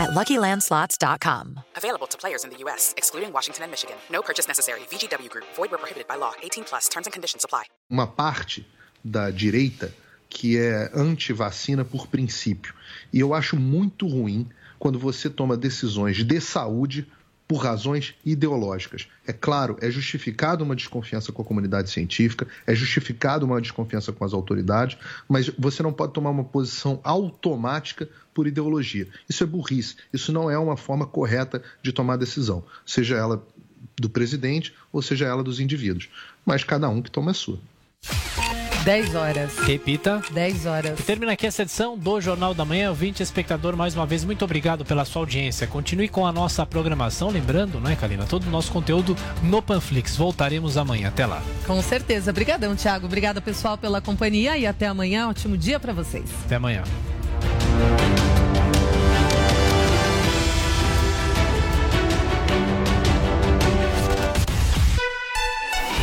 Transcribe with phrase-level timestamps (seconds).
[0.00, 1.60] at LuckyLandSlots.com.
[1.76, 3.96] Available to players in the U.S., excluding Washington and Michigan.
[4.10, 4.80] No purchase necessary.
[4.90, 5.46] VGW Group.
[5.54, 6.32] Void where prohibited by law.
[6.42, 6.88] 18 plus.
[6.88, 7.64] Terms and conditions apply.
[7.90, 8.66] Uma parte
[9.04, 9.92] da direita
[10.30, 12.72] que é anti-vacina por princípio.
[13.12, 17.06] E eu acho muito ruim quando você toma decisões de saúde
[17.50, 19.08] por razões ideológicas.
[19.26, 24.24] É claro, é justificado uma desconfiança com a comunidade científica, é justificado uma desconfiança com
[24.24, 24.96] as autoridades,
[25.28, 29.08] mas você não pode tomar uma posição automática por ideologia.
[29.28, 33.44] Isso é burrice, isso não é uma forma correta de tomar decisão, seja ela
[34.00, 36.08] do presidente ou seja ela dos indivíduos.
[36.46, 37.58] Mas cada um que toma a sua.
[38.84, 39.58] 10 horas.
[39.58, 40.22] Repita.
[40.30, 40.98] 10 horas.
[40.98, 42.88] E termina aqui essa edição do Jornal da Manhã.
[42.88, 45.66] Ouvinte, espectador, mais uma vez, muito obrigado pela sua audiência.
[45.66, 47.28] Continue com a nossa programação.
[47.28, 50.16] Lembrando, né, Kalina, todo o nosso conteúdo no Panflix.
[50.16, 51.08] Voltaremos amanhã.
[51.08, 51.42] Até lá.
[51.66, 52.30] Com certeza.
[52.30, 53.06] Obrigadão, Thiago.
[53.06, 55.28] Obrigada, pessoal, pela companhia e até amanhã.
[55.28, 56.24] Ótimo dia para vocês.
[56.46, 56.82] Até amanhã.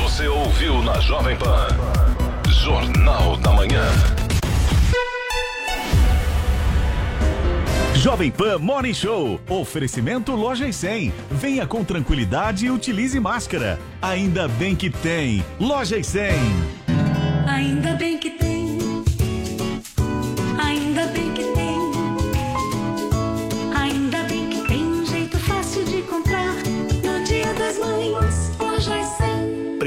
[0.03, 2.06] Você ouviu na Jovem Pan.
[2.68, 3.82] Jornal da Manhã.
[7.96, 9.40] Jovem Pan Morning Show.
[9.48, 11.14] Oferecimento Loja e 100.
[11.32, 13.80] Venha com tranquilidade e utilize máscara.
[14.02, 15.45] Ainda bem que tem.
[15.58, 16.34] Loja e 100.
[17.48, 18.06] Ainda bem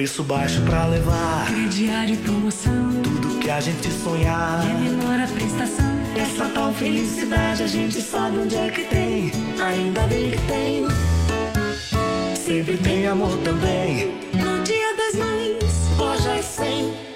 [0.01, 1.45] Preço baixo pra levar.
[1.47, 2.91] Crediário e promoção.
[3.03, 4.65] Tudo que a gente sonhar.
[4.67, 5.85] É menor a prestação.
[6.17, 9.31] Essa tal felicidade a gente sabe onde é que tem.
[9.63, 10.87] Ainda bem que tem.
[12.35, 14.15] Sempre tem amor também.
[14.33, 17.10] No Dia das Mães, loja e 100.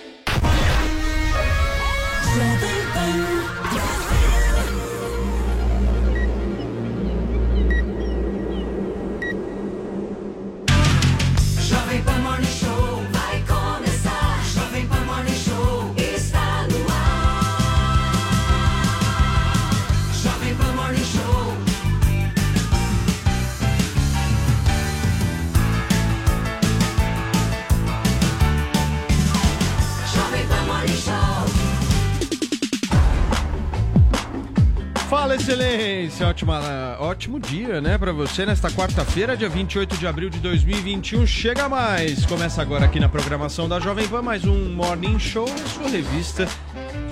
[35.45, 36.27] Excelência!
[36.27, 41.27] Ótima, ótimo dia, né, pra você nesta quarta-feira, dia 28 de abril de 2021.
[41.27, 42.25] Chega mais!
[42.25, 46.49] Começa agora aqui na programação da Jovem Pan mais um Morning Show, a sua revista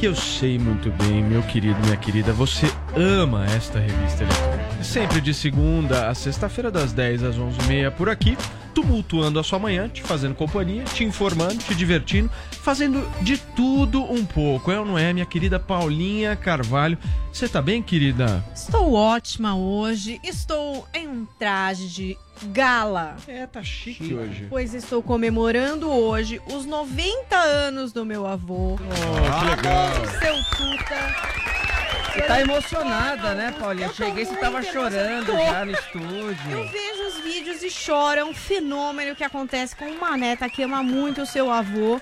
[0.00, 2.66] que eu sei muito bem, meu querido, minha querida, você
[2.96, 4.24] ama esta revista.
[4.82, 8.36] Sempre de segunda a sexta-feira, das 10 às 11h30 por aqui,
[8.74, 12.30] tumultuando a sua manhã, te fazendo companhia, te informando, te divertindo,
[12.62, 14.70] fazendo de tudo um pouco.
[14.70, 16.98] É ou não é, minha querida Paulinha Carvalho?
[17.32, 18.44] Você tá bem, querida?
[18.54, 20.20] Estou ótima hoje.
[20.22, 22.18] Estou em um traje de
[22.48, 23.16] gala.
[23.26, 24.46] É, tá chique hoje.
[24.50, 28.74] Pois estou comemorando hoje os 90 anos do meu avô.
[28.74, 29.88] Oh, que legal.
[30.20, 31.81] Seu Tuta.
[32.12, 33.86] Você tá emocionada, né, Paulinha?
[33.86, 36.68] Eu Cheguei, você tava chorando já no Eu estúdio.
[36.70, 38.20] vejo os vídeos e choro.
[38.20, 42.00] É um fenômeno que acontece com uma neta que ama muito o seu avô.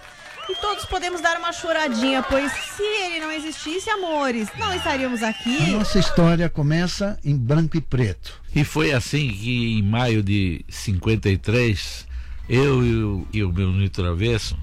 [0.49, 5.57] E todos podemos dar uma choradinha, pois se ele não existisse, amores, não estaríamos aqui.
[5.75, 8.41] A nossa história começa em branco e preto.
[8.53, 12.05] E foi assim que em maio de 53,
[12.49, 14.59] eu e o, e o meu Nito Travesso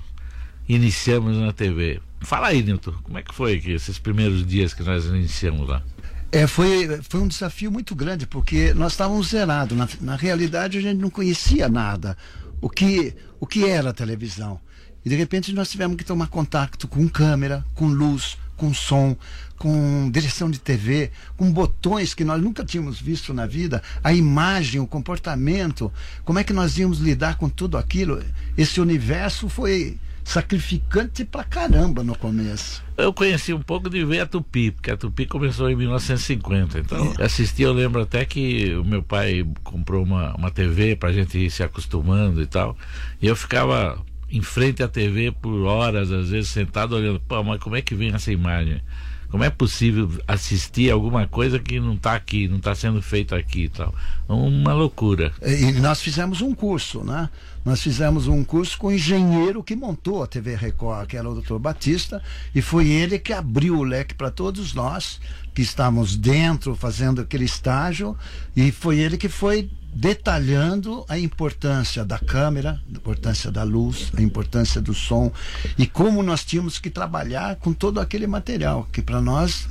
[0.68, 2.02] iniciamos na TV.
[2.22, 5.83] Fala aí, Nilton, como é que foi que esses primeiros dias que nós iniciamos lá?
[6.31, 9.78] É, foi, foi um desafio muito grande, porque nós estávamos zerados.
[9.78, 12.17] Na, na realidade, a gente não conhecia nada.
[12.59, 14.59] O que, o que era a televisão.
[15.05, 19.16] E de repente nós tivemos que tomar contato com câmera, com luz, com som,
[19.58, 24.81] com direção de TV, com botões que nós nunca tínhamos visto na vida, a imagem,
[24.81, 25.93] o comportamento,
[26.25, 28.22] como é que nós íamos lidar com tudo aquilo.
[28.58, 29.97] Esse universo foi
[30.28, 32.84] sacrificante pra caramba no começo.
[32.97, 36.79] Eu conheci um pouco de ver a Tupi, porque a Tupi começou em 1950.
[36.79, 41.38] Então, assisti, eu lembro até que o meu pai comprou uma, uma TV pra gente
[41.38, 42.78] ir se acostumando e tal.
[43.22, 47.62] E eu ficava em frente à TV por horas, às vezes sentado olhando, pô, mas
[47.62, 48.82] como é que vem essa imagem?
[49.29, 53.64] Como é possível assistir alguma coisa que não está aqui, não está sendo feito aqui
[53.64, 53.94] e tal?
[54.28, 55.34] Uma loucura.
[55.41, 57.29] E nós fizemos um curso, né?
[57.68, 61.41] nós fizemos um curso com o engenheiro que montou a TV Record, que era o
[61.41, 61.58] Dr.
[61.58, 62.24] Batista,
[62.56, 65.20] e foi ele que abriu o leque para todos nós
[65.58, 68.16] que estávamos dentro fazendo aquele estágio,
[68.56, 74.22] e foi ele que foi detalhando a importância da câmera, a importância da luz, a
[74.22, 75.32] importância do som
[75.76, 79.68] e como nós tínhamos que trabalhar com todo aquele material, que para nós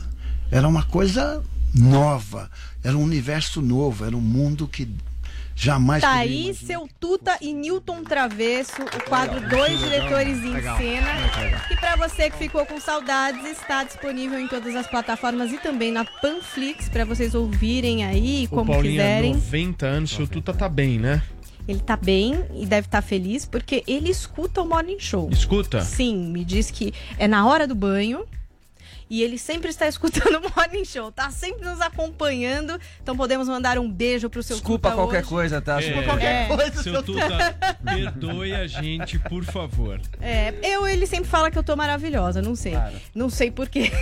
[0.50, 1.40] era uma coisa
[1.72, 2.50] nova,
[2.82, 4.88] era um universo novo, era um mundo que
[5.56, 10.76] jamais Tá poderia aí seu Tuta e Newton Travesso, o quadro Dois Diretores em Legal.
[10.76, 11.12] Cena.
[11.40, 11.60] Legal.
[11.70, 15.90] E pra você que ficou com saudades, está disponível em todas as plataformas e também
[15.90, 19.34] na Panflix, pra vocês ouvirem aí como Paulinha, quiserem.
[19.34, 21.22] 90 anos, seu Tuta tá bem, né?
[21.66, 25.28] Ele tá bem e deve estar feliz porque ele escuta o Morning Show.
[25.32, 25.80] Escuta?
[25.80, 28.24] Sim, me diz que é na hora do banho.
[29.08, 32.78] E ele sempre está escutando o Morning Show, tá sempre nos acompanhando.
[33.02, 35.28] Então podemos mandar um beijo pro seu Desculpa Tuta qualquer hoje.
[35.28, 35.76] coisa, tá?
[35.78, 40.00] Desculpa É, qualquer coisa, Seu Tuta, perdoe a gente, por favor.
[40.20, 42.74] É, eu, ele sempre fala que eu tô maravilhosa, não sei.
[43.14, 43.92] Não sei porquê.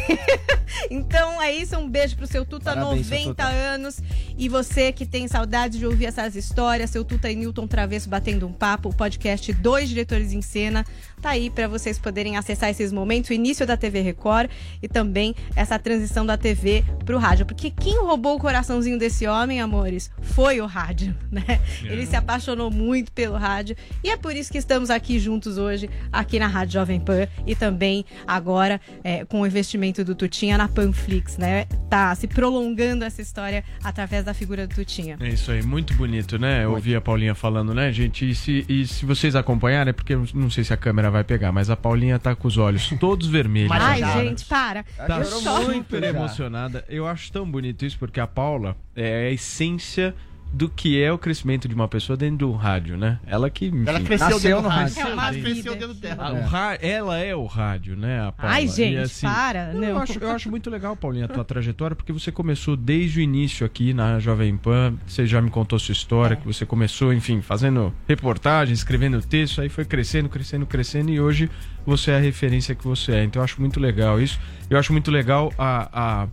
[0.91, 3.45] então é isso, um beijo pro seu Tuta, Parabéns, seu 90 Tuta.
[3.45, 4.01] anos.
[4.37, 8.47] E você que tem saudade de ouvir essas histórias, seu Tuta e Newton Travesso batendo
[8.47, 10.85] um papo, o podcast Dois Diretores em Cena,
[11.25, 14.51] tá aí pra vocês poderem acessar esses momentos, o início da TV Record
[14.83, 17.47] e também essa transição da TV pro rádio.
[17.47, 21.63] Porque quem roubou o coraçãozinho desse homem, amores, foi o rádio, né?
[21.83, 25.89] Ele se apaixonou muito pelo rádio e é por isso que estamos aqui juntos hoje,
[26.13, 30.69] aqui na Rádio Jovem Pan e também agora é, com o investimento do Tutinha na
[30.69, 31.65] Panflix, né?
[31.89, 35.17] Tá se prolongando essa história através da figura do Tutinha.
[35.21, 36.65] É isso aí, muito bonito, né?
[36.65, 38.29] Eu ouvi a Paulinha falando, né, gente?
[38.29, 41.25] E se, e se vocês acompanharem, é porque eu não sei se a câmera vai
[41.25, 43.71] pegar, mas a Paulinha tá com os olhos todos vermelhos.
[43.71, 44.25] Ai, agora.
[44.25, 44.83] gente, para.
[44.83, 46.85] Tá Eu super emocionada.
[46.89, 50.15] Eu acho tão bonito isso, porque a Paula é a essência
[50.55, 53.19] do que é o crescimento de uma pessoa dentro do rádio, né?
[53.27, 53.67] Ela que.
[53.67, 55.01] enfim, Ela cresceu nasceu dentro do no rádio.
[55.01, 55.75] É uma Ela cresceu vida.
[55.87, 56.17] dentro dela.
[56.29, 58.55] Ah, o ra- Ela é o rádio, né, a Paula?
[58.55, 59.73] Ai, gente, E, assim, para.
[59.73, 59.89] não, Não.
[59.89, 63.23] Eu, acho, eu acho muito legal, Paulinha, a tua trajetória, porque você começou desde o
[63.23, 64.95] início aqui na Jovem Pan.
[65.07, 69.69] Você já me contou sua história, que você começou, enfim, fazendo reportagem, escrevendo texto, aí
[69.69, 71.51] foi crescendo, crescendo, crescendo, e hoje
[71.85, 73.25] você é a referência que você é.
[73.25, 74.39] Então eu acho muito legal isso.
[74.71, 75.89] Eu acho muito legal a.
[76.23, 76.29] a,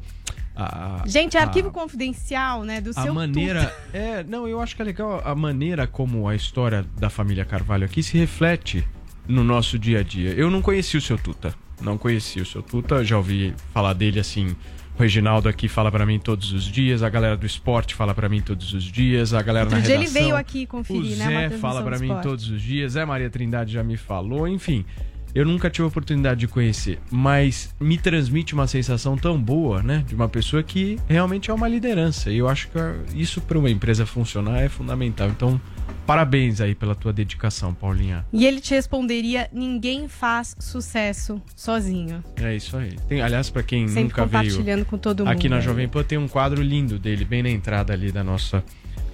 [0.64, 2.82] a Gente, é a- arquivo confidencial, né?
[2.82, 3.66] Do a seu maneira.
[3.66, 3.98] Tuta.
[3.98, 7.86] É, não, eu acho que é legal a maneira como a história da família Carvalho
[7.86, 8.88] aqui se reflete
[9.28, 10.32] no nosso dia a dia.
[10.32, 11.54] Eu não conheci o seu Tuta.
[11.82, 14.56] Não conheci o seu Tuta, já ouvi falar dele assim.
[14.98, 18.28] O Reginaldo aqui fala pra mim todos os dias, a galera do esporte fala pra
[18.30, 20.22] mim todos os dias, a galera Outro na dia ele redação.
[20.22, 23.30] veio aqui conferir, o né, Zé fala pra do mim todos os dias, Zé Maria
[23.30, 24.86] Trindade já me falou, enfim.
[25.34, 30.04] Eu nunca tive a oportunidade de conhecer, mas me transmite uma sensação tão boa, né?
[30.06, 32.30] De uma pessoa que realmente é uma liderança.
[32.30, 32.78] E eu acho que
[33.18, 35.30] isso para uma empresa funcionar é fundamental.
[35.30, 35.60] Então,
[36.06, 38.26] parabéns aí pela tua dedicação, Paulinha.
[38.34, 42.22] E ele te responderia: ninguém faz sucesso sozinho.
[42.36, 42.98] É isso aí.
[43.08, 45.32] Tem, aliás, para quem Sempre nunca veio compartilhando com todo mundo.
[45.34, 45.62] aqui na?
[45.62, 48.64] Jovem Pan tem um quadro lindo dele, bem na entrada ali da nossa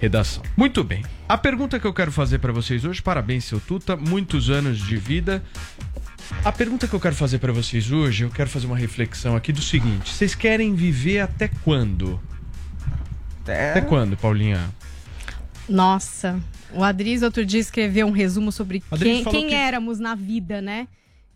[0.00, 0.42] redação.
[0.56, 1.04] Muito bem.
[1.28, 4.96] A pergunta que eu quero fazer para vocês hoje, parabéns, seu Tuta, muitos anos de
[4.96, 5.42] vida.
[6.44, 9.52] A pergunta que eu quero fazer para vocês hoje, eu quero fazer uma reflexão aqui
[9.52, 12.20] do seguinte: vocês querem viver até quando?
[13.42, 14.68] Até quando, Paulinha?
[15.68, 16.38] Nossa,
[16.72, 20.86] o Adriz outro dia escreveu um resumo sobre quem, quem que- éramos na vida, né?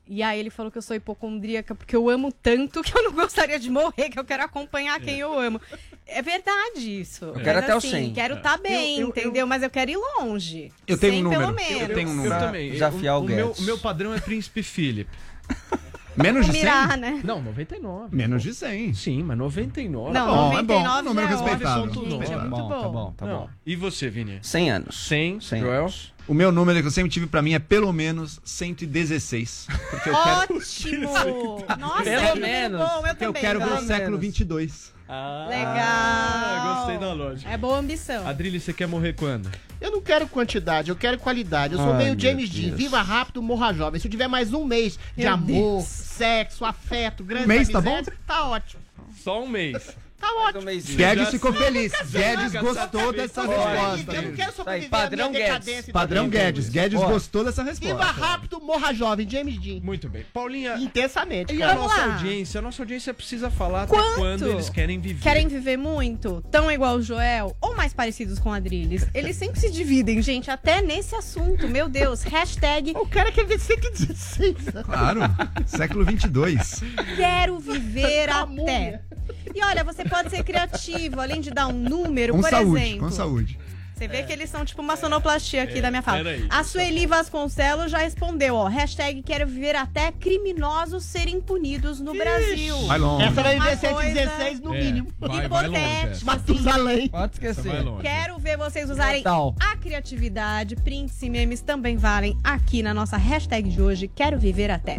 [0.07, 3.13] E aí ele falou que eu sou hipocondríaca porque eu amo tanto que eu não
[3.15, 5.61] gostaria de morrer, que eu quero acompanhar quem eu amo.
[6.06, 7.25] É verdade isso.
[7.27, 8.13] Eu quero até o 100.
[8.13, 9.47] Quero estar bem, Eu- eu- entendeu?
[9.47, 10.73] Mas eu quero ir longe.
[10.87, 11.69] Eu tenho 100 um pelo número.
[11.71, 11.89] menos.
[11.89, 12.35] Eu tenho um número.
[12.35, 12.71] Eu também.
[12.73, 15.09] desafiar o o, meu, meu padrão é Príncipe Philip.
[16.17, 16.61] Menos de 100?
[16.61, 17.21] Mirar, né?
[17.25, 18.15] Não, 99.
[18.17, 18.95] Menos de 100.
[18.95, 20.13] Sim, mas 99.
[20.13, 20.83] Não, bom, é bom.
[20.83, 21.85] 99 Número já é respeitável.
[21.85, 22.81] ótimo, gente, é Tá muito bom, bom.
[22.83, 23.39] tá bom, tá Não.
[23.41, 23.49] bom.
[23.65, 24.39] E você, Vini?
[24.43, 25.07] 100 anos.
[25.09, 25.81] 100, 100 Joel?
[25.83, 26.13] anos.
[26.29, 29.67] O meu número que eu sempre tive pra mim é pelo menos 116.
[29.91, 31.65] Porque eu quero, Ótimo!
[31.81, 32.79] Nossa, Pelo é menos.
[32.81, 33.97] bom, eu porque eu quero ver pelo o menos.
[33.97, 34.93] século 22.
[35.49, 35.77] Legal.
[35.77, 37.51] Ah, gostei da lógica.
[37.51, 38.27] É boa ambição.
[38.27, 39.51] Adrilho, você quer morrer quando?
[39.81, 41.75] Eu não quero quantidade, eu quero qualidade.
[41.75, 42.75] Eu sou Ai, meio James Dean.
[42.75, 44.01] Viva rápido, morra jovem.
[44.01, 45.85] Se eu tiver mais um mês de Meu amor, Deus.
[45.85, 48.83] sexo, afeto, grande mês tá amizade, tá ótimo.
[49.23, 49.95] Só um mês.
[50.22, 50.70] Tá ótimo.
[50.96, 51.93] Guedes ficou feliz.
[52.10, 54.14] Guedes gostou dessa resposta.
[54.14, 55.64] Eu não quero Tá sobreviver aí, padrão minha Guedes.
[55.67, 56.41] decadência Padrão também.
[56.41, 56.69] Guedes.
[56.69, 57.72] Guedes gostou dessa Viva
[58.05, 58.05] resposta.
[58.20, 59.81] rápido, morra jovem, James Dean.
[59.82, 60.24] Muito bem.
[60.32, 62.14] Paulinha, Intensamente, e a nossa lá.
[62.14, 62.58] audiência?
[62.58, 64.14] A nossa audiência precisa falar até Quanto?
[64.14, 65.20] quando eles querem viver.
[65.22, 66.41] Querem viver muito?
[66.50, 67.56] Tão igual o Joel?
[67.60, 69.05] Ou mais parecidos com a Adrilles?
[69.12, 71.67] Eles sempre se dividem, gente, até nesse assunto.
[71.69, 72.22] Meu Deus.
[72.22, 74.67] Hashtag O cara quer ver 116.
[74.72, 74.82] né?
[74.84, 75.20] Claro.
[75.67, 76.81] século 22.
[77.17, 78.46] quero viver Tá até.
[78.52, 79.02] múmia.
[79.55, 82.83] E olha, você pode ser criativo, além de dar um número, Com por saúde.
[82.85, 83.01] exemplo.
[83.07, 83.59] Com saúde.
[83.95, 86.25] Você vê que eles são tipo uma sonoplastia aqui É, da minha fala.
[86.25, 88.67] peraí, A Sueli Vasconcelos já respondeu, ó.
[88.67, 92.77] Hashtag quero viver até criminosos serem punidos no Brasil.
[92.89, 93.25] Vai longe.
[93.27, 95.09] Essa vai coisa 116 no É, mínimo.
[95.21, 96.25] vai- vai longe, Hipotético.
[96.27, 97.09] Matusalém.
[97.11, 97.71] Pode esquecer.
[97.71, 98.03] Vai longe.
[98.03, 99.55] Quero ver vocês usarem Total.
[99.61, 100.75] a criatividade.
[100.75, 104.09] Prints e memes também valem aqui na nossa hashtag de hoje.
[104.13, 104.97] Quero viver até.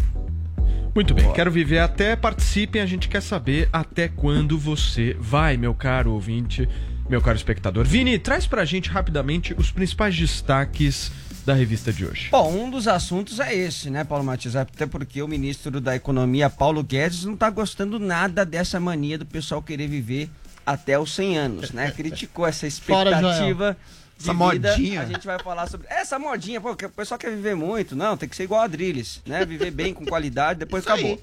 [0.95, 5.73] Muito bem, quero viver até, participem, a gente quer saber até quando você vai, meu
[5.73, 6.69] caro ouvinte,
[7.09, 7.83] meu caro espectador.
[7.83, 11.11] Vini, traz pra gente rapidamente os principais destaques
[11.43, 12.29] da revista de hoje.
[12.29, 14.55] Bom, um dos assuntos é esse, né, Paulo Matias?
[14.55, 19.25] Até porque o ministro da Economia, Paulo Guedes, não tá gostando nada dessa mania do
[19.25, 20.29] pessoal querer viver
[20.63, 21.89] até os 100 anos, né?
[21.97, 23.75] Criticou essa Fora, expectativa
[24.23, 24.69] de Essa vida.
[24.71, 25.01] modinha.
[25.01, 27.95] A gente vai falar sobre essa modinha, pô, que o pessoal quer viver muito.
[27.95, 29.45] Não, tem que ser igual a Drilis, né?
[29.45, 30.99] Viver bem, com qualidade, depois Isso aí.
[30.99, 31.21] acabou.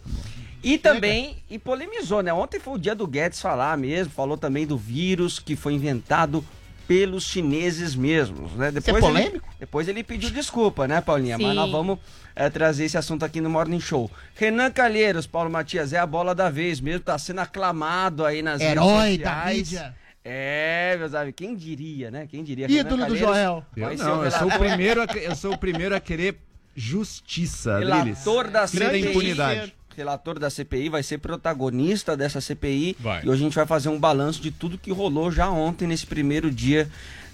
[0.62, 2.33] E também, e polemizou, né?
[2.33, 6.45] Ontem foi o dia do Guedes falar mesmo, falou também do vírus que foi inventado
[6.87, 8.71] pelos chineses mesmos, né?
[8.71, 9.49] Depois ele- polêmico?
[9.59, 11.38] depois ele pediu desculpa, né, Paulinha?
[11.38, 11.54] Mas Sim.
[11.54, 11.99] nós vamos
[12.35, 14.11] eh, trazer esse assunto aqui no Morning Show.
[14.35, 18.61] Renan Calheiros, Paulo Matias, é a bola da vez mesmo, tá sendo aclamado aí nas
[18.61, 19.57] Herói redes da sociais.
[19.57, 19.95] mídia.
[20.25, 22.27] É, meus amigos, quem diria, né?
[22.27, 22.71] Quem diria?
[22.71, 23.65] Ídolo do Joel.
[23.77, 26.00] vai Eu ser não, o eu sou o primeiro a, eu sou o primeiro a
[26.00, 26.37] querer
[26.77, 27.79] justiça.
[27.79, 29.09] Relator da CPI.
[29.11, 29.75] impunidade.
[29.97, 32.97] Relator da CPI vai ser protagonista dessa CPI.
[32.99, 33.25] Vai.
[33.25, 36.07] E hoje a gente vai fazer um balanço de tudo que rolou já ontem, nesse
[36.07, 36.89] primeiro dia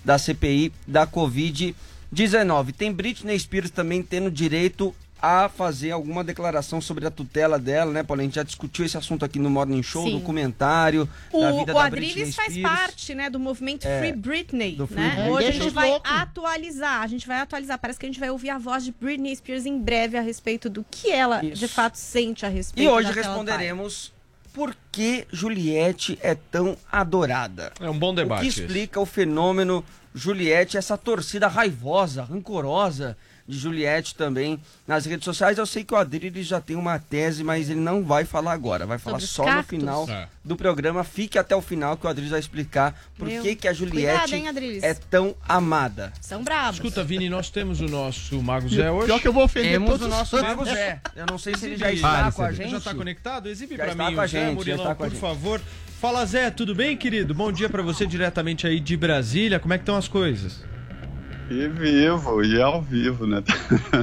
[0.05, 2.73] da CPI da Covid-19.
[2.73, 8.03] Tem Britney Spears também tendo direito a fazer alguma declaração sobre a tutela dela, né,
[8.03, 8.21] Paulo?
[8.21, 10.19] A gente já discutiu esse assunto aqui no Morning Show, Sim.
[10.19, 12.71] documentário da O, vida o da Adriles Britney faz Spears.
[12.79, 15.09] parte, né, do movimento É, Free Britney, do Free né?
[15.11, 15.31] Britney.
[15.33, 16.11] Hoje a gente os vai loucos.
[16.13, 19.35] atualizar, a gente vai atualizar, parece que a gente vai ouvir a voz de Britney
[19.35, 21.57] Spears em breve a respeito do que ela Isso.
[21.61, 24.13] de fato sente a respeito E hoje responderemos
[24.53, 27.73] por que Juliette é tão adorada.
[27.81, 28.43] É um bom O debate.
[28.43, 28.61] que esse.
[28.63, 33.17] explica o fenômeno Juliette, essa torcida raivosa, rancorosa
[33.49, 35.59] de Juliette também nas redes sociais.
[35.59, 38.87] Eu sei que o Adriles já tem uma tese, mas ele não vai falar agora.
[38.87, 40.29] Vai falar Sobre só no final É.
[40.45, 41.05] do programa.
[41.05, 43.43] Fique até o final que o Adriles vai explicar por Meu.
[43.43, 46.13] que, que a Juliette Cuidado, hein, é tão amada.
[46.21, 46.77] São bravos.
[46.77, 49.07] Escuta, Vini, nós temos o nosso Mago Zé hoje.
[49.07, 50.43] Pior que eu vou ofender Temos todos o os nosso.
[50.43, 51.01] Mago Zé.
[51.15, 52.71] Eu não sei se ele já está Pare, com a gente.
[52.71, 53.49] Já está conectado?
[53.49, 55.21] Exibe está mim com a o Zé Murilão, por gente.
[55.21, 55.61] favor.
[56.01, 57.33] Fala, Zé, tudo bem, querido?
[57.33, 59.59] Bom dia pra você diretamente aí de Brasília.
[59.59, 60.61] Como é que estão as coisas?
[61.49, 63.43] E vivo, e ao vivo, né?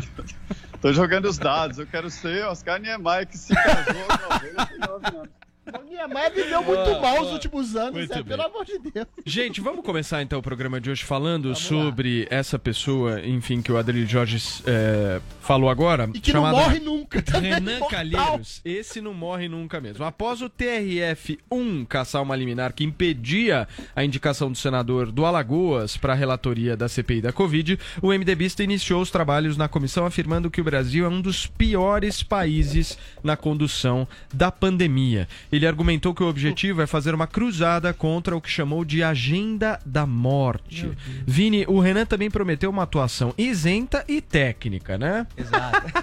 [0.81, 5.42] Tô jogando os dados, eu quero ser Oscar Niemeyer que se casou aos 99 anos.
[5.65, 8.23] O Niemeyer viveu muito Boa, mal os últimos anos, bem.
[8.23, 9.07] Pelo amor de Deus.
[9.25, 13.77] Gente, vamos começar então o programa de hoje falando sobre essa pessoa, enfim, que o
[13.77, 16.09] Adri Jorge é, falou agora.
[16.13, 17.53] E que chamada não morre nunca também.
[17.53, 17.89] Renan Mortal.
[17.89, 20.03] Calheiros, esse não morre nunca mesmo.
[20.03, 26.11] Após o TRF1 caçar uma liminar que impedia a indicação do senador do Alagoas para
[26.11, 30.59] a relatoria da CPI da Covid, o MDBista iniciou os trabalhos na comissão afirmando que
[30.59, 35.27] o Brasil é um dos piores países na condução da pandemia.
[35.53, 39.79] Ele argumentou que o objetivo é fazer uma cruzada contra o que chamou de agenda
[39.85, 40.91] da morte.
[41.27, 45.27] Vini, o Renan também prometeu uma atuação isenta e técnica, né?
[45.37, 45.93] Exato.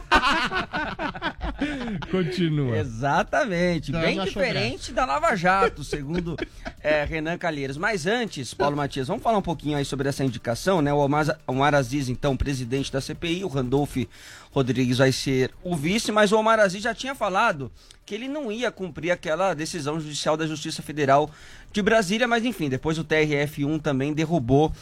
[2.10, 2.76] Continua.
[2.76, 3.92] Exatamente.
[3.92, 6.36] Não, Bem diferente da Lava Jato, segundo
[6.82, 7.76] é, Renan Calheiros.
[7.76, 10.92] Mas antes, Paulo Matias, vamos falar um pouquinho aí sobre essa indicação, né?
[10.92, 13.96] O Omar, Omar Aziz, então, presidente da CPI, o Randolph
[14.52, 17.70] Rodrigues vai ser o vice, mas o Omar Aziz já tinha falado
[18.04, 21.30] que ele não ia cumprir aquela decisão judicial da Justiça Federal
[21.72, 24.72] de Brasília, mas enfim, depois o TRF1 também derrubou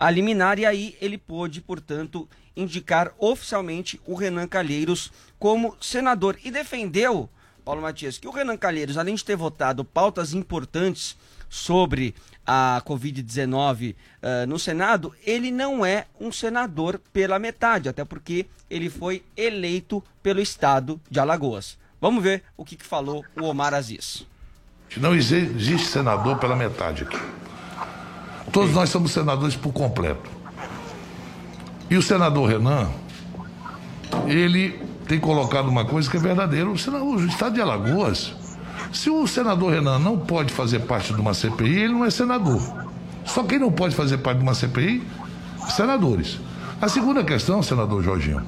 [0.00, 6.50] a liminar e aí ele pôde, portanto, indicar oficialmente o Renan Calheiros como senador e
[6.50, 7.28] defendeu,
[7.64, 11.16] Paulo Matias, que o Renan Calheiros, além de ter votado pautas importantes
[11.48, 12.14] sobre
[12.46, 18.88] a Covid-19 eh, no Senado, ele não é um senador pela metade, até porque ele
[18.90, 21.78] foi eleito pelo estado de Alagoas.
[22.00, 24.26] Vamos ver o que, que falou o Omar Aziz.
[24.96, 27.18] Não exi- existe senador pela metade aqui.
[28.52, 30.30] Todos nós somos senadores por completo.
[31.90, 32.90] E o senador Renan,
[34.26, 36.68] ele tem colocado uma coisa que é verdadeira.
[36.68, 38.34] O, senador, o estado de Alagoas,
[38.92, 42.60] se o senador Renan não pode fazer parte de uma CPI, ele não é senador.
[43.24, 45.02] Só quem não pode fazer parte de uma CPI,
[45.70, 46.38] senadores.
[46.80, 48.42] A segunda questão, senador Jorginho,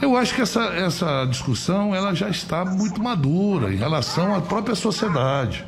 [0.00, 4.74] eu acho que essa, essa discussão ela já está muito madura em relação à própria
[4.74, 5.64] sociedade.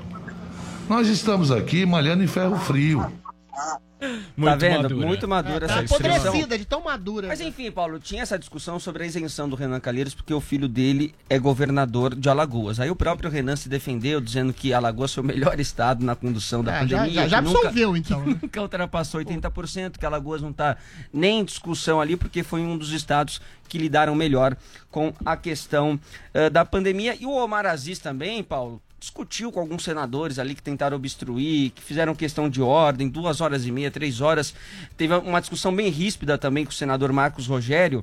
[0.88, 3.11] Nós estamos aqui malhando em ferro frio.
[3.54, 4.96] Tá vendo?
[4.96, 6.11] Muito madura essa Tá discussão.
[6.14, 7.28] apodrecida de tão madura.
[7.28, 10.68] Mas enfim, Paulo, tinha essa discussão sobre a isenção do Renan Calheiros porque o filho
[10.68, 12.80] dele é governador de Alagoas.
[12.80, 16.62] Aí o próprio Renan se defendeu dizendo que Alagoas foi o melhor estado na condução
[16.62, 17.23] da É, já- pandemia.
[17.23, 20.76] já- já que nunca- absolveu, então, que nunca ultrapassou 80%, que Alagoas não está
[21.12, 24.56] nem em discussão ali porque foi um dos estados que lidaram melhor
[24.90, 25.99] com a questão
[26.32, 27.16] eh, da pandemia.
[27.18, 31.82] E o Omar Aziz também, Paulo, discutiu com alguns senadores ali que tentaram obstruir, que
[31.82, 34.54] fizeram questão de ordem, duas horas e meia, três horas.
[34.96, 38.02] Teve uma discussão bem ríspida também com o senador Marcos Rogério,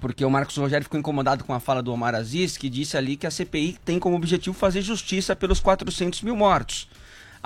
[0.00, 3.16] porque o Marcos Rogério ficou incomodado com a fala do Omar Aziz, que disse ali
[3.16, 6.88] que a CPI tem como objetivo fazer justiça pelos 400 mil mortos.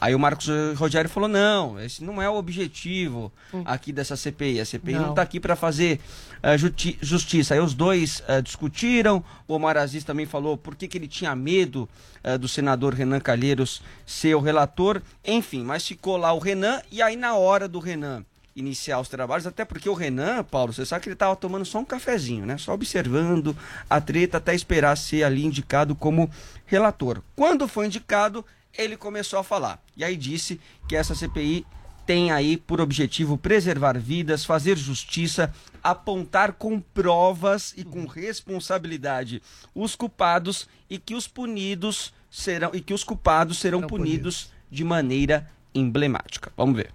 [0.01, 3.33] Aí o Marcos Rogério falou: não, esse não é o objetivo
[3.65, 4.61] aqui dessa CPI.
[4.61, 5.99] A CPI não está aqui para fazer
[6.41, 7.55] eh, juti- justiça.
[7.55, 9.25] Aí os dois eh, discutiram.
[9.49, 11.89] O Omar Aziz também falou por que, que ele tinha medo
[12.23, 15.03] eh, do senador Renan Calheiros ser o relator.
[15.25, 16.81] Enfim, mas ficou lá o Renan.
[16.93, 18.25] E aí, na hora do Renan
[18.55, 21.79] iniciar os trabalhos, até porque o Renan, Paulo, você sabe que ele estava tomando só
[21.79, 22.57] um cafezinho, né?
[22.59, 23.57] Só observando
[23.89, 26.29] a treta até esperar ser ali indicado como
[26.67, 27.21] relator.
[27.37, 28.45] Quando foi indicado,
[28.77, 29.83] ele começou a falar.
[29.97, 31.67] E aí disse que essa CPI
[32.07, 39.43] tem aí por objetivo preservar vidas, fazer justiça, apontar com provas e com responsabilidade
[39.75, 45.51] os culpados e que os punidos serão e que os culpados serão punidos de maneira
[45.75, 46.51] emblemática.
[46.57, 46.91] Vamos ver.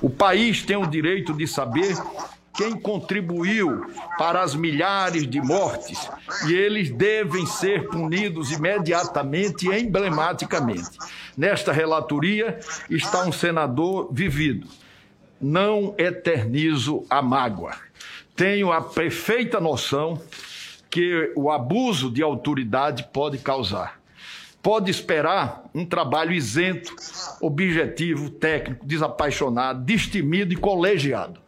[0.00, 1.96] O país tem o direito de saber
[2.56, 3.86] quem contribuiu
[4.18, 6.10] para as milhares de mortes
[6.48, 10.98] e eles devem ser punidos imediatamente e emblematicamente.
[11.36, 12.58] Nesta relatoria
[12.88, 14.66] está um senador vivido.
[15.40, 17.72] Não eternizo a mágoa.
[18.34, 20.20] Tenho a perfeita noção
[20.90, 24.00] que o abuso de autoridade pode causar.
[24.62, 26.96] Pode esperar um trabalho isento,
[27.40, 31.40] objetivo, técnico, desapaixonado, destemido e colegiado.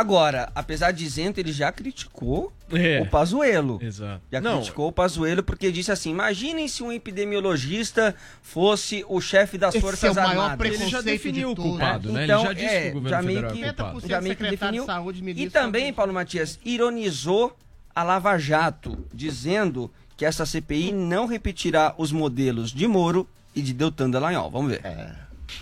[0.00, 3.00] Agora, apesar de isento, ele já criticou É.
[3.02, 3.78] o Pazuello.
[3.82, 4.22] Exato.
[4.32, 4.56] Já Não.
[4.56, 9.82] criticou o Pazuello porque disse assim: imaginem se um epidemiologista fosse o chefe das Esse
[9.82, 10.80] Forças é o maior Armadas.
[10.80, 12.24] Ele já definiu de o culpado, né?
[12.24, 13.52] Ele Então, já disse é, que o governo já meio federal
[14.00, 14.82] que, é já meio que definiu.
[14.82, 17.56] de saúde, E também, Paulo Matias, ironizou
[17.94, 23.72] a Lava Jato, dizendo que essa CPI não repetirá os modelos de Moro e de
[23.72, 24.50] Deltan Dallagnol.
[24.50, 24.80] Vamos ver.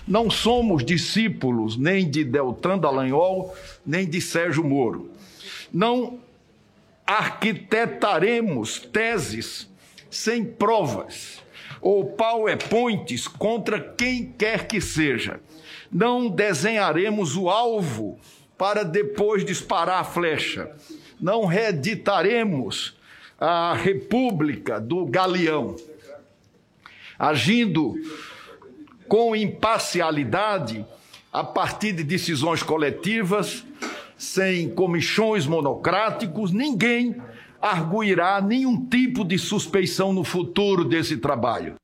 [0.06, 5.10] Não somos discípulos nem de Deltan Dallagnol, nem de Sérgio Moro.
[5.72, 6.18] Não
[7.06, 9.68] arquitetaremos teses
[10.10, 11.42] sem provas
[11.80, 15.40] ou PowerPoints contra quem quer que seja.
[15.90, 18.18] Não desenharemos o alvo
[18.56, 20.70] para depois disparar a flecha.
[21.20, 22.96] Não reeditaremos
[23.40, 25.76] a República do Galeão.
[27.18, 27.94] Agindo
[29.08, 30.84] com imparcialidade
[31.32, 33.64] a partir de decisões coletivas,
[34.16, 37.16] sem comichões monocráticos, ninguém
[37.60, 41.74] arguirá nenhum tipo de suspeição no futuro desse trabalho.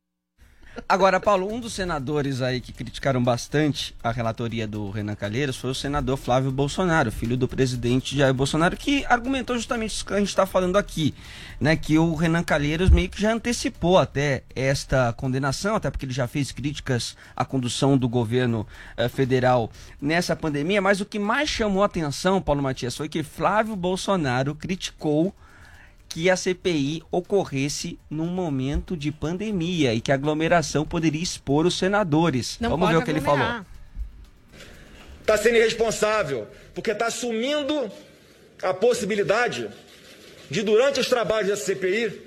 [0.89, 5.71] Agora, Paulo, um dos senadores aí que criticaram bastante a relatoria do Renan Calheiros foi
[5.71, 10.19] o senador Flávio Bolsonaro, filho do presidente Jair Bolsonaro, que argumentou justamente isso que a
[10.19, 11.15] gente está falando aqui,
[11.61, 11.77] né?
[11.77, 16.27] Que o Renan Calheiros meio que já antecipou até esta condenação, até porque ele já
[16.27, 21.85] fez críticas à condução do governo eh, federal nessa pandemia, mas o que mais chamou
[21.85, 25.33] a atenção, Paulo Matias, foi que Flávio Bolsonaro criticou
[26.14, 31.77] que a CPI ocorresse num momento de pandemia e que a aglomeração poderia expor os
[31.77, 32.57] senadores.
[32.61, 33.66] Não Vamos ver o que ele falou.
[35.20, 37.90] Está sendo irresponsável, porque está assumindo
[38.62, 39.68] a possibilidade
[40.48, 42.22] de, durante os trabalhos da CPI,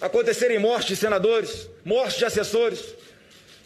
[0.00, 2.94] acontecerem mortes de senadores, mortes de assessores,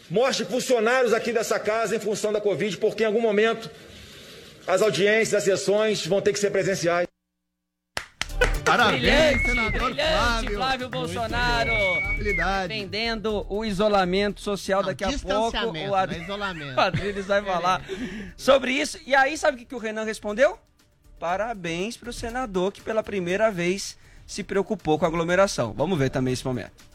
[0.09, 3.69] mortes de funcionários aqui dessa casa em função da Covid, porque em algum momento
[4.65, 7.08] as audiências, as sessões vão ter que ser presenciais.
[8.69, 10.57] Parabéns, Brilhante, senador brilhante, Flávio.
[10.57, 11.71] Flávio Bolsonaro.
[12.67, 15.57] Defendendo o isolamento social daqui a pouco.
[15.57, 16.13] O Ad...
[16.13, 16.75] não é isolamento.
[17.27, 17.81] vai falar
[18.37, 18.99] sobre isso.
[19.05, 20.57] E aí, sabe o que, que o Renan respondeu?
[21.19, 25.73] Parabéns para o senador que pela primeira vez se preocupou com a aglomeração.
[25.75, 26.89] Vamos ver também esse momento.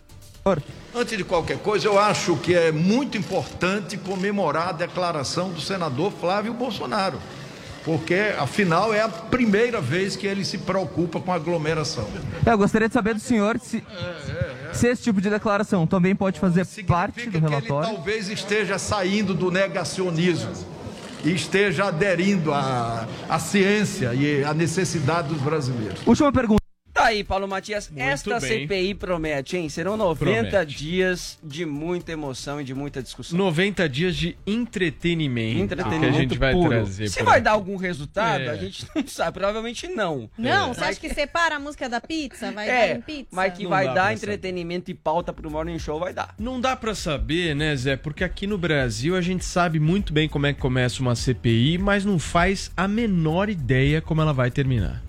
[0.94, 6.12] Antes de qualquer coisa, eu acho que é muito importante comemorar a declaração do senador
[6.12, 7.18] Flávio Bolsonaro,
[7.84, 12.08] porque afinal é a primeira vez que ele se preocupa com aglomeração.
[12.44, 13.84] Eu gostaria de saber do senhor se,
[14.72, 17.94] se esse tipo de declaração também pode fazer parte do relatório.
[17.94, 20.52] Talvez esteja saindo do negacionismo
[21.22, 26.00] e esteja aderindo à, à ciência e à necessidade dos brasileiros.
[26.06, 26.63] Última pergunta.
[27.04, 27.90] Tá aí, Paulo Matias.
[27.90, 28.60] Muito Esta bem.
[28.66, 29.68] CPI promete, hein?
[29.68, 30.74] Serão 90 Promete.
[30.78, 33.36] dias de muita emoção e de muita discussão.
[33.36, 36.70] 90 dias de entretenimento, Entretenimento que a gente vai puro.
[36.70, 37.08] trazer.
[37.10, 37.44] Se vai aqui.
[37.44, 38.48] dar algum resultado, É.
[38.48, 39.32] a gente não sabe.
[39.34, 40.30] Provavelmente não.
[40.38, 40.74] Não, É.
[40.74, 42.50] você acha que separa a música da pizza?
[42.52, 43.28] Vai É, dar em pizza?
[43.32, 46.34] mas que Não vai dá dar entretenimento e pauta pro Morning Show, vai dar.
[46.38, 47.96] Não dá pra saber, né, Zé?
[47.98, 51.76] Porque aqui no Brasil a gente sabe muito bem como é que começa uma CPI,
[51.76, 55.02] mas não faz a menor ideia como ela vai terminar.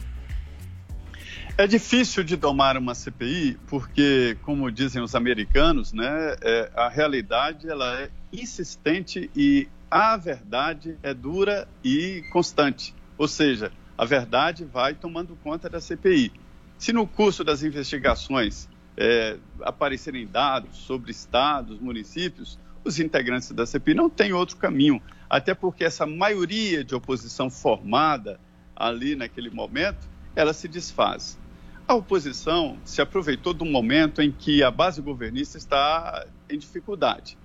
[1.58, 7.70] É difícil de tomar uma CPI porque, como dizem os americanos, né, é, a realidade
[7.70, 12.94] ela é insistente e a verdade é dura e constante.
[13.18, 16.34] Ou seja, a verdade vai tomando conta da CPI.
[16.78, 23.94] Se no curso das investigações é, aparecerem dados sobre estados, municípios, os integrantes da CPI
[23.94, 28.42] não têm outro caminho, até porque essa maioria de oposição formada
[28.76, 31.40] ali naquele momento, ela se desfaz.
[31.88, 37.38] A oposição se aproveitou do momento em que a base governista está em dificuldade.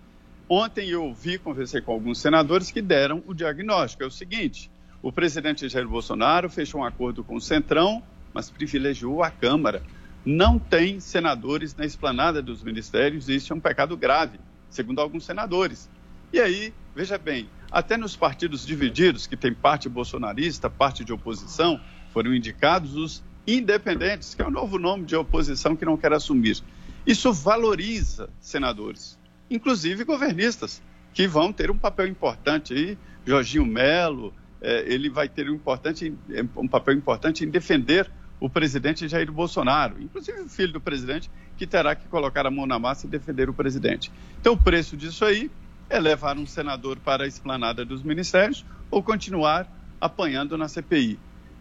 [0.49, 4.03] Ontem eu vi, conversei com alguns senadores que deram o diagnóstico.
[4.03, 4.71] É o seguinte:
[5.03, 9.83] o presidente Jair Bolsonaro fechou um acordo com o Centrão, mas privilegiou a Câmara.
[10.25, 15.27] Não tem senadores na esplanada dos ministérios e isso é um pecado grave, segundo alguns
[15.27, 15.91] senadores.
[16.33, 21.79] E aí, veja bem, até nos partidos divididos, que tem parte bolsonarista, parte de oposição,
[22.11, 26.63] foram indicados os independentes, que é o novo nome de oposição que não quer assumir.
[27.07, 29.19] Isso valoriza senadores,
[29.51, 32.99] inclusive governistas, que vão ter um papel importante aí.
[33.27, 36.15] Jorginho Melo, eh, ele vai ter um, importante,
[36.57, 41.67] um papel importante em defender o presidente Jair Bolsonaro, inclusive o filho do presidente, que
[41.67, 44.11] terá que colocar a mão na massa e defender o presidente.
[44.41, 45.51] Então, o preço disso aí
[45.91, 49.69] é levar um senador para a esplanada dos ministérios ou continuar
[50.01, 51.19] apanhando na CPI.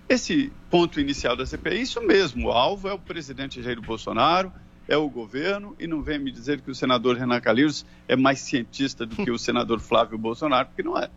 [0.09, 2.47] Esse ponto inicial da CPI é isso mesmo.
[2.47, 4.51] O alvo é o presidente Jair Bolsonaro,
[4.87, 8.39] é o governo, e não venha me dizer que o senador Renan Calheiros é mais
[8.39, 11.11] cientista do que o senador Flávio Bolsonaro, porque não é.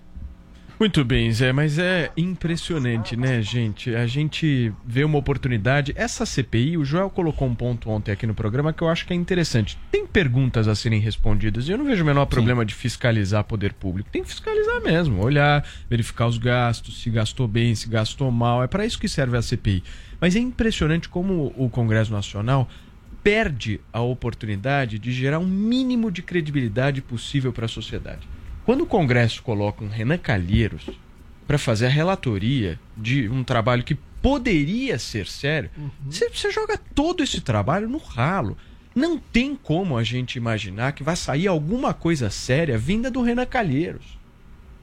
[0.83, 3.95] Muito bem, Zé, mas é impressionante, né, gente?
[3.95, 5.93] A gente vê uma oportunidade.
[5.95, 9.13] Essa CPI, o Joel colocou um ponto ontem aqui no programa que eu acho que
[9.13, 9.79] é interessante.
[9.93, 13.75] Tem perguntas a serem respondidas e eu não vejo o menor problema de fiscalizar poder
[13.75, 14.11] público.
[14.11, 18.61] Tem que fiscalizar mesmo, olhar, verificar os gastos, se gastou bem, se gastou mal.
[18.61, 19.85] É para isso que serve a CPI.
[20.21, 22.69] Mas é impressionante como o Congresso Nacional
[23.23, 28.27] perde a oportunidade de gerar um mínimo de credibilidade possível para a sociedade.
[28.65, 30.89] Quando o Congresso coloca um Renan Calheiros
[31.47, 35.69] para fazer a relatoria de um trabalho que poderia ser sério,
[36.07, 38.57] você você joga todo esse trabalho no ralo.
[38.95, 43.47] Não tem como a gente imaginar que vai sair alguma coisa séria vinda do Renan
[43.47, 44.19] Calheiros.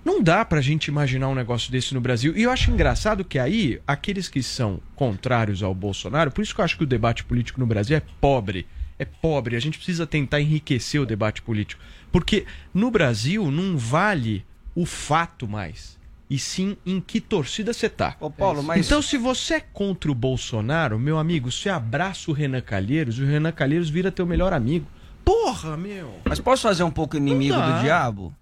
[0.03, 2.35] Não dá pra gente imaginar um negócio desse no Brasil.
[2.35, 6.59] E eu acho engraçado que aí, aqueles que são contrários ao Bolsonaro, por isso que
[6.59, 8.65] eu acho que o debate político no Brasil é pobre.
[8.97, 9.55] É pobre.
[9.55, 11.81] A gente precisa tentar enriquecer o debate político.
[12.11, 14.45] Porque no Brasil não vale
[14.75, 15.97] o fato mais.
[16.29, 18.15] E sim em que torcida você tá.
[18.19, 22.33] Ô, Paulo, mas- Então, se você é contra o Bolsonaro, meu amigo, você abraça o
[22.33, 24.85] Renan Calheiros e o Renan Calheiros vira teu melhor amigo.
[25.25, 26.13] Porra, meu!
[26.25, 28.33] Mas posso fazer um pouco inimigo do diabo?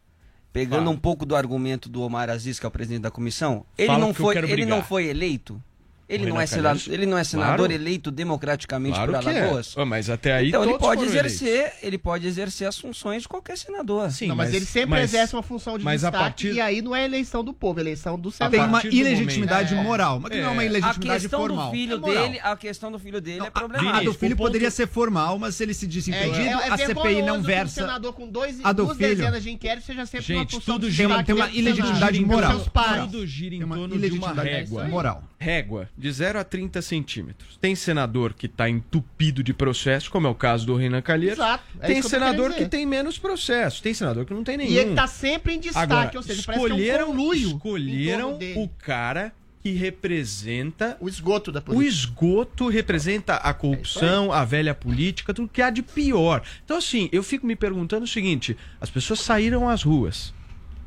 [0.52, 0.90] Pegando Fala.
[0.90, 4.00] um pouco do argumento do Omar Aziz, que é o presidente da comissão, ele Fala
[4.00, 5.62] não foi, ele não foi eleito.
[6.10, 7.74] Ele não, é senador, ele não é senador Claro.
[7.74, 9.40] eleito democraticamente Claro por que é.
[9.42, 9.74] Alagoas.
[9.78, 13.58] Ah, Mas até aí então ele pode exercer, ele pode exercer as funções de qualquer
[13.58, 14.08] senador.
[14.26, 16.96] não, mas, ele sempre exerce uma função de mas a destaque partir- e aí não
[16.96, 18.52] é eleição do povo, é eleição do Senado.
[18.52, 21.66] Tem uma ilegitimidade moral, mas que não é uma a ilegitimidade questão formal.
[21.66, 22.24] do filho É moral.
[22.24, 24.04] dele, a questão do filho dele é A problemática.
[24.06, 26.78] do filho poderia ser formal, mas se ele se disse É, impedido, é, é a
[26.78, 27.82] CPI não que um versa.
[27.82, 29.10] senador com dois, A do duas filho.
[29.10, 32.26] dezenas de inquéritos seja sempre uma Gente, função tudo de gira, destaque tem uma ilegitimidade
[32.26, 32.60] moral.
[33.08, 34.84] Tudo gira em uma torno de uma régua.
[34.88, 35.24] moral.
[35.40, 37.58] Régua, de 0 a 30 centímetros.
[37.60, 41.40] Tem senador que está entupido de processo, como é o caso do Renan Calheiros.
[41.40, 42.70] Exato, é tem que senador que dizer.
[42.70, 43.82] tem menos processo.
[43.82, 44.72] Tem senador que não tem nenhum.
[44.72, 48.40] E ele tá sempre em destaque, Agora, ou seja, parece que é um escolheram, escolheram
[48.58, 49.34] o cara
[49.64, 51.90] que representa o esgoto da O política.
[51.90, 56.44] esgoto representa a corrupção, a velha política, tudo que há de pior.
[56.64, 60.34] Então, assim, eu fico me perguntando o seguinte: as pessoas saíram às ruas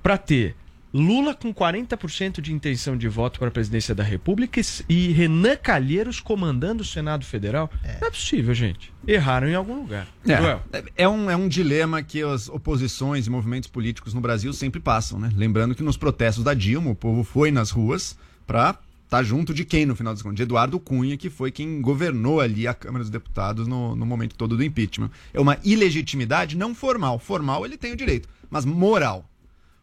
[0.03, 0.55] para ter
[0.93, 6.19] Lula com 40% de intenção de voto para a presidência da República e Renan Calheiros
[6.19, 7.71] comandando o Senado Federal.
[8.01, 8.93] Não é possível, gente.
[9.07, 10.09] Erraram em algum lugar.
[10.25, 10.63] Joel.
[10.73, 14.81] É, é, um, é um dilema que as oposições e movimentos políticos no Brasil sempre
[14.81, 15.31] passam, né?
[15.37, 19.65] Lembrando que nos protestos da Dilma, o povo foi nas ruas para estar junto de
[19.65, 20.37] quem no final das contas?
[20.37, 24.35] De Eduardo Cunha, que foi quem governou ali a Câmara dos Deputados no, no momento
[24.35, 25.11] todo do impeachment.
[25.33, 27.19] É uma ilegitimidade não formal.
[27.19, 29.30] Formal ele tem o direito, mas moral.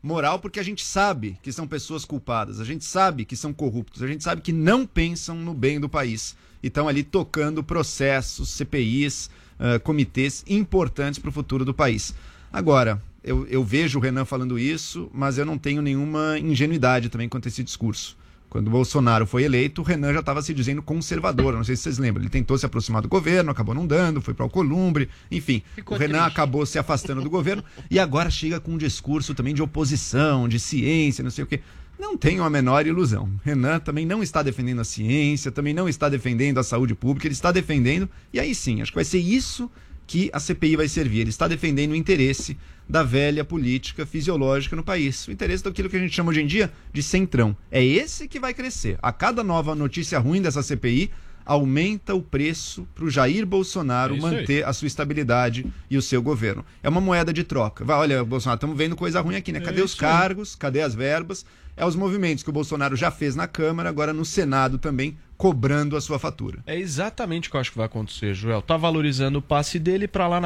[0.01, 4.03] Moral porque a gente sabe que são pessoas culpadas, a gente sabe que são corruptos,
[4.03, 8.49] a gente sabe que não pensam no bem do país e estão ali tocando processos,
[8.49, 9.29] CPIs,
[9.59, 12.13] uh, comitês importantes para o futuro do país.
[12.53, 17.27] Agora, eu, eu vejo o Renan falando isso, mas eu não tenho nenhuma ingenuidade também
[17.27, 18.17] quanto a esse discurso.
[18.49, 21.53] Quando Bolsonaro foi eleito, o Renan já estava se dizendo conservador.
[21.53, 22.23] Não sei se vocês lembram.
[22.23, 25.09] Ele tentou se aproximar do governo, acabou não dando, foi para o Columbre.
[25.29, 26.31] Enfim, Ficou o Renan triste.
[26.33, 30.59] acabou se afastando do governo e agora chega com um discurso também de oposição, de
[30.59, 31.59] ciência, não sei o quê.
[31.99, 33.29] Não tenho a menor ilusão.
[33.43, 37.33] Renan também não está defendendo a ciência, também não está defendendo a saúde pública, ele
[37.33, 39.69] está defendendo, e aí sim, acho que vai ser isso
[40.07, 41.19] que a CPI vai servir.
[41.19, 42.57] Ele está defendendo o interesse
[42.89, 45.27] da velha política fisiológica no país.
[45.27, 47.55] O interesse daquilo que a gente chama hoje em dia de centrão.
[47.69, 48.97] É esse que vai crescer.
[49.01, 51.11] A cada nova notícia ruim dessa CPI,
[51.45, 54.35] aumenta o preço para o Jair Bolsonaro É isso aí.
[54.35, 56.65] manter a sua estabilidade e o seu governo.
[56.83, 57.85] É uma moeda de troca.
[57.85, 59.59] Vai, olha, Bolsonaro, estamos vendo coisa ruim aqui, né?
[59.61, 60.11] Cadê É os isso aí.
[60.11, 60.55] cargos?
[60.55, 61.45] Cadê as verbas?
[61.77, 65.95] É os movimentos que o Bolsonaro já fez na Câmara, agora no Senado também, cobrando
[65.95, 66.59] a sua fatura.
[66.65, 68.61] É exatamente o que eu acho que vai acontecer, Joel.
[68.61, 70.41] Tá valorizando o passe dele pra lá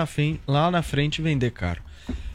[0.46, 1.82] lá na frente vender caro.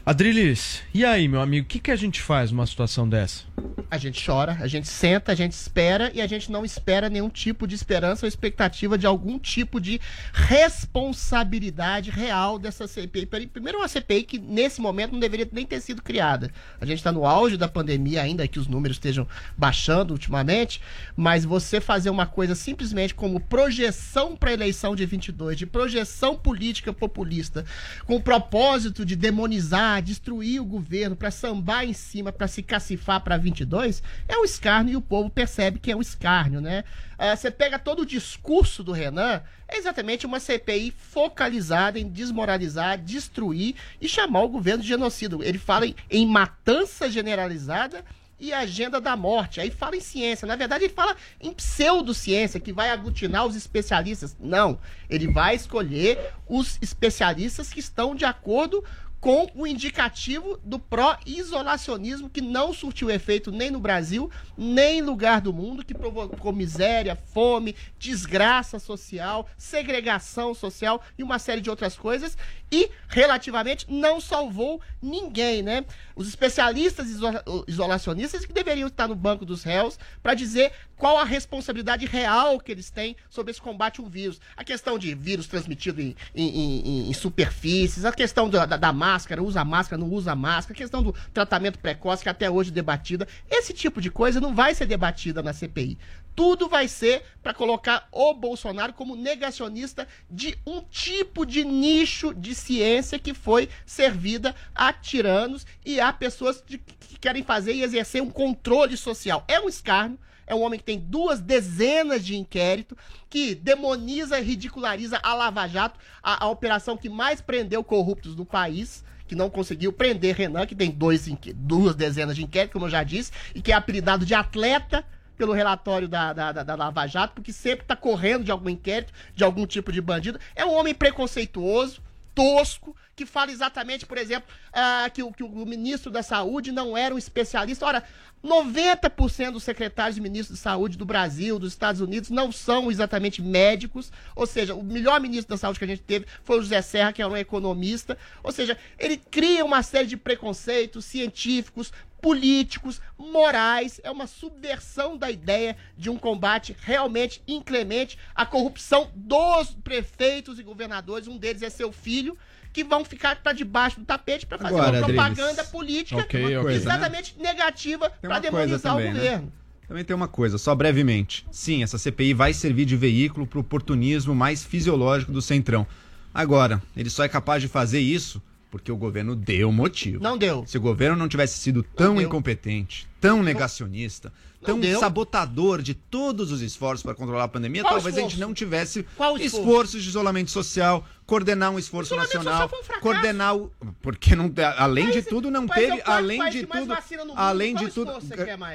[0.07, 3.43] Adrilis, e aí, meu amigo, o que, que a gente faz numa situação dessa?
[3.91, 7.29] A gente chora, a gente senta, a gente espera e a gente não espera nenhum
[7.29, 9.99] tipo de esperança ou expectativa de algum tipo de
[10.31, 13.25] responsabilidade real dessa CPI.
[13.47, 16.53] Primeiro, uma CPI que nesse momento não deveria nem ter sido criada.
[16.79, 20.81] A gente está no auge da pandemia, ainda que os números estejam baixando ultimamente,
[21.17, 26.37] mas você fazer uma coisa simplesmente como projeção para a eleição de 22, de projeção
[26.37, 27.65] política populista,
[28.05, 33.21] com o propósito de demonizar, destruir o governo, para sambar em cima, para se cacifar
[33.21, 36.83] para 22, é um escárnio e o povo percebe que é um escárnio, né?
[37.17, 42.97] Ah, Você pega todo o discurso do Renan, é exatamente uma CPI focalizada em desmoralizar,
[42.97, 45.37] destruir e chamar o governo de genocida.
[45.41, 48.03] Ele fala em, em matança generalizada
[48.39, 49.59] e agenda da morte.
[49.59, 50.47] Aí fala em ciência.
[50.47, 54.35] Na verdade, ele fala em pseudociência, que vai aglutinar os especialistas.
[54.39, 54.79] Não.
[55.09, 58.83] Ele vai escolher os especialistas que estão de acordo
[59.19, 65.41] com o indicativo do pró-isolacionismo que não surtiu efeito nem no Brasil, nem em lugar
[65.41, 71.95] do mundo, que provocou miséria, fome, desgraça social, segregação social e uma série de outras
[71.97, 72.37] coisas
[72.71, 75.85] e relativamente não salvou ninguém, né?
[76.15, 81.23] Os especialistas isola- isolacionistas que deveriam estar no banco dos réus para dizer qual a
[81.23, 84.41] responsabilidade real que eles têm sobre esse combate ao vírus.
[84.57, 88.91] A questão de vírus transmitido em, em- em- em superfícies, a questão da, da- da
[89.07, 93.25] máscara, usa máscara, não usa máscara, questão do tratamento precoce, que até hoje é debatida.
[93.49, 95.97] Esse tipo de coisa não vai ser debatida na CPI.
[96.35, 102.53] Tudo vai ser para colocar o Bolsonaro como negacionista de um tipo de nicho de
[102.53, 108.21] ciência que foi servida a tiranos e a pessoas de- que querem fazer e exercer
[108.21, 109.43] um controle social.
[109.47, 110.19] É um escárnio.
[110.47, 112.97] É um homem que tem duas dezenas de inquérito,
[113.29, 118.45] que demoniza e ridiculariza a Lava Jato, a, a operação que mais prendeu corruptos no
[118.45, 122.89] país, que não conseguiu prender Renan, que tem dois, duas dezenas de inquéritos, como eu
[122.89, 125.05] já disse, e que é apelidado de atleta
[125.37, 129.13] pelo relatório da, da, da- da Lava Jato, porque sempre está correndo de algum inquérito,
[129.35, 130.39] de algum tipo de bandido.
[130.55, 132.01] É um homem preconceituoso,
[132.33, 136.95] tosco, que fala exatamente, por exemplo, ah, que, o, que o ministro da Saúde não
[136.95, 137.83] era um especialista.
[137.83, 138.03] Ora,
[138.45, 143.41] 90% dos secretários e ministros de saúde do Brasil, dos Estados Unidos, não são exatamente
[143.41, 144.11] médicos.
[144.35, 147.11] Ou seja, o melhor ministro da saúde que a gente teve foi o José Serra,
[147.11, 148.15] que era um economista.
[148.43, 153.99] Ou seja, ele cria uma série de preconceitos científicos, políticos, morais.
[154.03, 160.63] É uma subversão da ideia de um combate realmente inclemente à corrupção dos prefeitos e
[160.63, 161.27] governadores.
[161.27, 162.37] Um deles é seu filho.
[162.77, 165.71] Que vão ficar para debaixo do tapete para fazer Agora, uma propaganda Adriles.
[165.71, 166.61] política Ok, ok.
[166.61, 166.75] Coisa, né?
[166.75, 169.19] exatamente negativa Tem para demonizar também, o né?
[169.19, 169.53] governo.
[169.87, 171.43] Também tem uma coisa, só brevemente.
[171.49, 175.87] Sim, essa CPI vai servir de veículo para o oportunismo mais fisiológico do Centrão.
[176.31, 180.21] Agora, ele só é capaz de fazer isso porque o governo deu motivo.
[180.21, 180.63] Não deu.
[180.67, 184.31] Se o governo não tivesse sido tão incompetente, tão negacionista,
[184.63, 188.35] tão sabotador de todos os esforços para controlar a pandemia, Qual talvez a esforço?
[188.35, 189.05] gente não tivesse
[189.37, 189.43] esforço?
[189.45, 195.21] esforços de isolamento social, coordenar um esforço nacional, um coordenar o porque não além de
[195.21, 196.79] tudo não é teve, além de tudo,
[197.25, 197.33] mundo.
[197.35, 198.11] além de tudo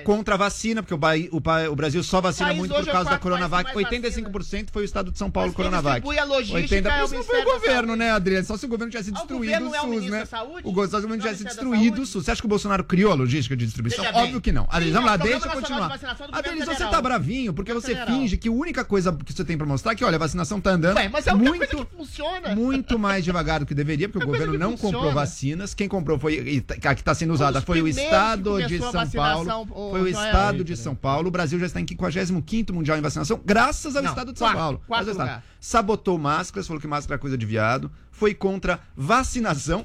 [0.04, 3.10] contra a vacina, porque o, Bahia- o o Brasil só vacina muito por é causa
[3.10, 3.70] da quarto país Coronavac.
[3.70, 6.06] que mais 85% foi o estado de São Paulo Mas Coronavac.
[6.18, 8.46] a logística 80% é o não foi o da governo, né, Adriano?
[8.46, 10.26] Só se o governo tivesse destruído o é o SUS, né?
[10.26, 10.60] da?
[10.68, 12.24] O só se o governo é tivesse da destruído o SUS.
[12.24, 14.04] Você acha que o Bolsonaro criou a logística de distribuição?
[14.32, 14.66] Óbvio que não.
[14.70, 15.88] Adriles, vamos lá, é o deixa eu continuar.
[15.88, 18.06] Governo você tá bravinho porque você Federal.
[18.06, 20.60] finge que a única coisa que você tem pra mostrar é que, olha, a vacinação
[20.60, 22.54] tá andando Ué, mas é muito, funciona.
[22.54, 25.14] muito mais devagar do que deveria, porque o coisa governo não comprou funciona.
[25.14, 25.74] vacinas.
[25.74, 29.68] Quem comprou foi, tá- a que está sendo usada foi o Estado de São Paulo.
[29.70, 30.08] ô, Foi o.
[30.08, 31.28] Estado de São Paulo.
[31.28, 34.46] O Brasil já está em 55 mundial em vacinação, graças ao Não, Estado de São
[34.48, 34.82] quarto, Paulo.
[34.86, 35.42] quarto o Estado.
[35.60, 37.90] Sabotou máscaras, falou que máscara é coisa de viado.
[38.10, 39.84] Foi contra vacinação.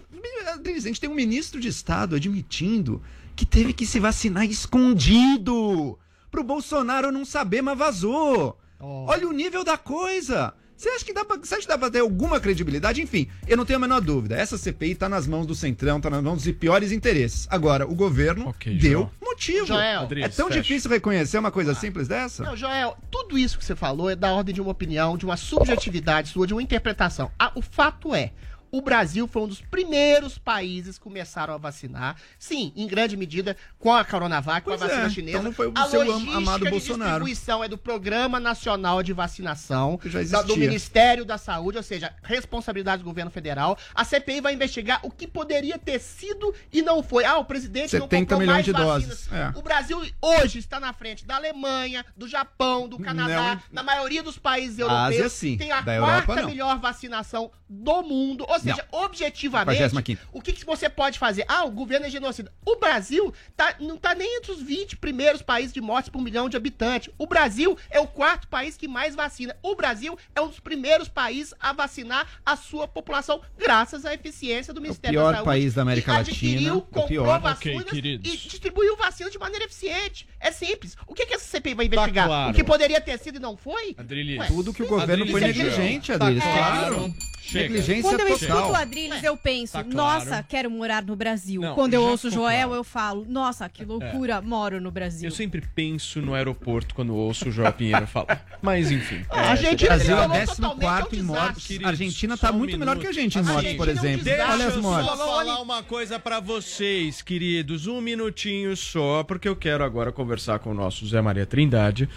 [0.53, 3.01] Adriles, A gente tem um ministro de Estado admitindo
[3.37, 5.97] que teve que se vacinar escondido.
[6.31, 8.59] Pro Bolsonaro não saber, mas vazou.
[8.79, 10.53] Olha o nível da coisa.
[10.75, 13.01] Você acha que dá pra, você acha que dá pra ter alguma credibilidade?
[13.01, 14.35] Enfim, eu não tenho a menor dúvida.
[14.35, 17.47] Essa CPI tá nas mãos do Centrão, tá nas mãos dos piores interesses.
[17.49, 19.11] Agora, o governo deu Joel.
[19.19, 19.65] motivo.
[19.65, 20.07] Joel.
[20.17, 20.61] é tão fecha.
[20.61, 22.43] difícil reconhecer uma coisa simples dessa?
[22.43, 25.37] Não, Joel, tudo isso que você falou é da ordem de uma opinião, de uma
[25.37, 27.31] subjetividade sua, de uma interpretação.
[27.39, 28.31] Ah, o fato é.
[28.71, 32.15] O Brasil foi um dos primeiros países que começaram a vacinar.
[32.37, 35.37] Sim, em grande medida com a Coronavac, com Pois a vacina é, chinesa.
[35.39, 37.25] então foi o a seu logística amado de Bolsonaro.
[37.25, 39.99] distribuição é do Programa Nacional de Vacinação,
[40.29, 40.57] da- do.
[40.57, 43.77] Ministério da Saúde, ou seja, responsabilidade do governo federal.
[43.95, 47.23] A CPI vai investigar o que poderia ter sido e não foi.
[47.25, 49.03] Ah, o presidente não 70 comprou milhões mais de vacinas.
[49.27, 49.51] doses, é.
[49.57, 53.61] O Brasil hoje está na frente da Alemanha, do Japão, do Canadá, Não.
[53.71, 55.01] na maioria dos países A europeus.
[55.15, 55.57] Ásia, sim.
[55.57, 56.49] Tem a Da Europa, quarta não.
[56.49, 58.45] melhor vacinação do mundo.
[58.47, 60.19] Ou seja, objetivamente, 45ª.
[60.31, 61.45] o que, que você pode fazer?
[61.47, 62.51] Ah, o governo é genocida.
[62.65, 66.49] O Brasil tá, não tá nem entre os 20 primeiros países de mortes por milhão
[66.49, 67.13] de habitantes.
[67.17, 69.55] O Brasil é o quarto país que mais vacina.
[69.61, 74.73] O Brasil é um dos primeiros países a vacinar a sua população, graças à eficiência
[74.73, 75.45] do Ministério pior da Saúde.
[75.45, 77.39] país da América que Latina, Adquiriu, o comprou pior.
[77.39, 78.31] vacinas queridos.
[78.31, 80.27] e distribuiu vacina de maneira eficiente.
[80.47, 80.95] É simples.
[81.05, 82.27] O que, que essa CPI vai investigar?
[82.27, 82.51] claro.
[82.51, 83.93] O que poderia ter sido e não foi?
[83.97, 84.39] Adrilis.
[84.39, 86.95] Ué, Tudo que o governo foi Adriles, negligente, Tá Adriles, claro.
[86.95, 87.13] claro.
[87.47, 87.69] Chega.
[87.69, 88.57] Negligência Quando eu total.
[88.57, 89.95] escuto o Adriles, eu penso, Tá claro.
[89.95, 91.61] nossa, quero morar no Brasil.
[91.61, 92.73] Não, Quando eu ouço ficou Joel, claro.
[92.79, 95.29] eu falo, nossa, que loucura, moro no Brasil.
[95.29, 98.45] Eu sempre penso no aeroporto quando ouço o João Pinheiro falar.
[98.61, 99.23] Mas enfim.
[99.29, 101.79] A é, Argentina Brasil é falou 14 totalmente em mortes.
[101.83, 103.91] A Argentina tá só um muito melhor que a gente em A mortes, por é
[103.91, 104.23] exemplo.
[104.25, 104.43] desastre.
[104.43, 105.07] Olha as Deixa eu mortes.
[105.09, 107.87] só falar uma coisa pra vocês, queridos.
[107.87, 112.07] Um minutinho só, porque eu quero agora conversar com o nosso Zé Maria Trindade,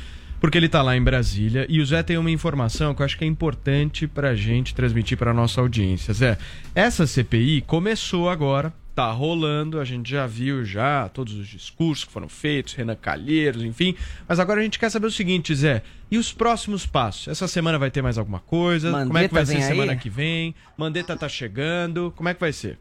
[0.41, 3.19] porque ele tá lá em Brasília e o Zé tem uma informação que eu acho
[3.19, 6.15] que é importante pra gente transmitir pra nossa audiência.
[6.15, 6.39] Zé,
[6.75, 12.13] essa CPI começou agora, tá rolando, a gente já viu já todos os discursos que
[12.13, 13.95] foram feitos, Renan Calheiros, enfim.
[14.29, 17.29] Mas agora a gente quer saber o seguinte, Zé, e os próximos passos?
[17.29, 18.91] Essa semana vai ter mais alguma coisa?
[18.91, 19.63] Como é que Mandetta vai ser aí?
[19.63, 20.55] semana que vem?
[20.77, 22.79] Mandetta tá chegando, como é que vai ser?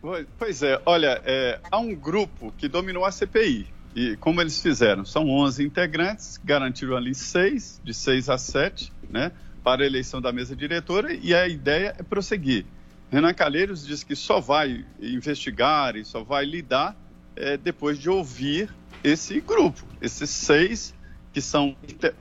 [0.00, 3.66] Pois- Pois é, olha, é, há um grupo que dominou a CPI.
[3.96, 5.06] E como eles fizeram?
[5.06, 9.32] São 11 integrantes, garantiram ali seis, de 6 a 7, né,
[9.64, 12.66] para a eleição da mesa diretora, e a ideia é prosseguir.
[13.10, 16.94] Renan Calheiros diz que só vai investigar e só vai lidar
[17.34, 18.68] é, depois de ouvir
[19.02, 20.94] esse grupo, esses seis
[21.32, 21.74] que são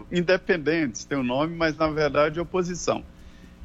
[0.10, 3.04] independentes, tem o nome, mas na verdade é oposição.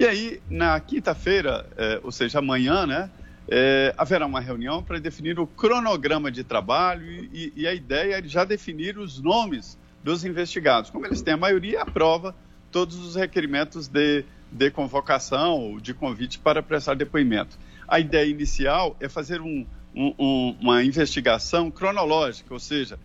[0.00, 3.08] E aí, na quinta-feira, é, ou seja, amanhã, né,
[3.48, 8.22] é, haverá uma reunião para definir o cronograma de trabalho e, e a ideia é
[8.22, 10.90] já definir os nomes dos investigados.
[10.90, 12.34] Como eles têm a maioria, aprova
[12.70, 17.58] todos os requerimentos de, de convocação ou de convite para prestar depoimento.
[17.88, 22.98] A ideia inicial é fazer um- um- um- uma investigação cronológica, ou seja,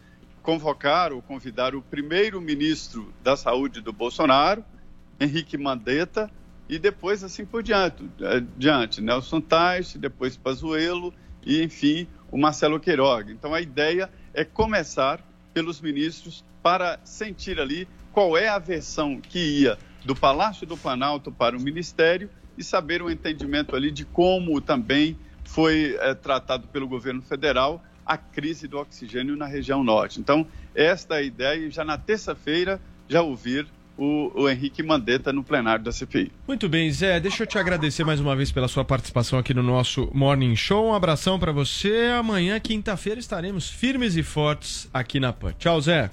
[0.43, 4.63] convocar ou convidar o primeiro-ministro da Saúde do Bolsonaro,
[5.19, 6.29] Henrique Mandetta,
[6.67, 8.03] e depois assim por diante,
[8.57, 11.13] diante Nelson Tais, depois Pazuello
[11.45, 13.31] e, enfim, o Marcelo Queiroga.
[13.31, 15.21] Então, a ideia é começar
[15.53, 21.31] pelos ministros para sentir ali qual é a versão que ia do Palácio do Planalto
[21.31, 26.87] para o Ministério e saber o entendimento ali de como também foi eh, tratado pelo
[26.87, 30.19] governo federal a crise do oxigênio na região norte.
[30.19, 35.43] Então, esta é a ideia já na terça-feira já ouvir o, o Henrique Mandetta no
[35.43, 36.31] plenário da CPI.
[36.47, 39.63] Muito bem, Zé, deixa eu te agradecer mais uma vez pela sua participação aqui no
[39.63, 40.89] nosso Morning Show.
[40.89, 42.13] Um abração pra você.
[42.17, 45.53] Amanhã, quinta-feira, estaremos firmes e fortes aqui na PAN.
[45.57, 46.09] Tchau, Zé.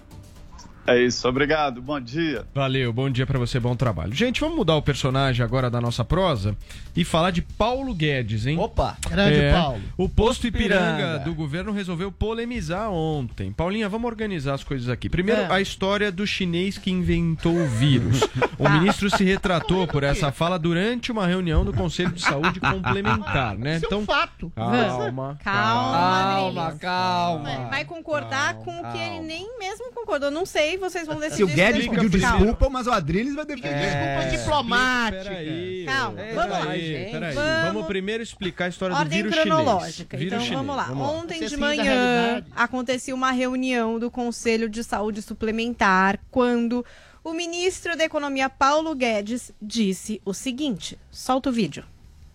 [0.85, 2.45] É isso, obrigado, bom dia.
[2.53, 4.13] Valeu, bom dia pra você, bom trabalho.
[4.13, 6.57] Gente, vamos mudar o personagem agora da nossa prosa
[6.97, 8.59] e falar de Paulo Guedes, hein?
[8.59, 8.97] Opa!
[9.09, 9.81] Grande Paulo.
[9.97, 11.19] O posto Ipiranga, Ipiranga.
[11.21, 13.53] do governo resolveu polemizar ontem.
[13.53, 15.09] Paulinha, vamos organizar as coisas aqui.
[15.09, 15.53] Primeiro, É.
[15.53, 18.21] a história do chinês que inventou o vírus.
[18.59, 23.57] O ministro se retratou por essa fala durante uma reunião do Conselho de Saúde Complementar,
[23.57, 23.77] né?
[23.77, 24.51] Isso é um fato.
[24.57, 26.81] Calma, Calma, Calma, Adriles.
[26.81, 27.69] calma.
[27.71, 30.31] Vai concordar com o que ele nem mesmo concordou.
[30.31, 31.37] Não sei aí vocês vão decidir.
[31.37, 33.75] Se o Guedes pediu desculpa, mas o Adriles vai defender.
[33.75, 35.27] Desculpas diplomáticas.
[35.29, 37.11] Peraí, Calma, ô, vamos lá, peraí, gente.
[37.13, 37.35] peraí.
[37.35, 40.17] Vamos- Vamos primeiro explicar a história do Ordem vírus cronológica.
[40.19, 40.33] chinês.
[40.33, 40.87] Então Vírus vamos lá.
[40.87, 46.85] chinês, Ontem Você de manhã aconteceu uma reunião do Conselho de Saúde Suplementar quando
[47.25, 51.85] o ministro da Economia Paulo Guedes disse o seguinte: solta o vídeo.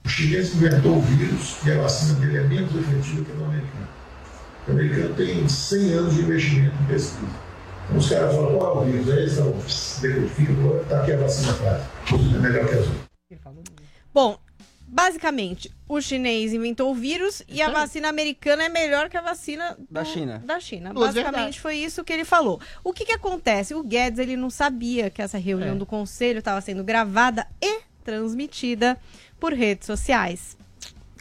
[0.06, 3.44] O chinês inventou o vírus e a vacina dele é menos efetiva que a do
[3.46, 3.88] americano.
[4.68, 7.47] O americano tem 100 anos de investimento em pesquisa.
[7.96, 9.10] Os caras falam, qual é o vírus?
[9.10, 9.54] Aí eles falam,
[10.02, 11.84] decodificam, tá aqui a vacina faz.
[12.36, 13.08] É melhor que as outras.
[14.14, 14.38] Bom,
[14.88, 19.78] basicamente, o chinês inventou o vírus e a vacina americana é melhor que a vacina
[19.90, 20.42] Da do- China.
[20.46, 20.94] Da China.
[20.94, 22.60] Basicamente foi isso que ele falou.
[22.84, 23.74] O que que acontece?
[23.74, 25.78] O Guedes, ele não sabia que essa reunião É.
[25.78, 28.98] do conselho estava sendo gravada e transmitida
[29.40, 30.58] por redes sociais.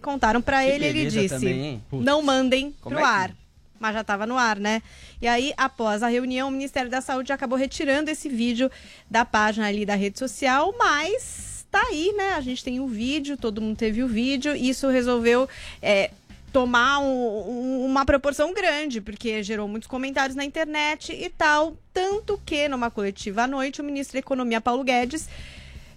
[0.02, 1.82] Contaram pra Que ele, ele disse: também.
[1.92, 3.30] "Não mandem Como pro é que- ar".
[3.78, 4.80] Mas já estava no ar, né?
[5.20, 8.70] E aí, após a reunião, o Ministério da Saúde acabou retirando esse vídeo
[9.10, 12.34] da página ali da rede social, mas tá aí, né?
[12.34, 15.48] A gente tem o vídeo, todo mundo teve o vídeo, e isso resolveu
[15.82, 16.10] é,
[16.52, 21.76] tomar um- um- uma proporção grande, porque gerou muitos comentários na internet e tal.
[21.92, 25.28] Tanto que, numa coletiva à noite, o ministro da Economia, Paulo Guedes,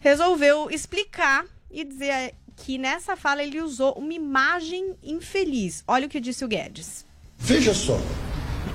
[0.02, 5.84] resolveu explicar e dizer que nessa fala ele usou uma imagem infeliz.
[5.88, 7.06] Olha o que disse o Guedes.
[7.38, 7.98] Veja só,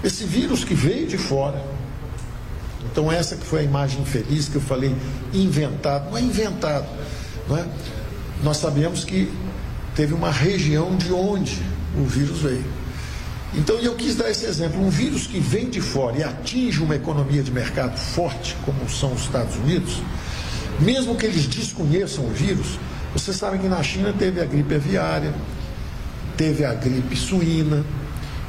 [0.04, 1.64] esse vírus que veio de fora,
[2.84, 4.94] então essa que foi a imagem infeliz que eu falei,
[5.32, 6.86] inventado, não é inventado,
[7.48, 7.66] não é?
[8.42, 9.32] Nós sabemos que
[9.96, 11.60] teve uma região de onde
[11.98, 12.64] o vírus veio.
[13.54, 16.96] Então eu quis dar esse exemplo, um vírus que vem de fora e atinge uma
[16.96, 20.02] economia de mercado forte, como são os Estados Unidos,
[20.80, 22.78] mesmo que eles desconheçam o vírus,
[23.12, 25.32] vocês sabem que na China teve a gripe aviária,
[26.36, 27.84] teve a gripe suína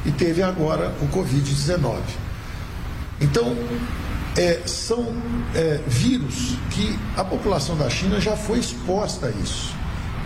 [0.05, 1.99] e teve agora o Covid-19.
[3.19, 3.55] Então,
[4.37, 5.13] é, são
[5.53, 9.73] é, vírus que a população da China já foi exposta a isso.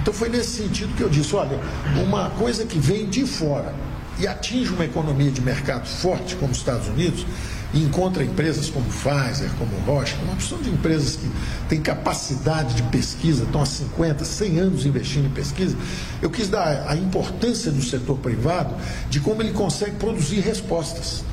[0.02, 1.60] Então, foi nesse sentido que eu disse: olha,
[2.04, 3.74] uma coisa que vem de fora
[4.18, 7.26] e atinge uma economia de mercado forte, como os Estados Unidos,
[7.74, 11.30] e encontra empresas como Pfizer, como Roche, uma opção de empresas que
[11.68, 15.78] têm capacidade de pesquisa, estão há 50, 100 anos investindo em pesquisa,
[16.22, 18.74] eu quis dar a importância do setor privado
[19.10, 21.24] de como ele consegue produzir respostas.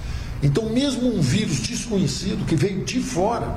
[0.43, 3.57] Então, mesmo um vírus desconhecido que veio de fora,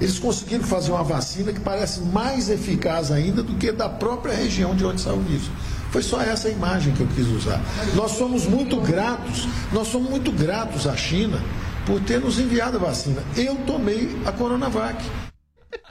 [0.00, 4.74] eles conseguiram fazer uma vacina que parece mais eficaz ainda do que da própria região
[4.74, 5.48] de onde saiu o vírus.
[5.90, 7.60] Foi só essa imagem que eu quis usar.
[7.94, 11.40] Nós somos muito gratos, nós somos muito gratos à China
[11.88, 13.22] por ter nos enviado a vacina.
[13.34, 15.02] Eu tomei a Coronavac.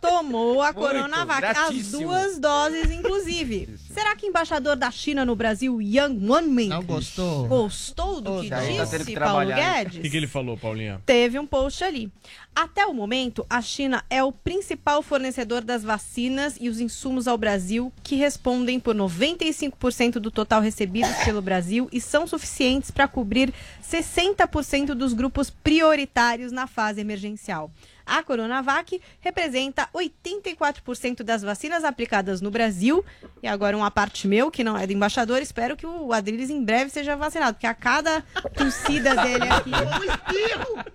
[0.01, 3.77] Tomou a Muito, Coronavac, as duas doses, inclusive.
[3.91, 7.47] Será que o embaixador da China no Brasil, Yang Wanming, Não gostou?
[7.47, 9.47] gostou do que tá tendo disse que Paulo?
[9.47, 9.97] Guedes?
[9.97, 11.01] O que, que ele falou, Paulinha?
[11.05, 12.11] Teve um post ali.
[12.55, 17.37] Até o momento, a China é o principal fornecedor das vacinas e os insumos ao
[17.37, 23.53] Brasil, que respondem por 95% do total recebidos pelo Brasil e são suficientes para cobrir
[23.83, 27.71] 60% dos grupos prioritários na fase emergencial.
[28.07, 33.03] A Coronavac representa 84% das vacinas aplicadas no Brasil.
[33.43, 36.63] E agora uma parte meu, que não é do embaixador, espero que o Adriles em
[36.63, 38.21] breve seja vacinado, porque a cada
[38.55, 39.71] tossida dele aqui,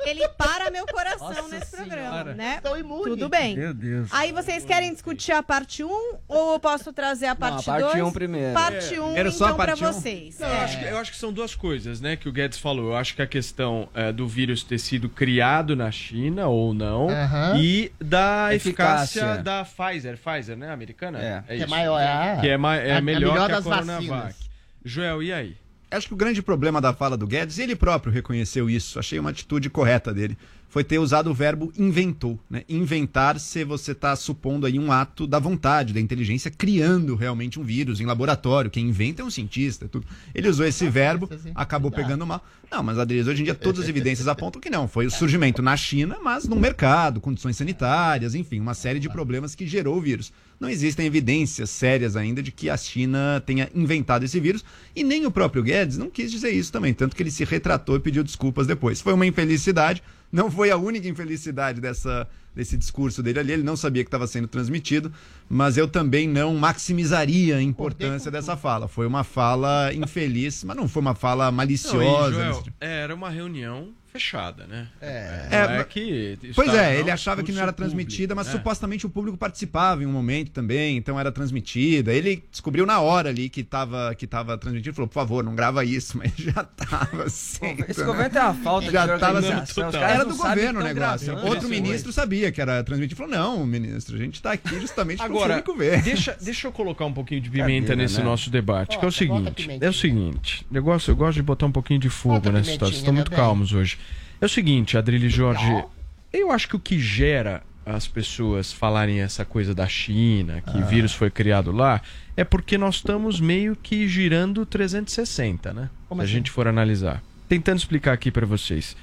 [0.04, 2.60] ele para meu coração nesse programa, né?
[3.04, 3.56] Tudo bem.
[3.56, 4.08] Meu Deus.
[4.12, 5.88] Aí vocês querem discutir a parte 1
[6.28, 7.68] ou eu posso trazer a parte 2?
[7.68, 8.54] a parte 1 primeiro.
[8.54, 9.92] Parte 1, Era só a então, um?
[9.92, 10.38] vocês.
[10.38, 10.52] Não, É.
[10.52, 12.90] eu, acho que, eu acho que são duas coisas, né, que o Guedes falou.
[12.90, 17.01] Eu acho que a questão é, do vírus ter sido criado na China ou não
[17.09, 17.57] Aham.
[17.59, 19.20] e da eficácia.
[19.20, 19.42] Eficácia.
[19.42, 21.18] da Pfizer, Pfizer, né, americana?
[21.18, 21.42] É.
[21.46, 21.68] Que é isso.
[21.70, 22.40] maior, é.
[22.40, 24.09] que é, ma- é A- a melhor, melhor que a das Coronavac.
[24.09, 24.36] vacinas.
[24.84, 25.57] Joel, e aí?
[25.90, 29.30] Acho que o grande problema da fala do Guedes, ele próprio reconheceu isso, achei uma
[29.30, 30.38] atitude correta dele,
[30.72, 32.40] foi ter usado o verbo inventou.
[32.48, 32.64] Né?
[32.66, 37.62] Inventar se você está supondo aí um ato da vontade, da inteligência, criando realmente um
[37.62, 38.70] vírus em laboratório.
[38.70, 39.86] Quem inventa é um cientista.
[39.86, 40.06] Tudo.
[40.34, 42.42] Ele usou esse verbo, acabou pegando mal.
[42.70, 44.88] Não, mas Adriles, hoje em dia todas as evidências apontam que não.
[44.88, 49.54] Foi o surgimento na China, mas no mercado, condições sanitárias, enfim, uma série de problemas
[49.54, 50.32] que gerou o vírus.
[50.58, 54.64] Não existem evidências sérias ainda de que a China tenha inventado esse vírus
[54.96, 57.96] e nem o próprio Guedes não quis dizer isso também, tanto que ele se retratou
[57.96, 59.02] e pediu desculpas depois.
[59.02, 60.02] Foi uma infelicidade,
[60.32, 64.26] não foi a única infelicidade dessa, desse discurso dele ali, ele não sabia que estava
[64.26, 65.12] sendo transmitido,
[65.48, 68.88] mas eu também não maximizaria a importância dessa fala.
[68.88, 72.32] Foi uma fala infeliz, mas não foi uma fala Não, e, maliciosa.
[72.32, 72.76] Joel, tipo.
[72.80, 74.88] é, era uma reunião fechada, né?
[75.00, 78.62] É, Não é que Pois é, ele achava que não era transmitida, mas público, né?
[78.62, 82.12] supostamente o público participava em um momento também, então era transmitida.
[82.12, 85.82] Ele descobriu na hora ali que estava que tava transmitido, falou, por favor, não grava
[85.82, 87.86] isso, mas já tava sendo.
[87.88, 90.82] esse governo tem uma falta de já tava organização, os caras Era do governo o
[90.82, 91.26] negócio.
[91.26, 95.18] gravando Outro ministro sabia que era transmitido, falou, não, ministro, a gente está aqui justamente
[95.18, 95.32] para
[95.70, 96.02] o ver.
[96.02, 98.24] deixa, deixa eu colocar um pouquinho de pimenta Cadeira, nesse né?
[98.24, 101.64] nosso debate, que é o seguinte, é o seguinte, eu gosto, eu gosto de botar
[101.64, 103.98] um pouquinho de fogo nessa situação, estão muito calmos hoje.
[104.43, 105.84] É o seguinte, Adrilho Jorge,
[106.32, 110.82] eu acho que o que gera as pessoas falarem essa coisa da China, que Ah.
[110.84, 112.01] vírus foi criado lá,
[112.36, 115.88] é porque nós estamos meio que girando 360, né?
[116.09, 116.34] Como Se a assim?
[116.34, 117.22] gente for analisar.
[117.49, 118.97] Tentando explicar aqui para vocês.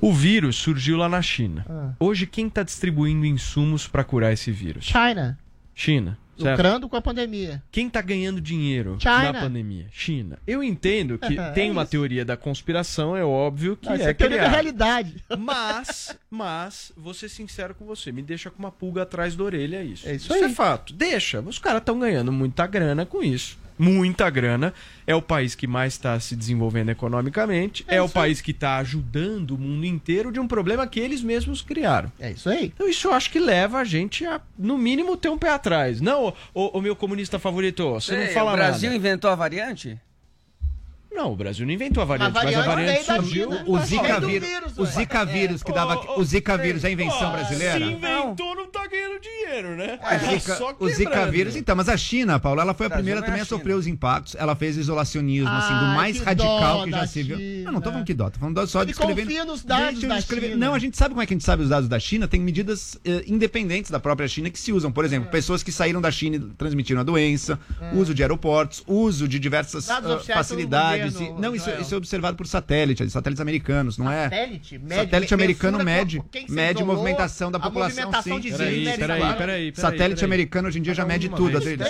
[0.00, 1.64] O vírus surgiu lá na China.
[1.68, 1.92] Ah.
[2.00, 4.86] Hoje, quem está distribuindo insumos para curar esse vírus?
[4.86, 5.38] China,
[5.74, 6.16] China.
[6.40, 6.56] Certo?
[6.56, 7.62] lucrando com a pandemia.
[7.70, 9.32] Quem está ganhando dinheiro China.
[9.32, 9.86] na pandemia?
[9.92, 10.38] China.
[10.46, 11.90] Eu entendo que É tem uma isso.
[11.92, 15.16] teoria da conspiração, é óbvio que Não, isso é é teoria da realidade.
[15.38, 19.82] Mas, mas, vou ser sincero com você, me deixa com uma pulga atrás da orelha
[19.82, 20.08] isso.
[20.08, 20.54] É isso é aí.
[20.54, 20.92] fato.
[20.92, 21.40] Deixa.
[21.40, 23.58] Os caras estão ganhando muita grana com isso.
[23.82, 24.74] Muita grana.
[25.06, 27.84] É o país que mais está se desenvolvendo economicamente.
[27.88, 28.10] É, É o aí.
[28.10, 32.12] país que está ajudando o mundo inteiro de um problema que eles mesmos criaram.
[32.20, 32.66] É isso aí.
[32.74, 36.00] Então isso eu acho que leva a gente a, no mínimo, ter um pé atrás.
[36.00, 38.96] Não, o, o- o meu comunista favorito, você não Ei, fala o Brasil nada.
[38.98, 39.98] inventou a variante?
[41.12, 43.66] Não, o Brasil não inventou a variante, mas a variante variante veio da surgiu.
[43.66, 44.86] O Mas Zika do vírus, vírus, o.
[44.86, 47.84] Zika vírus que dava, o Zika vírus é invenção brasileira?
[47.84, 49.98] Se inventou, não tá ganhando dinheiro, né?
[50.02, 53.20] O Zika, Só o Zika vírus, então, mas a China, Paulo, ela foi a primeira
[53.20, 54.34] é também a a sofrer os impactos.
[54.36, 57.64] Ela fez isolacionismo, assim, do Ai, mais que radical que já se viu.
[57.64, 59.26] Não, não tô falando que dó, tô falando só Ele descrevendo.
[59.26, 60.56] confia nos dados Deixa da China.
[60.56, 62.28] Não, a gente sabe como é que a gente sabe os dados da China.
[62.28, 64.92] Tem medidas eh, independentes da própria China que se usam.
[64.92, 65.32] Por exemplo, É.
[65.32, 67.58] pessoas que saíram da China e transmitiram a doença,
[67.92, 70.00] uso de aeroportos, uso de diversas ah,
[70.32, 70.99] facilidades.
[71.08, 71.80] E- não, isso, Joel.
[71.80, 74.24] isso é observado por satélite, satélites americanos, não é?
[74.24, 74.78] Satélite?
[74.78, 78.40] Mede- Satélite americano mede, mede movimentação da a população, movimentação sim.
[78.40, 79.72] de Peraí, peraí, peraí, peraí.
[79.74, 80.24] Satélite peraí.
[80.24, 81.56] americano hoje em dia já mede tudo.
[81.56, 81.86] Adriles.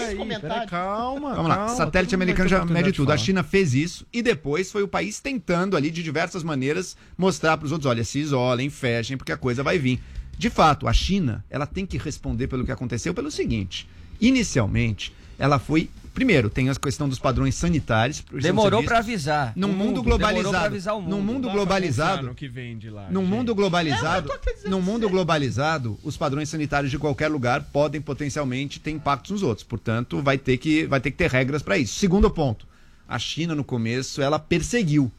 [0.68, 3.12] Calma, Vamos lá, calma, satélite americano vai já mede tudo.
[3.12, 3.16] A.
[3.16, 7.66] China fez isso e depois foi o país tentando ali de diversas maneiras mostrar para
[7.66, 10.00] os outros, olha, se isolem, fechem, porque a coisa vai vir.
[10.38, 13.86] De fato, a China, ela tem que responder pelo que aconteceu pelo seguinte.
[14.20, 18.22] Inicialmente, ela foi primeiro, tem a questão dos padrões sanitários.
[18.32, 18.98] Demorou vistos.
[18.98, 19.52] avisar.
[19.56, 21.10] Num O mundo, mundo, globalizado, avisar o mundo.
[21.10, 23.30] num mundo Dá globalizado, no que vem de lá, num gente.
[23.30, 24.30] mundo globalizado,
[24.64, 29.42] É, num mundo globalizado, os padrões sanitários de qualquer lugar podem potencialmente ter impactos nos
[29.42, 29.64] outros.
[29.66, 31.98] Portanto, vai ter que, vai ter que ter regras para isso.
[31.98, 32.66] Segundo ponto,
[33.08, 35.10] a China no começo ela perseguiu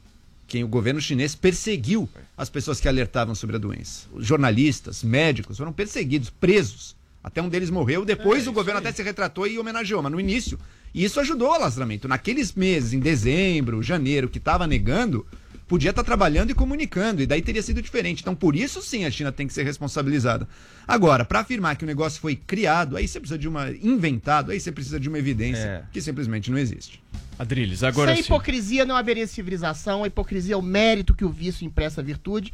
[0.48, 4.08] quem o governo chinês perseguiu as pessoas que alertavam sobre a doença.
[4.14, 6.94] Os jornalistas, médicos foram perseguidos, presos.
[7.24, 10.60] Até um deles morreu, depois o governo até se retratou e homenageou, mas no início.
[10.94, 12.08] E isso ajudou o alastramento.
[12.08, 15.26] Naqueles meses, em dezembro, janeiro, que estava negando,
[15.68, 18.22] podia estar trabalhando e comunicando, e daí teria sido diferente.
[18.22, 20.46] Então, por isso sim, a China tem que ser responsabilizada.
[20.86, 23.72] Agora, para afirmar que o negócio foi criado, aí você precisa de uma.
[23.72, 25.84] inventado, aí você precisa de uma evidência É.
[25.92, 27.02] que simplesmente não existe.
[27.40, 28.28] Adriles, agora Sem sim.
[28.28, 30.04] hipocrisia não haveria civilização.
[30.04, 32.52] A hipocrisia é o mérito que o vício impressa a virtude.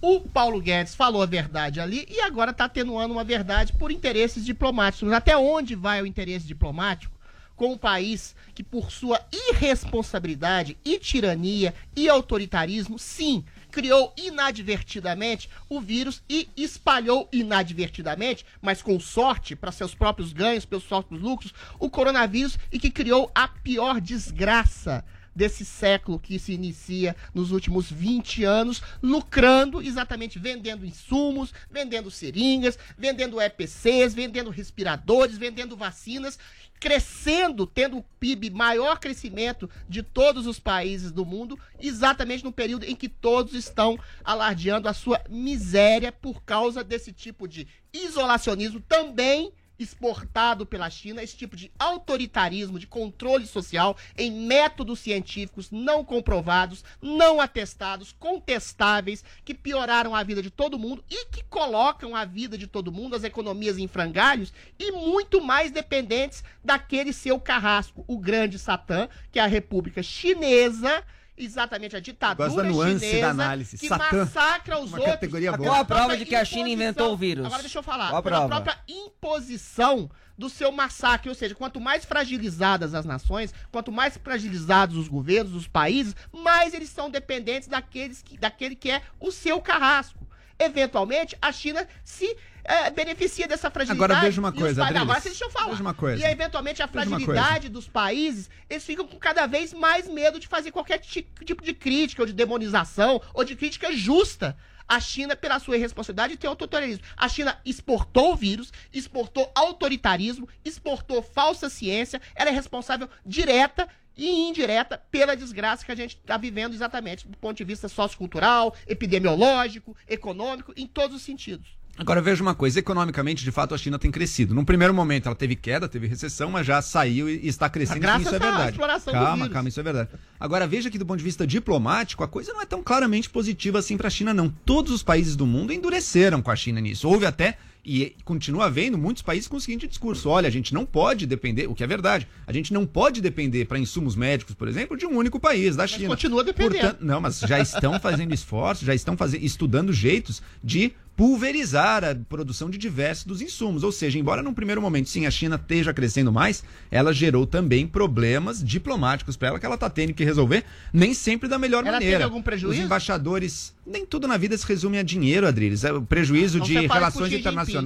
[0.00, 4.44] O Paulo Guedes falou a verdade ali e agora está atenuando uma verdade por interesses
[4.44, 5.10] diplomáticos.
[5.10, 7.17] Até onde vai o interesse diplomático
[7.58, 15.80] com um país que, por sua irresponsabilidade e tirania e autoritarismo, sim, criou inadvertidamente o
[15.80, 21.90] vírus e espalhou inadvertidamente, mas com sorte para seus próprios ganhos, pelos próprios lucros, o
[21.90, 25.04] coronavírus e que criou a pior desgraça
[25.38, 32.76] desse século que se inicia nos últimos 20 anos, lucrando exatamente vendendo insumos, vendendo seringas,
[32.98, 36.40] vendendo EPCs, vendendo respiradores, vendendo vacinas,
[36.78, 42.84] crescendo, tendo o PIB maior crescimento de todos os países do mundo, exatamente no período
[42.84, 49.52] em que todos estão alardeando a sua miséria por causa desse tipo de isolacionismo também
[49.78, 56.84] exportado pela China, esse tipo de autoritarismo, de controle social em métodos científicos não comprovados,
[57.00, 62.58] não atestados, contestáveis, que pioraram a vida de todo mundo e que colocam a vida
[62.58, 68.18] de todo mundo, as economias em frangalhos e muito mais dependentes daquele seu carrasco, o
[68.18, 71.04] grande Satã, que é a República Chinesa,
[71.38, 73.78] exatamente a ditadura da nuance chinesa da análise.
[73.78, 75.14] que Satã, massacra os uma outros.
[75.14, 75.68] categoria boa.
[75.68, 77.46] Qual a pela prova de que a China inventou o vírus?
[77.46, 78.08] Agora deixa eu falar.
[78.08, 78.62] Qual a pela prova?
[78.62, 84.96] própria imposição do seu massacre, ou seja, quanto mais fragilizadas as nações, quanto mais fragilizados
[84.96, 89.60] os governos, os países, mais eles são dependentes daqueles que, daquele que é o seu
[89.60, 90.26] carrasco.
[90.60, 92.36] eventualmente a China se
[92.68, 94.12] é, beneficia dessa fragilidade.
[94.12, 95.70] Agora veja uma coisa, pa- Agora deixa eu falar.
[95.70, 96.22] veja uma coisa.
[96.22, 100.70] E eventualmente a fragilidade dos países, eles ficam com cada vez mais medo de fazer
[100.70, 104.56] qualquer ti- tipo de crítica ou de demonização ou de crítica justa.
[104.86, 107.04] A China, pela sua irresponsabilidade, tem autoritarismo.
[107.14, 112.20] A China exportou o vírus, exportou autoritarismo, exportou falsa ciência.
[112.34, 117.36] Ela é responsável direta e indireta pela desgraça que a gente está vivendo exatamente do
[117.36, 121.77] ponto de vista sociocultural, epidemiológico, econômico, em todos os sentidos.
[121.98, 124.54] Agora veja uma coisa, economicamente, de fato, a China tem crescido.
[124.54, 128.26] Num primeiro momento ela teve queda, teve recessão, mas já saiu e está crescendo, Graças
[128.26, 128.78] isso é verdade.
[129.10, 130.10] calma, calma, isso é verdade.
[130.38, 133.80] Agora veja que do ponto de vista diplomático, a coisa não é tão claramente positiva
[133.80, 134.48] assim para a China, não.
[134.48, 137.08] Todos os países do mundo endureceram com a China nisso.
[137.08, 140.84] Houve até e continua havendo muitos países com o seguinte discurso: olha, a gente não
[140.84, 144.68] pode depender, o que é verdade, a gente não pode depender para insumos médicos, por
[144.68, 146.08] exemplo, de um único país, da China.
[146.08, 146.80] continua dependendo.
[146.80, 152.14] Portanto, não, mas já estão fazendo esforços, já estão fazendo, estudando jeitos de pulverizar a
[152.14, 153.82] produção de diversos dos insumos.
[153.82, 156.62] Ou seja, embora num primeiro momento sim a China esteja crescendo mais,
[156.92, 161.48] ela gerou também problemas diplomáticos para ela que ela está tendo que resolver, nem sempre
[161.48, 162.18] da melhor Ela maneira.
[162.18, 162.78] teve algum prejuízo?
[162.78, 165.82] Os embaixadores, nem tudo na vida se resume a dinheiro, Adriles.
[165.82, 167.82] É o prejuízo Então de relações Xi Jinping.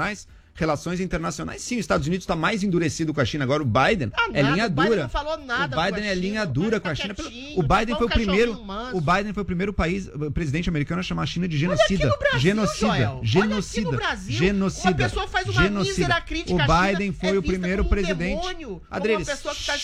[0.54, 3.62] Relações internacionais, sim, os Estados Unidos está mais endurecido com a China agora.
[3.62, 5.02] O Biden Ah, é nada, linha o Biden dura.
[5.04, 6.94] não falou nada o Biden com a é linha China, o dura Biden com a
[6.94, 7.14] China.
[7.56, 8.52] O Biden foi o primeiro.
[8.92, 11.76] O Biden foi o primeiro país, o presidente americano a chamar a China de Olha
[11.76, 12.04] genocida.
[12.06, 12.86] aqui no Brasil, genocida.
[12.86, 13.20] Joel.
[13.22, 13.48] Genocida.
[13.48, 14.88] Olha aqui no Brasil, genocida.
[14.90, 15.96] uma pessoa faz uma genocida.
[15.98, 18.46] mísera crítica O à China, Biden foi é o primeiro um presidente.
[18.90, 19.76] Adriles, uma pessoa que está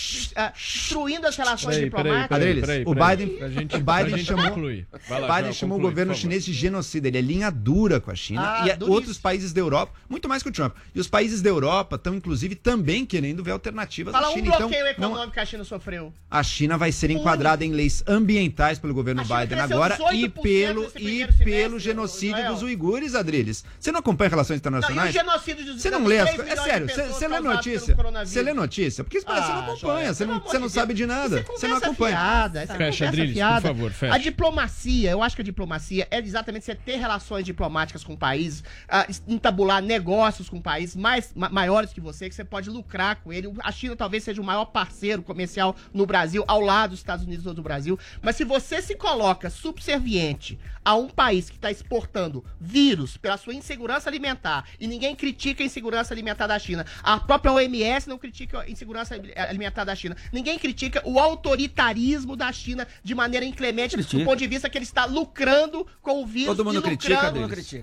[0.53, 2.37] destruindo as relações Peraí, diplomáticas.
[2.37, 2.95] Adriles, peraí, o.
[2.95, 6.21] Biden, gente- o Biden chamou, lá, o Biden chamou o conclui, governo por favor.
[6.21, 7.09] chinês de genocida.
[7.09, 10.29] Ele é linha dura com a China Ah, e é- outros países da Europa, muito
[10.29, 10.77] mais que o Trump.
[10.95, 14.57] E os países da Europa estão, inclusive, também querendo ver alternativas Fala à um China.
[14.57, 16.13] bloqueio Então, não- econômico que a China sofreu.
[16.31, 20.91] a China vai ser enquadrada em leis ambientais pelo governo Biden agora e 18% pelo,
[20.99, 23.65] e pelo genocídio dos uigures, Adriles.
[23.79, 25.13] Você não acompanha relações Não, e o internacionais?
[25.15, 26.59] genocídio dos Você não lê as 3 coisas.
[26.59, 27.97] É sério, você você lê notícia?
[28.25, 29.05] Você lê notícia?
[29.05, 31.41] Porque isso parece que você não Ah, acompanha, você não, você não sabe de nada.
[31.41, 32.17] Isso é Você não acompanha.
[32.17, 34.15] fiada, Fecha, Adriles, por favor, fecha.
[34.15, 38.65] A diplomacia, eu acho que a diplomacia é exatamente você ter relações diplomáticas com países,
[38.89, 43.33] ah, entabular negócios com países mais, ma- maiores que você, que você pode lucrar com
[43.33, 43.53] ele.
[43.63, 47.47] A China talvez seja o maior parceiro comercial no Brasil, ao lado dos Estados Unidos
[47.47, 47.99] ou do Brasil.
[48.23, 53.53] Mas se você se coloca subserviente a um país que está exportando vírus pela sua
[53.53, 58.61] insegurança alimentar, e ninguém critica a insegurança alimentar da China, a própria OMS não critica
[58.61, 64.16] a insegurança alimentar da China, ninguém critica o autoritarismo da China de maneira inclemente, Critica.
[64.16, 67.20] do ponto de vista que ele está lucrando com o vírus Todo mundo e critica.
[67.20, 67.82] Todo o mundo critica.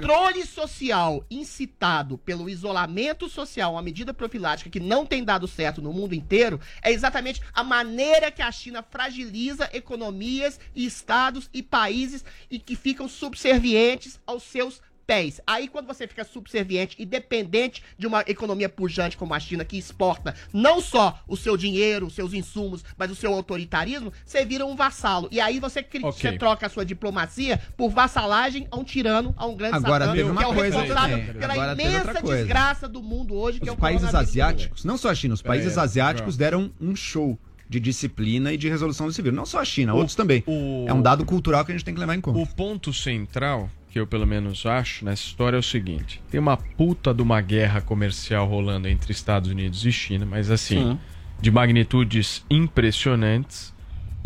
[0.00, 5.92] controle social incitado pelo isolamento social, uma medida profilática que não tem dado certo no
[5.92, 12.24] mundo inteiro, é exatamente a maneira que a China fragiliza economias e estados e países
[12.50, 15.40] e que ficam subservientes aos seus pés.
[15.46, 19.78] Aí quando você fica subserviente e dependente de uma economia pujante como a China que
[19.78, 24.66] exporta não só o seu dinheiro, os seus insumos, mas o seu autoritarismo, você vira
[24.66, 25.28] um vassalo.
[25.30, 26.12] E aí você, cri- Ok.
[26.32, 30.16] você troca a sua diplomacia por vassalagem a um tirano, a um grande Agora satã,
[30.16, 31.34] teve uma que é o coisa responsável também.
[31.40, 32.36] pela Agora imensa outra coisa.
[32.38, 35.42] desgraça do mundo hoje, que é Os o países asiáticos, não só a China, os
[35.42, 36.38] países é, asiáticos Joel.
[36.50, 37.38] deram um show
[37.68, 39.36] de disciplina e de resolução desse vírus.
[39.36, 40.44] Não só a China, outros também.
[40.86, 42.38] É um dado cultural que a gente tem que levar em conta.
[42.38, 46.56] O ponto central, que eu pelo menos acho nessa história é o seguinte: tem uma
[46.56, 50.98] puta de uma guerra comercial rolando entre Estados Unidos e China, mas assim, Sim.
[51.40, 53.74] de magnitudes impressionantes.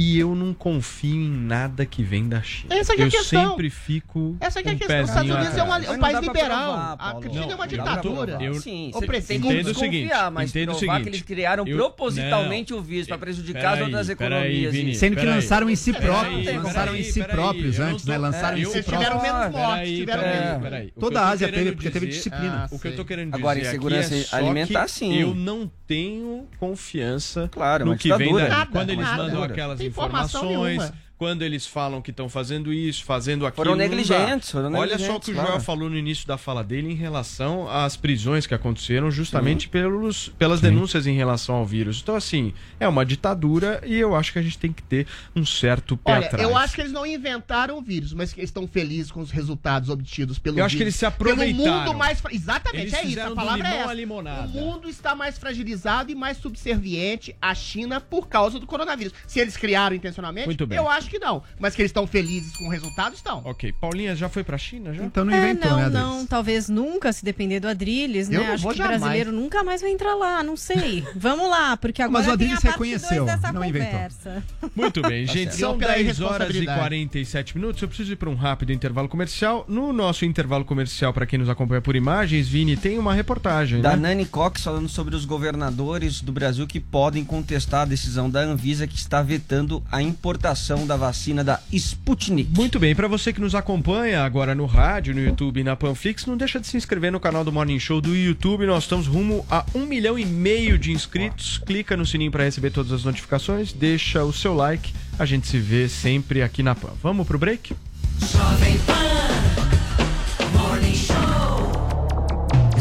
[0.02, 2.74] E eu não confio em nada que vem da China.
[2.74, 3.50] Essa que é a eu questão.
[3.50, 4.34] sempre fico.
[4.40, 5.02] Essa que é a um questão.
[5.02, 6.72] Os Estados Unidos é, uma- é um país não liberal.
[6.72, 7.20] provar, a.
[7.20, 8.38] China é uma Não, ditadura.
[8.40, 8.90] eu- Sim,
[9.26, 11.76] tem como Entendo o seguinte, desconfiar, mas entendo o provar seguinte, que eles criaram eu-
[11.76, 14.72] propositalmente não, o vírus para prejudicar as outras economias.
[14.72, 16.44] Vini, Sendo que lançaram em si próprios.
[16.46, 18.16] peraí, lançaram em si próprios não antes, né?
[18.16, 19.34] Lançaram é, em si Vocês tiveram próprios.
[19.34, 20.90] menos mortes, tiveram menos.
[20.96, 22.64] O Toda a Ásia teve, porque teve disciplina.
[22.70, 25.14] Ah, O que eu tô querendo dizer Agora, insegurança é só alimentar, sim.
[25.14, 28.32] Eu não tenho confiança Claro, no que vem.
[28.32, 30.92] Nada, quando eles mandam aquelas Informações.
[31.20, 33.66] Quando eles falam que estão fazendo isso, fazendo aquilo.
[33.66, 35.60] Foram negligentes, foram Olha só o negligentes, que o Joel claro.
[35.60, 40.62] falou no início da fala dele em relação às prisões que aconteceram justamente pelos, pelas
[40.62, 42.00] denúncias em relação ao vírus.
[42.02, 45.06] Então, assim, é uma ditadura e eu acho que a gente tem que ter
[45.36, 46.42] um certo pé Olha, atrás.
[46.42, 49.30] eu acho que eles não inventaram o vírus, mas que eles estão felizes com os
[49.30, 50.94] resultados obtidos pelo Eu acho que vírus.
[50.94, 51.62] eles se aproveitaram.
[51.62, 52.22] Pelo mundo mais...
[52.30, 53.92] Exatamente, Eles é isso, a palavra é essa.
[53.92, 59.12] O mundo está mais fragilizado e mais subserviente à China por causa do coronavírus.
[59.26, 60.78] Se eles criaram intencionalmente, Muito bem.
[60.78, 61.42] eu acho que não.
[61.58, 63.42] Mas que eles estão felizes com o resultado, estão.
[63.44, 63.72] Ok.
[63.72, 65.04] Paulinha já foi pra China já?
[65.04, 68.46] Então é, não, não, talvez nunca, se depender do Adrilles, Eu né?
[68.46, 69.00] não Acho vou que jamais.
[69.00, 71.04] brasileiro nunca mais vai entrar lá, não sei.
[71.16, 73.90] Vamos lá, porque agora Mas o tem a Adrilles parte reconheceu, não inventou.
[73.90, 74.44] conversa.
[74.74, 75.54] Muito bem, Tá gente.
[75.56, 76.78] São Não pela 10 horas e irresponsabilidade.
[76.80, 77.82] 47 minutos.
[77.82, 79.64] Eu preciso ir para um rápido intervalo comercial.
[79.68, 83.80] No nosso intervalo comercial, para quem nos acompanha por imagens, Vini, tem uma reportagem.
[83.80, 84.08] Da né?
[84.10, 88.86] Nani Cox falando sobre os governadores do Brasil que podem contestar a decisão da Anvisa
[88.86, 92.50] que está vetando a importação da vacina da Sputnik.
[92.54, 96.26] Muito bem, para você que nos acompanha agora no rádio, no YouTube e na Panflix,
[96.26, 98.66] não deixa de se inscrever no canal do Morning Show do YouTube.
[98.66, 101.58] Nós estamos rumo a um milhão e meio de inscritos.
[101.64, 104.92] Clica no sininho para receber todas as notificações, deixa o seu like.
[105.18, 106.90] A gente se vê sempre aqui na Pan.
[107.02, 107.74] Vamos pro break?
[108.20, 111.79] Jovem Pan Morning Show.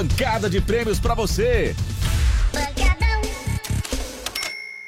[0.00, 1.76] pancada de prêmios pra você.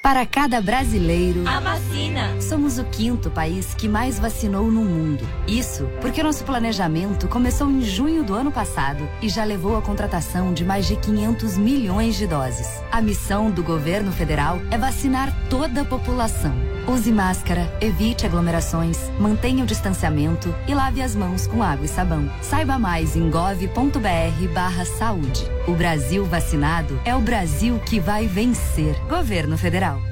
[0.01, 2.41] Para cada brasileiro, A vacina.
[2.41, 5.27] somos o quinto país que mais vacinou no mundo.
[5.47, 10.53] Isso porque nosso planejamento começou em junho do ano passado e já levou à contratação
[10.55, 12.69] de mais de 500 milhões de doses.
[12.91, 16.55] A missão do governo federal é vacinar toda a população.
[16.87, 22.31] Use máscara, evite aglomerações, mantenha o distanciamento e lave as mãos com água e sabão.
[22.43, 25.45] Saiba mais em gov.br/barra saúde.
[25.67, 28.97] O Brasil vacinado é o Brasil que vai vencer.
[29.09, 30.12] Governo Federal.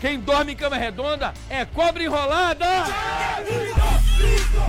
[0.00, 2.66] quem dorme em cama redonda é cobra enrolada!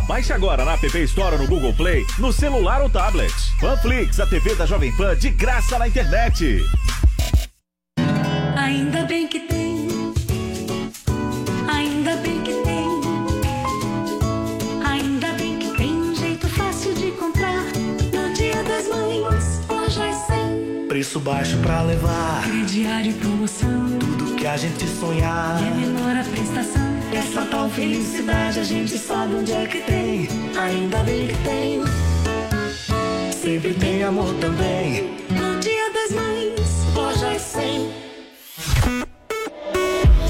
[0.07, 3.33] Baixe agora na App Store ou no Google Play, no celular ou tablet.
[3.59, 6.63] Panflix, a TV da Jovem Pan de graça na internet.
[8.57, 9.68] Ainda bem que tem.
[20.99, 22.43] Preço baixo pra levar.
[22.43, 23.97] Crediário e promoção.
[23.99, 25.57] Tudo que a gente sonhar.
[25.63, 26.81] E é menor a prestação.
[27.13, 30.27] Essa tal felicidade a gente sabe onde é que tem.
[30.59, 31.83] Ainda bem que tem.
[33.31, 35.17] Sempre tem amor também.
[35.29, 37.93] No dia das mães, lojas 100.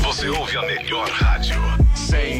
[0.03, 1.59] Você ouve a melhor rádio.
[1.95, 2.38] 100,9.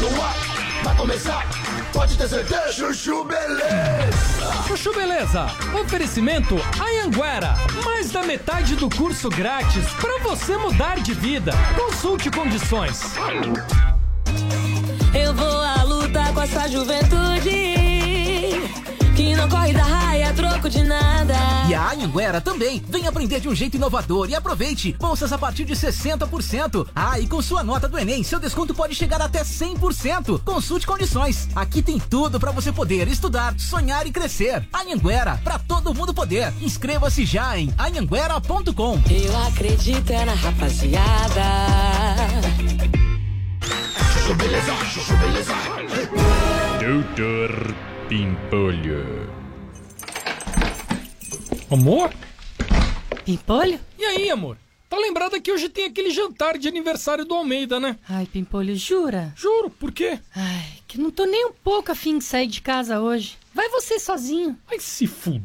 [0.00, 0.36] No ar.
[0.82, 1.46] Vai começar.
[1.92, 2.72] Pode ter certeza.
[2.72, 4.28] Chuchu beleza.
[4.66, 5.46] Chuchu Beleza,
[5.80, 11.52] oferecimento Anhanguera, mais da metade do curso grátis para você mudar de vida.
[11.74, 13.14] Consulte condições.
[15.14, 17.87] Eu vou à luta com essa juventude
[19.18, 21.34] que não corre da raia, troco de nada.
[21.68, 22.80] E a Anhanguera também.
[22.88, 24.92] Vem aprender de um jeito inovador e aproveite.
[24.92, 26.86] Bolsas a partir de 60%.
[26.94, 30.40] Ah, e com sua nota do Enem, seu desconto pode chegar até 100%.
[30.44, 31.48] Consulte condições.
[31.56, 34.68] Aqui tem tudo para você poder estudar, sonhar e crescer.
[34.72, 36.54] Anhanguera, para todo mundo poder.
[36.62, 39.02] Inscreva-se já em anhanguera.com.
[39.10, 41.42] Eu acredito é na rapaziada.
[44.12, 44.72] Chuchu beleza.
[44.84, 46.47] Chuchu beleza.
[46.88, 47.50] Doutor
[48.08, 49.28] Pimpolho.
[51.70, 52.10] Amor?
[53.26, 53.78] Pimpolho?
[53.98, 54.56] E aí, amor?
[54.88, 57.98] Tá lembrada que hoje tem aquele jantar de aniversário do Almeida, né?
[58.08, 59.34] Ai, Pimpolho, jura?
[59.36, 60.18] Juro, por quê?
[60.34, 63.36] Ai, que não tô nem um pouco afim de sair de casa hoje.
[63.52, 64.58] Vai você sozinho.
[64.66, 65.42] Ai, se fuder.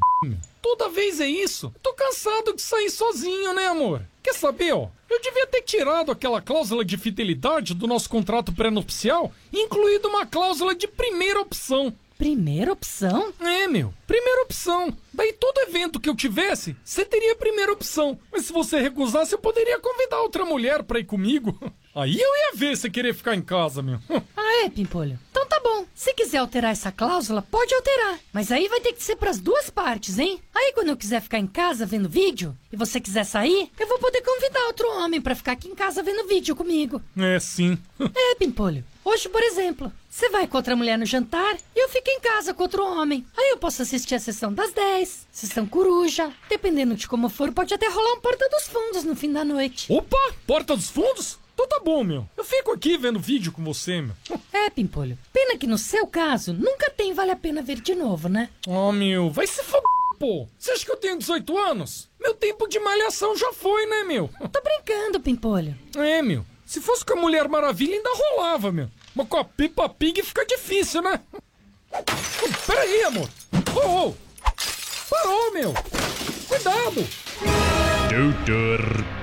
[0.61, 1.75] Toda vez é isso.
[1.83, 4.01] Tô cansado de sair sozinho, né, amor?
[4.23, 4.87] Quer saber, ó?
[5.13, 10.25] Eu devia ter tirado aquela cláusula de fidelidade do nosso contrato pré-nupcial e incluído uma
[10.25, 11.93] cláusula de primeira opção.
[12.17, 13.31] Primeira opção?
[13.39, 14.91] É, meu, primeira opção.
[15.13, 18.17] Daí todo evento que eu tivesse, você teria a primeira opção.
[18.31, 21.55] Mas se você recusasse, eu poderia convidar outra mulher pra ir comigo.
[21.95, 23.99] Aí eu ia ver você querer ficar em casa, meu.
[24.35, 25.17] Ah, é, Pimpolho?
[25.31, 25.85] Então tá bom.
[25.95, 28.19] Se quiser alterar essa cláusula, pode alterar.
[28.31, 30.39] Mas aí vai ter que ser pras duas partes, hein?
[30.53, 33.97] Aí quando eu quiser ficar em casa vendo vídeo e você quiser sair, eu vou
[33.99, 37.01] poder convidar outro homem pra ficar aqui em casa vendo vídeo comigo.
[37.17, 37.77] É, sim.
[38.15, 38.83] É, Pimpolho.
[39.03, 42.53] Hoje, por exemplo, você vai com outra mulher no jantar e eu fico em casa
[42.53, 43.25] com outro homem.
[43.35, 46.31] Aí eu posso assistir a sessão das 10, sessão coruja.
[46.49, 49.91] Dependendo de como for, pode até rolar um porta dos fundos no fim da noite.
[49.91, 51.39] Opa, porta dos fundos?
[51.63, 52.27] Então tá bom, meu.
[52.35, 54.13] Eu fico aqui vendo vídeo com você, meu.
[54.51, 55.17] É, Pimpolho.
[55.31, 58.49] Pena que no seu caso, nunca tem vale a pena ver de novo, né?
[58.67, 59.81] Oh, meu, vai se f...
[60.19, 60.45] pô.
[60.59, 62.09] Você acha que eu tenho 18 anos?
[62.19, 64.29] Meu tempo de malhação já foi, né, meu?
[64.51, 65.73] Tô brincando, Pimpolho.
[65.95, 66.45] É, meu.
[66.65, 68.89] Se fosse com a Mulher Maravilha, ainda rolava, meu.
[69.15, 71.21] Mas com a Peppa Pig fica difícil, né?
[71.93, 73.29] Oh, peraí, amor.
[73.73, 74.13] Oh, oh.
[75.09, 75.73] Parou, meu.
[76.49, 77.07] Cuidado.
[78.09, 79.22] Doutor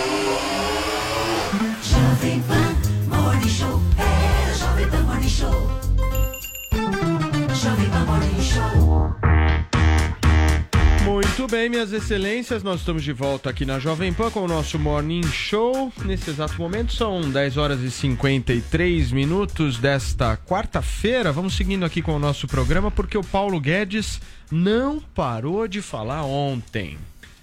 [11.31, 14.77] Muito bem, minhas excelências, nós estamos de volta aqui na Jovem Pan com o nosso
[14.77, 15.91] Morning Show.
[16.03, 21.31] Nesse exato momento são 10 horas e 53 minutos desta quarta-feira.
[21.31, 24.19] Vamos seguindo aqui com o nosso programa porque o Paulo Guedes
[24.51, 26.97] não parou de falar ontem.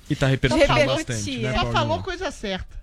[0.09, 1.73] E tá repercutindo bastante, né, Só Paulinha?
[1.73, 2.79] falou coisa certa.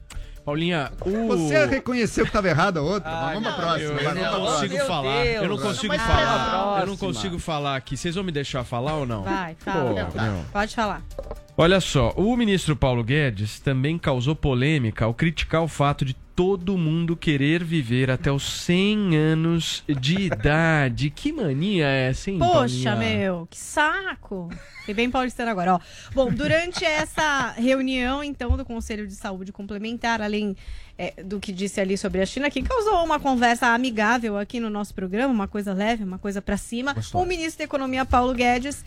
[0.45, 1.27] Paulinha, o...
[1.27, 3.09] Você reconheceu que estava errado a outra?
[3.09, 3.99] Mas vamos pra próxima.
[3.99, 5.25] Eu, eu não consigo falar.
[5.25, 6.79] eu não consigo falar.
[6.81, 7.97] Eu não consigo falar aqui.
[7.97, 9.23] Vocês vão me deixar falar ou não?
[9.23, 10.05] Vai, fala.
[10.05, 10.45] Pô, não.
[10.53, 11.01] Pode falar.
[11.57, 16.77] Olha só, o ministro Paulo Guedes também causou polêmica ao criticar o fato de todo
[16.77, 21.09] mundo querer viver até os 100 anos de idade.
[21.09, 22.51] Que mania é essa, hein, Poxa,
[22.91, 22.95] Paulinha?
[22.95, 24.49] meu, que saco.
[24.79, 25.79] Fiquei bem paulistano agora, ó.
[26.13, 30.55] Bom, durante essa reunião, então, do Conselho de Saúde Complementar, além
[30.97, 34.69] é, do que disse ali sobre a China, que causou uma conversa amigável aqui no
[34.69, 37.23] nosso programa, uma coisa leve, uma coisa pra cima, Gostosa.
[37.23, 38.85] o ministro da Economia, Paulo Guedes,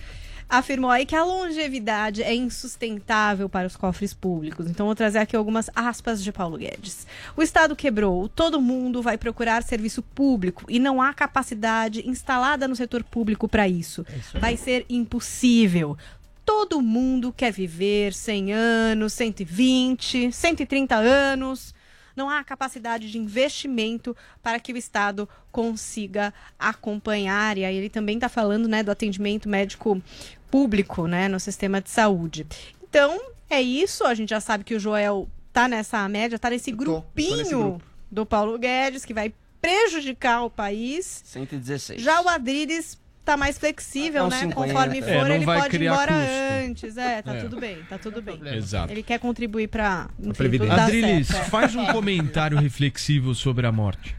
[0.48, 4.66] afirmou aí que a longevidade é insustentável para os cofres públicos.
[4.66, 7.06] Então, vou trazer aqui algumas aspas de Paulo Guedes.
[7.36, 12.74] O Estado quebrou, todo mundo vai procurar serviço público e não há capacidade instalada no
[12.74, 14.06] setor público para isso.
[14.34, 15.96] Vai ser impossível.
[16.44, 21.74] Todo mundo quer viver 100 anos, 120, 130 anos.
[22.18, 27.56] Não há capacidade de investimento para que o Estado consiga acompanhar.
[27.56, 30.02] E aí ele também está falando né, do atendimento médico
[30.50, 32.44] público né, no sistema de saúde.
[32.82, 34.02] Então, é isso.
[34.02, 37.84] A gente já sabe que o Joel tá nessa média, tá nesse grupinho nesse grupo.
[38.10, 41.22] do Paulo Guedes, que vai prejudicar o país.
[41.24, 42.02] 116.
[42.02, 42.98] Já o Adriles
[43.28, 44.40] tá mais flexível, É uns né?
[44.40, 44.54] 50.
[44.54, 46.64] Conforme for, É, não ele pode ir criar embora custo.
[46.70, 46.96] antes.
[46.96, 47.40] É, tá É.
[47.42, 48.40] tudo bem, tá tudo bem.
[48.54, 48.92] Exato.
[48.92, 50.08] Ele quer contribuir para
[50.70, 54.16] Adriles, faz um comentário reflexivo sobre a morte.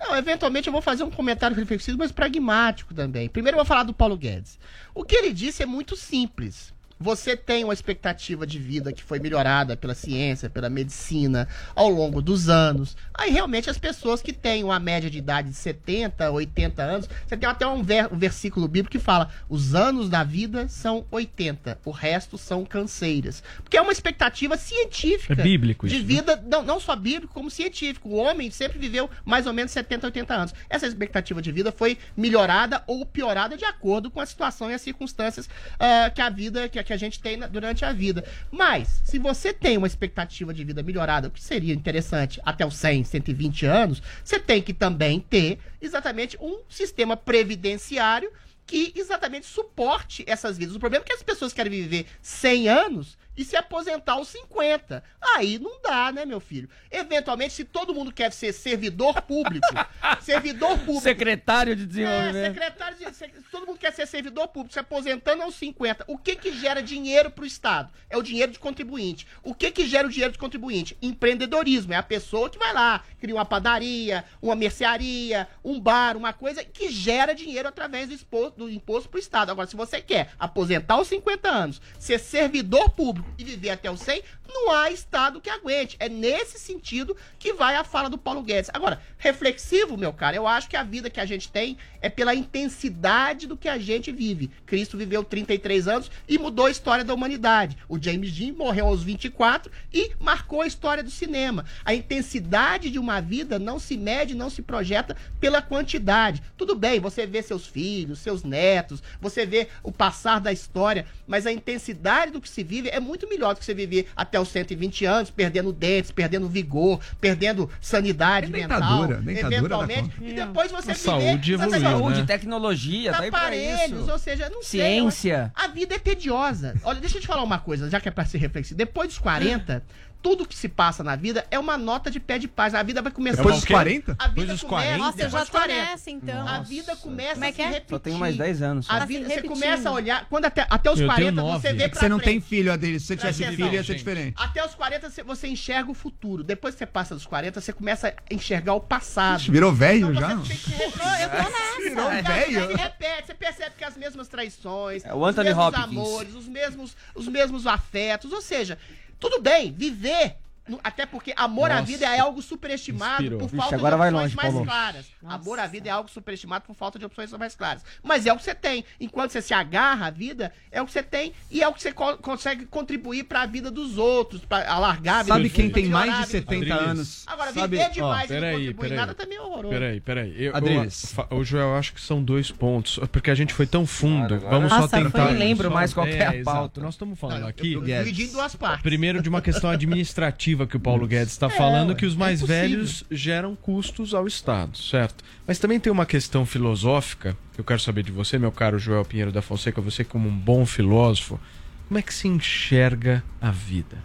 [0.00, 3.28] Não, eventualmente eu vou fazer um comentário reflexivo, mas pragmático também.
[3.28, 4.56] Primeiro eu vou falar do Paulo Guedes.
[4.94, 6.72] O que ele disse é muito simples.
[7.00, 12.20] Você tem uma expectativa de vida que foi melhorada pela ciência, pela medicina, ao longo
[12.20, 12.96] dos anos.
[13.14, 17.36] Aí realmente as pessoas que têm uma média de idade de 70, 80 anos, você
[17.36, 21.78] tem até um, ver- um versículo bíblico que fala: os anos da vida são 80,
[21.84, 23.42] o resto são canseiras.
[23.62, 26.08] Porque é uma expectativa científica É bíblico de isso, né?
[26.08, 28.08] vida, não, não só bíblico, como científico.
[28.08, 30.54] O homem sempre viveu mais ou menos 70, 80 anos.
[30.68, 34.82] Essa expectativa de vida foi melhorada ou piorada de acordo com a situação e as
[34.82, 38.24] circunstâncias ah, que a vida, que, que a gente tem durante a vida.
[38.50, 42.74] Mas, se você tem uma expectativa de vida melhorada, o que seria interessante até os
[42.74, 48.32] 100, 120 anos, você tem que também ter exatamente um sistema previdenciário
[48.66, 50.74] que exatamente suporte essas vidas.
[50.76, 55.02] O problema é que as pessoas querem viver 100 anos e se aposentar aos 50.
[55.36, 56.68] Aí não dá, né, meu filho?
[56.90, 59.64] Eventualmente, se todo mundo quer ser servidor público,
[60.20, 61.00] servidor público.
[61.02, 62.44] Secretário de É, desenvolvimento.
[62.54, 63.14] secretário de.
[63.14, 66.04] se- todo mundo quer ser servidor público, se aposentando aos 50.
[66.08, 67.90] O que que gera dinheiro pro Estado?
[68.10, 69.26] É o dinheiro de contribuinte.
[69.42, 70.96] O que que gera o dinheiro de contribuinte?
[71.00, 71.92] Empreendedorismo.
[71.92, 76.64] É a pessoa que vai lá, cria uma padaria, uma mercearia, um bar, uma coisa
[76.64, 79.50] que gera dinheiro através do, expo- do imposto pro Estado.
[79.52, 84.00] Agora, se você quer aposentar aos 50 anos, ser servidor público e viver até os
[84.00, 85.96] 100, não há Estado que aguente.
[86.00, 88.70] É nesse sentido que vai a fala do Paulo Guedes.
[88.72, 92.34] Agora, reflexivo, meu cara, eu acho que a vida que a gente tem é pela
[92.34, 94.50] intensidade do que a gente vive.
[94.64, 97.76] Cristo viveu 33 anos e mudou a história da humanidade.
[97.88, 101.64] O James Dean morreu aos 24 e marcou a história do cinema.
[101.84, 106.42] A intensidade de uma vida não se mede, não se projeta pela quantidade.
[106.56, 111.46] Tudo bem, você vê seus filhos, seus netos, você vê o passar da história, mas
[111.46, 114.48] a intensidade do que se vive é muito melhor do que você viver até os
[114.48, 120.70] 120 anos, perdendo dentes, perdendo vigor, perdendo sanidade mental, dentadura, dentadura eventualmente, dá e depois
[120.70, 122.26] você A viver saúde evoluiu, saúde, né?
[122.26, 124.12] tecnologia, tá aparelhos, isso.
[124.12, 125.52] ou seja, não sei, Ciência.
[125.54, 126.74] a vida é tediosa.
[126.84, 128.76] Olha, deixa eu te falar uma coisa, já que é pra ser reflexivo.
[128.76, 129.82] Depois dos 40,
[130.20, 132.74] tudo que se passa na vida é uma nota de pé de paz.
[132.74, 133.36] A vida vai começar.
[133.36, 134.12] Depois dos 40?
[134.18, 134.98] A vida Depois dos começa 40?
[135.04, 135.74] Nossa, eu já tô 40.
[135.90, 136.48] nessa, então.
[136.48, 137.74] A vida começa Como é que a se é?
[137.74, 137.90] repetir.
[137.90, 138.86] Só tenho mais 10 anos.
[138.90, 141.72] A Tá vida, você começa a olhar, quando até, até os Eu 40 tenho você
[141.72, 142.30] vê É que pra você não frente.
[142.32, 143.02] tem filho, Adriles.
[143.02, 144.34] Se você tivesse Presta filho, ia atenção, ser diferente.
[144.38, 146.42] Até os 40 você- você enxerga o futuro.
[146.42, 149.40] Depois que você passa dos 40, você começa a enxergar o passado.
[149.40, 150.32] Ixi, virou velho já?
[150.32, 150.54] Então re-
[150.84, 151.78] eu tô nessa.
[151.88, 152.76] Virou Você velho?
[152.76, 155.84] repete, você percebe que as mesmas traições, É o Anthony os mesmos Hopkins.
[155.98, 158.32] amores, os mesmos, os mesmos afetos.
[158.32, 158.76] Ou seja,
[159.18, 160.36] tudo bem, viver.
[160.84, 161.86] Até porque amor à Nossa.
[161.86, 163.38] vida é algo superestimado Inspirou.
[163.38, 164.66] por falta agora de vai opções longe, mais Paulo.
[164.66, 165.06] claras.
[165.26, 167.82] Amor à vida é algo superestimado por falta de opções mais claras.
[168.02, 168.84] Mas é o que você tem.
[169.00, 171.82] Enquanto você se agarra à vida, é o que você tem e é o que
[171.82, 175.70] você co- consegue contribuir para a vida dos outros, para alargar a vida Sabe quem
[175.70, 176.90] tem mais de a vida dos 70 outros.
[176.90, 177.24] anos?
[177.26, 178.96] Agora, Sabe- viver demais e não peraí, contribuir peraí.
[178.98, 179.68] nada também é horroroso.
[179.68, 180.34] Peraí, peraí.
[180.44, 181.14] Eu, Adriles.
[181.30, 182.98] eu, Joel, eu acho que são dois pontos.
[183.12, 184.34] Porque a gente foi tão fundo.
[184.34, 185.24] agora- Vamos só Nossa, tentar.
[185.26, 186.44] nem lembro só- mais qual que é a exato.
[186.56, 186.80] pauta.
[186.80, 187.72] Nós estamos falando Não, aqui.
[187.72, 188.82] eu dividi em duas partes.
[188.82, 192.46] Primeiro, de uma questão administrativa que o Paulo Guedes está falando, que os mais é
[192.46, 195.24] velhos geram custos ao Estado, certo?
[195.46, 199.04] Mas também tem uma questão filosófica, que eu quero saber de você, meu caro Joel
[199.04, 201.38] Pinheiro da Fonseca, você como um bom filósofo,
[201.86, 203.96] como é que se enxerga a vida?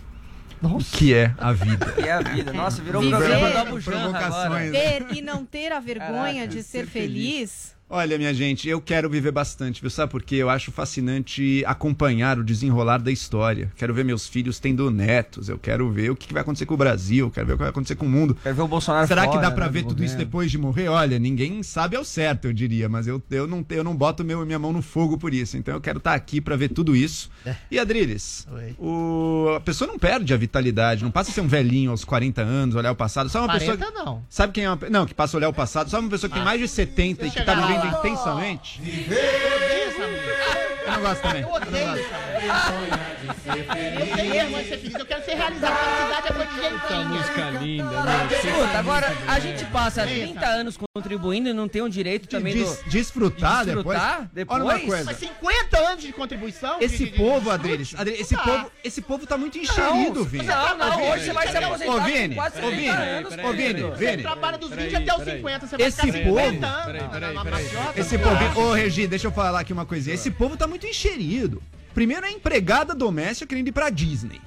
[0.62, 1.94] O que é a vida?
[2.00, 2.54] E a vida.
[2.54, 4.46] Nossa, virou um programa da Bujanra Provocações.
[4.46, 4.72] agora.
[4.72, 7.14] Ter e não ter a vergonha Caraca, de ser ser feliz.
[7.14, 7.76] feliz.
[7.96, 9.88] Olha, minha gente, eu quero viver bastante, viu?
[9.88, 10.38] Sabe por quê?
[10.38, 13.72] Eu acho fascinante acompanhar o desenrolar da história.
[13.76, 16.74] Quero ver meus filhos tendo netos, eu quero ver o que que vai acontecer com
[16.74, 18.36] o Brasil, quero ver o que vai acontecer com o mundo.
[18.42, 20.26] Quero ver o Bolsonaro Será que fora, dá pra né, ver do tudo isso governo.
[20.26, 20.88] depois de morrer?
[20.88, 24.44] Olha, ninguém sabe ao certo, eu diria, mas eu, eu, não, eu não boto meu,
[24.44, 25.56] minha mão no fogo por isso.
[25.56, 27.30] Então eu quero estar aqui pra ver tudo isso.
[27.70, 28.48] E Adriles,
[28.80, 32.42] o, a pessoa não perde a vitalidade, não passa a ser um velhinho aos 40
[32.42, 33.30] anos, olhar o passado.
[33.30, 34.04] Sabe uma 40 pessoa.
[34.04, 34.24] não.
[34.28, 34.80] Sabe quem é uma.
[34.90, 35.92] Não, que passa a olhar o passado.
[35.92, 37.83] Sabe uma pessoa que tem mais de 70 e que tá vivendo.
[37.88, 38.80] Intensamente?
[38.82, 40.63] Música.
[40.86, 41.42] Eu não gosto também.
[41.42, 41.84] Eu odeio.
[41.84, 41.96] Eu
[44.16, 45.76] tenho de ser feliz, eu quero ser realizado.
[45.78, 47.06] Felicidade é coisa de jeitinho.
[47.10, 48.38] música linda, meu.
[48.52, 52.78] Escuta, agora a gente passa 30 anos contribuindo e não tem um direito também Des-
[52.84, 52.90] do.
[52.90, 54.62] desfrutar, de desfrutar depois.
[54.62, 54.90] Olha uma depois?
[54.90, 55.06] coisa.
[55.06, 56.78] Mas 50 anos de contribuição?
[56.82, 60.46] Esse de- de- povo, de- Adriles, Adriles, esse, povo, esse povo tá muito encherido, Vini.
[60.46, 63.34] Não, não, hoje você vai se aposentar Ô, Vini, quase ô, 70 Vini, anos.
[63.34, 63.90] ô, Vini, querido.
[63.90, 64.24] Você Vini.
[64.24, 65.38] trabalha dos 20 Peraí, até os peraí.
[65.38, 66.60] 50, você vai Esse ficar 50 povo- anos.
[66.86, 67.68] Peraí, peraí, peraí.
[67.98, 70.14] Esse povo, ô Regi, deixa eu falar aqui uma coisinha.
[70.14, 71.62] Esse povo tá muito encherido.
[71.94, 74.42] Primeiro é a empregada doméstica querendo ir pra Disney.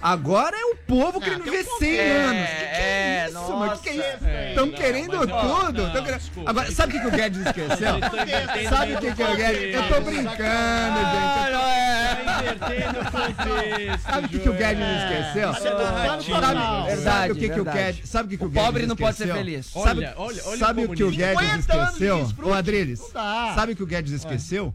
[0.00, 1.78] Agora é o povo querendo tem um viver ponto.
[1.78, 2.48] 100 É, anos.
[2.48, 3.78] Que que é, é, isso, mano?
[3.78, 4.16] Que que é nossa.
[4.16, 4.26] isso?
[4.26, 5.82] É, Estão não, querendo mas, tudo.
[5.82, 6.50] não, querendo- desculpa.
[6.50, 7.94] Agora, sabe o que, que o Guedes esqueceu?
[8.70, 9.74] sabe o que, que o Guedes...
[9.74, 11.36] Eu tô brincando, gente.
[12.46, 14.02] Contexto.
[14.02, 15.52] Sabe o que, que o Guedes esqueceu?
[15.52, 17.64] Tá Sabe, sabe o que, que o.
[17.64, 19.66] Guedes, sabe o que, que o Guedes pobre não pode ser feliz.
[19.66, 21.10] Sabe, Olha, olha, olha sabe o que o.
[21.10, 22.28] Guedes 50 anos de esqueceu?
[22.44, 24.74] Ô, Adriles, Não sabe o que o Guedes esqueceu?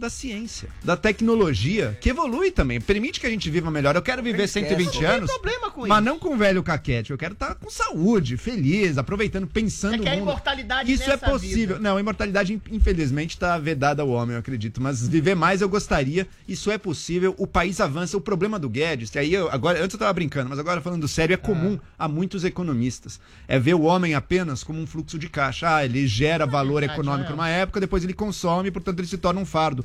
[0.00, 2.80] Da ciência, da tecnologia, que evolui também.
[2.80, 3.94] Permite que a gente viva melhor.
[3.94, 4.66] Eu quero viver Esquece.
[4.66, 6.00] 120 Não tem anos, problema com mas isso.
[6.04, 7.10] não com velho caquete.
[7.10, 10.22] Eu quero estar com saúde, feliz, aproveitando, pensando Você no quer mundo.
[10.22, 11.76] imortalidade Isso é possível.
[11.76, 11.78] vida.
[11.78, 14.80] Não, a imortalidade, in- infelizmente, está vedada ao homem, eu acredito.
[14.80, 16.26] Mas viver mais eu gostaria.
[16.48, 17.34] Isso é possível.
[17.38, 18.16] O país avança.
[18.16, 21.06] O problema do Guedes, que aí eu, agora, antes eu estava brincando, mas agora falando
[21.06, 23.20] sério, é comum a muitos economistas.
[23.46, 25.76] É ver o homem apenas como um fluxo de caixa.
[25.76, 27.32] Ah, ele gera valor verdade, econômico é.
[27.32, 29.84] numa época, depois ele consome, portanto ele se torna um fardo.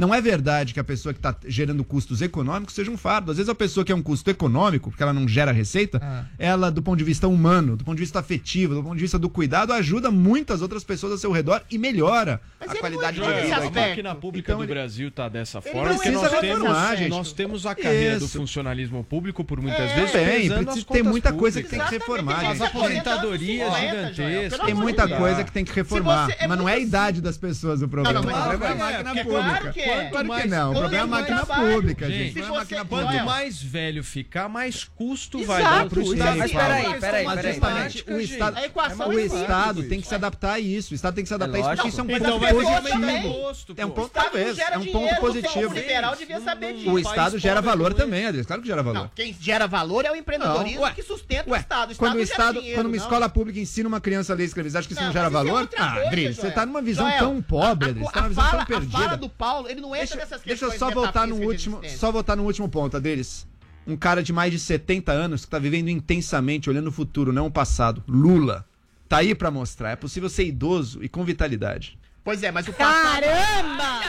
[0.00, 3.30] Não é verdade que a pessoa que está gerando custos econômicos seja um fardo.
[3.30, 6.00] Às vezes a pessoa que é um custo econômico, porque ela não gera receita,
[6.38, 9.18] ela, do ponto de vista humano, do ponto de vista afetivo, do ponto de vista
[9.18, 13.20] do cuidado, ajuda muitas outras pessoas ao seu redor e melhora Mas a ele qualidade
[13.20, 13.56] de é vida.
[13.56, 16.84] a máquina pública Então do ele- Brasil tá dessa Ele forma porque precisa nós reformar,
[16.86, 17.10] temos, gente.
[17.10, 18.38] nós temos a carreira do Isso.
[18.38, 21.90] funcionalismo público por muitas É, vezes Tem, pesando precisa- tem muita coisa que tem que
[21.90, 22.50] reformar.
[22.50, 24.60] As aposentadorias Aposenta aos 50, gigantescas.
[24.66, 25.18] Tem muita Deus.
[25.18, 26.30] coisa que tem que reformar.
[26.38, 28.20] é mas não é a idade das pessoas o problema.
[28.20, 29.72] Não, o problema é a é, máquina é pública.
[29.90, 30.04] É.
[30.06, 30.10] é.
[30.10, 30.70] Claro que não.
[30.70, 31.74] O problema é a máquina trabalho.
[31.74, 32.34] pública, gente.
[32.34, 33.24] Gente, O é máquina quanto pública.
[33.24, 36.02] mais velho ficar, mais custo vai Exato, dar pro.
[36.02, 36.38] Estado.
[36.38, 38.20] Mas peraí, peraí, Mas justamente o.
[38.20, 40.92] Estado, A equação o é Estado tem que se adaptar a isso.
[40.92, 43.74] O Estado tem que se adaptar a isso porque isso é um ponto pessoas positivo.
[43.76, 45.62] É um ponto, talvez, é um ponto você, positivo.
[45.64, 46.90] como liberal devia saber disso.
[46.90, 48.46] O Estado gera valor também, Adriano.
[48.46, 49.10] Claro que gera valor.
[49.14, 51.92] Quem gera valor é o empreendedorismo que sustenta o Estado.
[51.92, 54.70] O quando o Estado, quando uma escola pública ensina uma criança a ler e escrever,
[54.70, 55.68] você acha que isso não, gera é valor?
[55.76, 58.06] ah, Adriano, você tá numa visão tão pobre, a- Adriano.
[58.08, 59.16] Você tá a numa visão fala- tão A fala perdida.
[59.16, 62.10] do Paulo, ele não entra Deixa, nessas deixa eu questões só voltar no último, só
[62.12, 63.46] voltar no último ponto, Adriles.
[63.86, 67.46] Um cara de mais de 70 anos que tá vivendo intensamente, olhando o futuro, não
[67.46, 68.02] o passado.
[68.06, 68.66] Lula.
[69.08, 69.90] Tá aí pra mostrar.
[69.90, 71.98] É possível ser idoso e com vitalidade.
[72.22, 73.22] Pois é, mas o passado...
[73.22, 74.00] Caramba!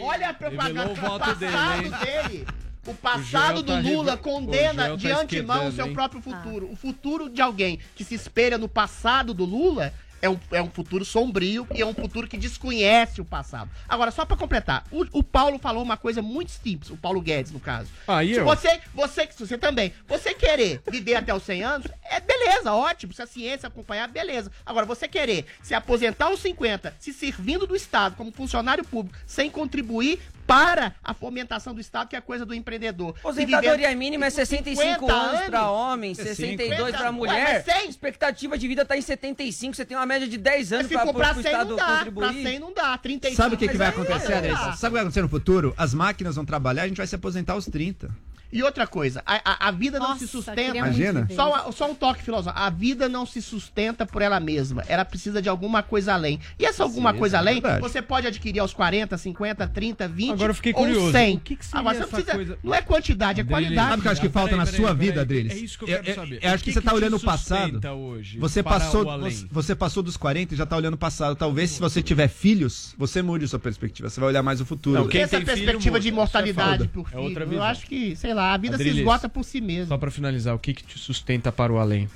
[0.00, 1.92] Olha a propaganda o voto o dele, passado hein?
[2.28, 2.46] dele.
[2.86, 5.86] O O passado do tá Lula reve- condena o Joel de tá antemão o seu
[5.86, 5.94] hein?
[5.94, 6.70] próprio futuro.
[6.70, 9.92] O futuro de alguém que se espelha no passado do Lula
[10.24, 13.70] é um, é um futuro sombrio e é um futuro que desconhece o passado.
[13.86, 17.52] Agora, só pra completar, o, o Paulo falou uma coisa muito simples, o Paulo Guedes,
[17.52, 17.90] no caso.
[18.08, 18.44] Aí Se eu.
[18.46, 23.12] você, você, você também, você querer viver até os 100 anos, é beleza, ótimo.
[23.12, 24.50] Se a ciência acompanhar, beleza.
[24.64, 29.50] Agora, você querer se aposentar aos 50, se servindo do Estado como funcionário público, sem
[29.50, 33.14] contribuir para a fomentação do Estado, que é coisa do empreendedor.
[33.18, 35.46] Aposentadoria mínima é 65 50 anos anos.
[35.48, 37.46] pra homem, É 62 pra 50, mulher.
[37.46, 37.88] ué, mas 100?
[37.90, 41.12] Expectativa de vida tá em 75, você tem uma média de 10 anos pra, pra
[41.12, 42.42] pro 100 Estado não dá, pra contribuir.
[42.42, 44.18] 100 não dá, 35 Sabe o que, que vai acontecer.
[44.26, 45.74] Sabe o que vai acontecer no futuro?
[45.76, 48.10] As máquinas vão trabalhar e a gente vai se aposentar aos 30.
[48.52, 50.76] E outra coisa, a, a- a vida não Nossa, se sustenta.
[50.78, 51.26] Imagina.
[51.34, 52.62] Só, só um toque filosófico.
[52.62, 54.84] A vida não se sustenta por ela mesma.
[54.86, 56.38] Ela precisa de alguma coisa além.
[56.58, 57.80] E essa alguma Sim, coisa é além, verdade.
[57.80, 61.10] você pode adquirir aos 40, 50, 30, 20 Agora eu fiquei ou curioso.
[61.12, 61.36] 100.
[61.36, 63.88] O que que seria Agora, você precisa, coisa- Não é quantidade, é qualidade.
[63.88, 65.08] Sabe o que eu acho que falta peraí, na peraí, sua peraí.
[65.08, 65.52] vida, Adriles?
[65.52, 66.38] É isso que eu quero Eu- saber.
[66.42, 67.80] eu acho O que você tá te olhando o passado.
[67.94, 69.04] Hoje, Você passou,
[69.50, 71.34] você, passou dos 40 e já tá olhando o passado.
[71.34, 74.08] Talvez se você tiver filhos, você mude sua perspectiva.
[74.08, 75.00] Você vai olhar mais o futuro.
[75.00, 78.32] Não, quem essa perspectiva de é imortalidade por É filho, outra eu acho que, sei
[78.34, 79.88] lá, a vida Adriles, se esgota por si mesmo.
[79.88, 82.08] Só pra finalizar, o que, que te sustenta para o além?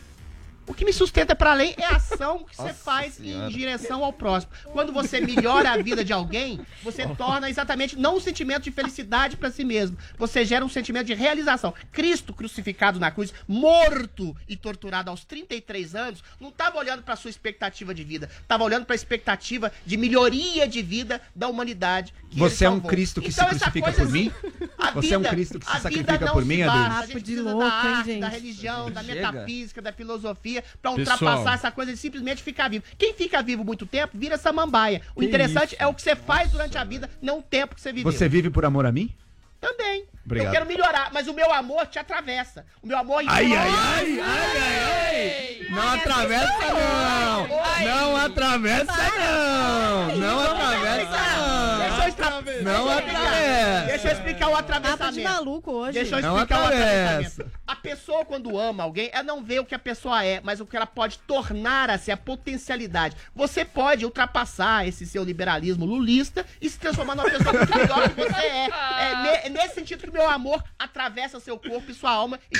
[0.68, 4.12] O que me sustenta para além é a ação que você faz em direção ao
[4.12, 4.52] próximo.
[4.70, 9.36] Quando você melhora a vida de alguém, você torna exatamente não um sentimento de felicidade
[9.36, 9.96] para si mesmo.
[10.18, 11.72] Você gera um sentimento de realização.
[11.90, 17.30] Cristo crucificado na cruz, morto e torturado aos 33 anos, não estava olhando para sua
[17.30, 22.12] expectativa de vida, estava olhando para a expectativa de melhoria de vida da humanidade.
[22.28, 22.80] que Você ele é um.
[22.80, 24.32] Cristo que se Então, essa crucifica por mim?
[24.78, 26.98] assim, Você é um Cristo que se sacrifica por se mim, Adriles?
[26.98, 31.16] A gente precisa louco, da arte, da religião, da metafísica, da filosofia, pra Pessoal.
[31.16, 32.84] ultrapassar essa coisa de simplesmente ficar vivo.
[32.96, 35.02] Quem fica vivo muito tempo vira samambaia.
[35.14, 35.82] O Que interessante isso?
[35.82, 38.10] é o que você faz durante a vida, não o tempo que você viveu.
[38.10, 39.14] Você vive por amor a mim?
[39.60, 40.04] Também.
[40.24, 40.46] Obrigado.
[40.46, 42.64] Eu quero melhorar, mas o meu amor te atravessa.
[42.82, 45.66] O meu amor Ai, ai, ai, ai, ai, ai.
[45.70, 47.48] Não atravessa, não!
[47.84, 50.16] Não atravessa, não!
[50.16, 51.97] Não atravessa, não!
[52.22, 52.98] Extra- Não deixa eu explicar.
[52.98, 53.86] atravessa!
[53.86, 55.28] Deixa eu explicar o Papo de atravessamento.
[55.30, 55.92] maluco hoje.
[55.92, 57.04] Deixa eu Não explicar o atravessa.
[57.14, 57.58] atravessamento.
[57.66, 60.66] A pessoa, quando ama alguém, ela não vê o que a pessoa é, mas o
[60.66, 63.16] que ela pode tornar a ser, a potencialidade.
[63.34, 68.14] Você pode ultrapassar esse seu liberalismo lulista e se transformar numa pessoa muito melhor que
[68.16, 68.68] você é.
[68.68, 72.56] É ne- nesse sentido que o meu amor atravessa seu corpo e sua alma e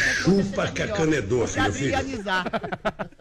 [0.54, 1.96] faz que a cana é doce, Se meu filho.
[1.96, 2.44] adrianizar.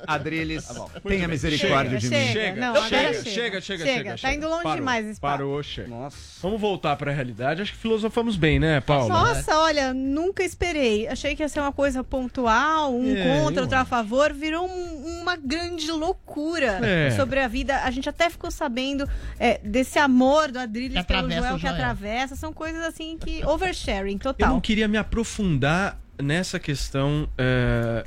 [0.05, 1.27] Adriles, Muito tenha bem.
[1.27, 2.33] misericórdia de Chega, mim.
[2.33, 2.61] chega.
[2.61, 3.61] Não, chega, agora chega, chega.
[3.61, 5.37] chega, chega, Chega, tá indo longe Parou, demais esse papo.
[5.37, 5.87] Parou, chega.
[5.87, 6.17] Nossa.
[6.41, 7.61] Vamos voltar pra realidade.
[7.61, 9.09] Acho que filosofamos bem, né, Paulo?
[9.09, 11.07] Nossa, olha, nunca esperei.
[11.07, 14.31] Achei que ia ser uma coisa pontual, um É, contra, eu outro a favor.
[14.33, 17.11] Virou um- uma grande loucura É.
[17.11, 17.77] sobre a vida.
[17.83, 19.07] A gente até ficou sabendo
[19.39, 21.73] é, desse amor do Adrilles Que pelo atravessa Joel que Joel.
[21.73, 22.35] atravessa.
[22.35, 23.45] São coisas assim que.
[23.45, 24.49] Oversharing Eu total.
[24.49, 28.03] não queria me aprofundar nessa questão é,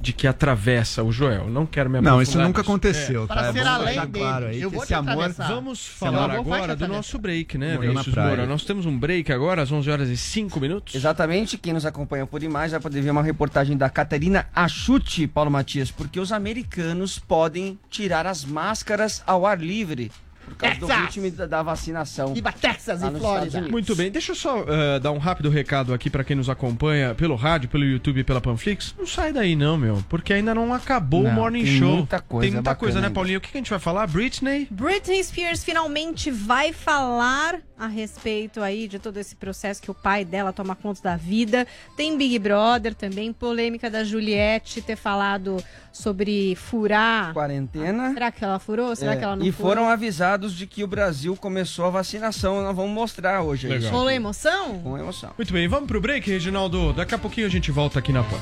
[0.00, 1.48] de que atravessa o Joel.
[1.48, 2.00] Não quero me.
[2.00, 2.70] Não, isso nunca nisso.
[2.70, 3.48] aconteceu, Para tá?
[3.48, 4.12] É ser bom além dele.
[4.12, 5.12] claro aí Eu vou esse te amor...
[5.12, 5.48] atravessar.
[5.48, 8.14] Vamos falar agora do nosso break, né, Vinícius.
[8.14, 8.46] Moura?
[8.46, 10.94] Nós temos um break agora, às 11 horas e 5 minutos.
[10.94, 15.50] Exatamente, quem nos acompanha por imagem vai poder ver uma reportagem da Catarina Achute, Paulo
[15.50, 20.10] Matias, porque os americanos podem tirar as máscaras ao ar livre
[20.48, 21.04] por causa do Texas!
[21.14, 22.34] ritmo da, da vacinação.
[22.34, 23.60] Viva Texas e Flórida.
[23.62, 27.14] Muito bem, deixa eu só eh, dar um rápido recado aqui pra quem nos acompanha
[27.14, 28.94] pelo rádio, pelo YouTube e pela Panflix.
[28.98, 31.96] Não sai daí não, meu, porque ainda não acabou o Não, Morning tem Show.
[31.96, 33.10] muita coisa Tem muita coisa, né.
[33.10, 33.38] Paulinho?
[33.38, 34.06] O que que a gente vai falar?
[34.06, 34.66] Britney?
[34.70, 40.24] Britney Spears finalmente vai falar a respeito aí de todo esse processo que o pai
[40.24, 41.66] dela toma conta da vida.
[41.96, 47.32] Tem Big Brother também, polêmica da Juliette ter falado sobre furar.
[47.32, 48.12] Quarentena.
[48.12, 48.94] Será que ela furou?
[48.96, 49.70] Será É, que ela não e furou?
[49.72, 52.62] foram avisados de que o Brasil começou a vacinação.
[52.62, 53.66] Nós vamos mostrar hoje.
[53.66, 53.82] Legal.
[53.84, 54.78] isso Rolou emoção?
[54.80, 55.30] Com emoção.
[55.36, 56.92] Muito bem, vamos pro break, Reginaldo.
[56.92, 58.38] Daqui a pouquinho a gente volta aqui na Pan.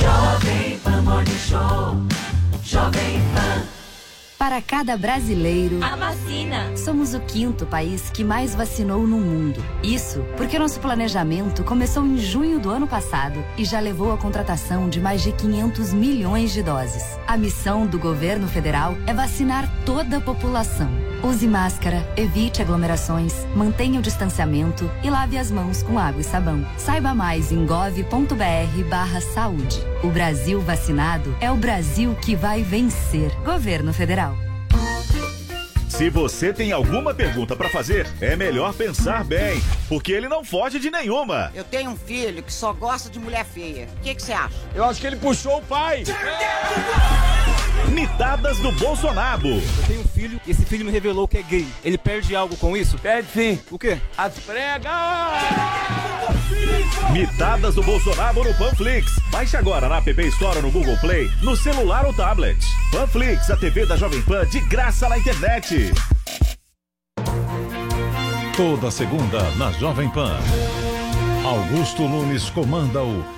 [0.00, 1.96] Jovem Pan Morning Show.
[2.62, 3.62] Jovem Pan.
[4.38, 6.76] Para cada brasileiro, A vacina.
[6.76, 9.60] somos o quinto país que mais vacinou no mundo.
[9.82, 14.88] Isso porque nosso planejamento começou em junho do ano passado e já levou à contratação
[14.88, 17.02] de mais de 500 milhões de doses.
[17.26, 20.88] A missão do governo federal é vacinar toda a população.
[21.22, 26.64] Use máscara, evite aglomerações, mantenha o distanciamento e lave as mãos com água e sabão.
[26.76, 29.82] Saiba mais em gov.br/barra saúde.
[30.02, 33.32] O Brasil vacinado é o Brasil que vai vencer.
[33.44, 34.36] Governo Federal.
[35.88, 40.78] Se você tem alguma pergunta pra fazer, é melhor pensar bem, porque ele não foge
[40.78, 41.50] de nenhuma.
[41.52, 43.88] Eu tenho um filho que só gosta de mulher feia.
[43.96, 44.54] O que que você acha?
[44.72, 46.04] Eu acho que ele puxou o pai.
[47.90, 49.48] Mitadas do Bolsonaro.
[49.48, 51.66] Eu tenho um filho e esse filho me revelou que é gay.
[51.84, 52.98] Ele perde algo com isso?
[52.98, 53.60] Perde sim.
[53.70, 53.98] O quê?
[54.16, 54.92] As pregas!
[57.12, 59.18] Mitadas do Bolsonaro no Panflix.
[59.30, 62.58] Baixe agora na App Store ou no Google Play, no celular ou tablet.
[62.92, 65.92] Panflix, a TV da Jovem Pan de graça na internet.
[68.56, 70.36] Toda segunda na Jovem Pan.
[71.44, 73.37] Augusto Nunes comanda o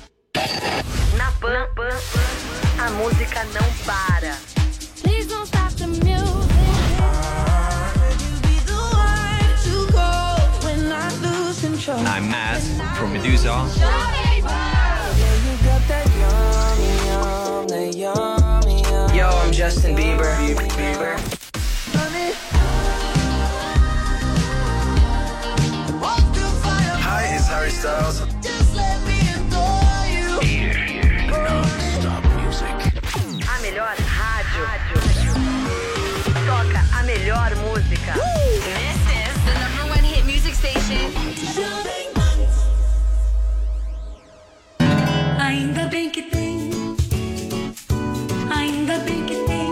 [0.35, 1.67] Na Pan,
[2.79, 4.37] a música não para.
[5.01, 6.11] Please don't stop the music.
[12.05, 13.49] I'm Maz from Medusa.
[19.13, 20.33] Yo, I'm Justin Bieber.
[20.77, 21.17] Bieber.
[27.03, 28.60] Hi, it's Harry Styles.
[37.17, 38.13] Melhor música.
[38.13, 41.11] This is the number one hit music station.
[45.39, 46.69] Ainda bem que tem.
[48.49, 49.69] Ainda bem que tem.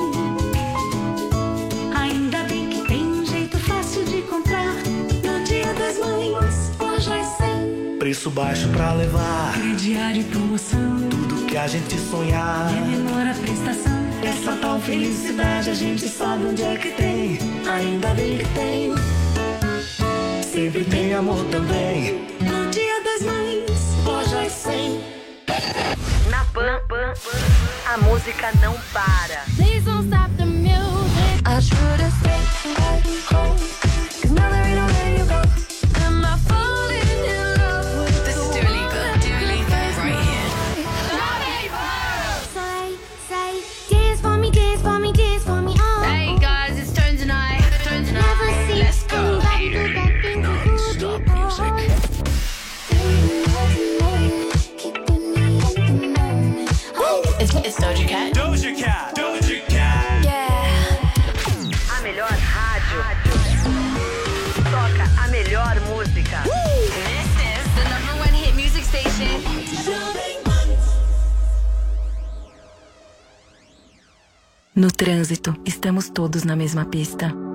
[1.95, 4.73] Ainda bem que tem um jeito fácil de comprar.
[5.23, 7.99] No dia das mães, lojas 100.
[7.99, 9.53] Preço baixo pra levar.
[9.53, 11.09] Crediário e promoção.
[11.09, 12.69] Tudo que a gente sonhar.
[12.75, 13.88] É menor a prestação.
[14.41, 17.37] Essa tal felicidade a gente sabe onde é que tem.
[17.69, 18.93] Ainda bem que tem.
[20.41, 22.25] Sempre tem amor também.
[22.39, 25.03] No dia das mães, Lojas 100.
[26.29, 26.79] Na Pan,
[27.85, 29.43] a música não para.
[29.57, 30.38] Please don't stop
[74.89, 77.31] No trânsito, estamos todos na mesma pista.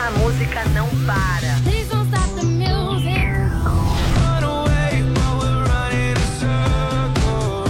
[0.00, 1.58] a música não para.
[1.64, 3.18] Please don't stop the music.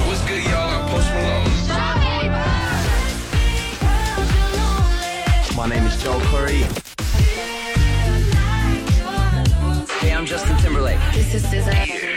[0.06, 0.68] What's good, y'all?
[0.68, 1.48] I'm Post Malone.
[5.56, 6.64] My name is Joel Curry.
[10.00, 11.00] Hey, I'm Justin Timberlake.
[11.14, 12.07] This is SZA.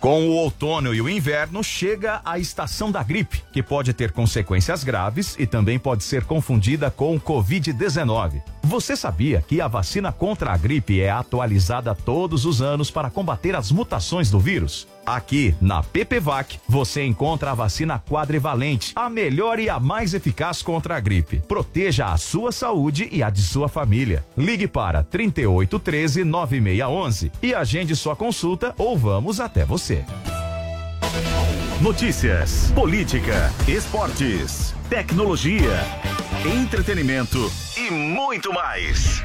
[0.00, 4.82] Com o outono e o inverno chega a estação da gripe, que pode ter consequências
[4.82, 8.42] graves e também pode ser confundida com o Covid-19.
[8.62, 13.54] Você sabia que a vacina contra a gripe é atualizada todos os anos para combater
[13.54, 14.88] as mutações do vírus?
[15.16, 20.96] Aqui, na PPVAC, você encontra a vacina quadrivalente, a melhor e a mais eficaz contra
[20.96, 21.42] a gripe.
[21.48, 24.24] Proteja a sua saúde e a de sua família.
[24.38, 30.04] Ligue para 3813 9611 e agende sua consulta ou vamos até você.
[31.80, 35.80] Notícias, política, esportes, tecnologia,
[36.44, 39.24] entretenimento e muito mais.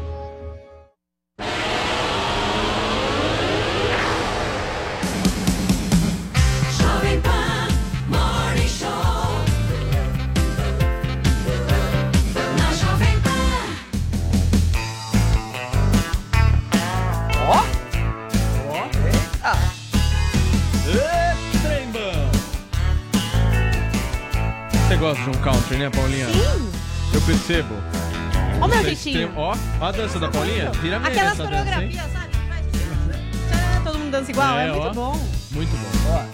[25.81, 26.27] Né, Paulinha?
[26.27, 26.71] Sim.
[27.13, 27.73] Eu percebo.
[28.61, 29.31] Ó o meu jeitinho.
[29.35, 30.71] Ó, ó a dança da Paulinha.
[30.73, 32.31] Vira meia Aquelas essa dança, coreografias, sabe?
[32.71, 34.93] Tchan, Todo mundo dança igual, é, É, muito ó.
[34.93, 35.27] bom.
[35.51, 36.25] Muito bom.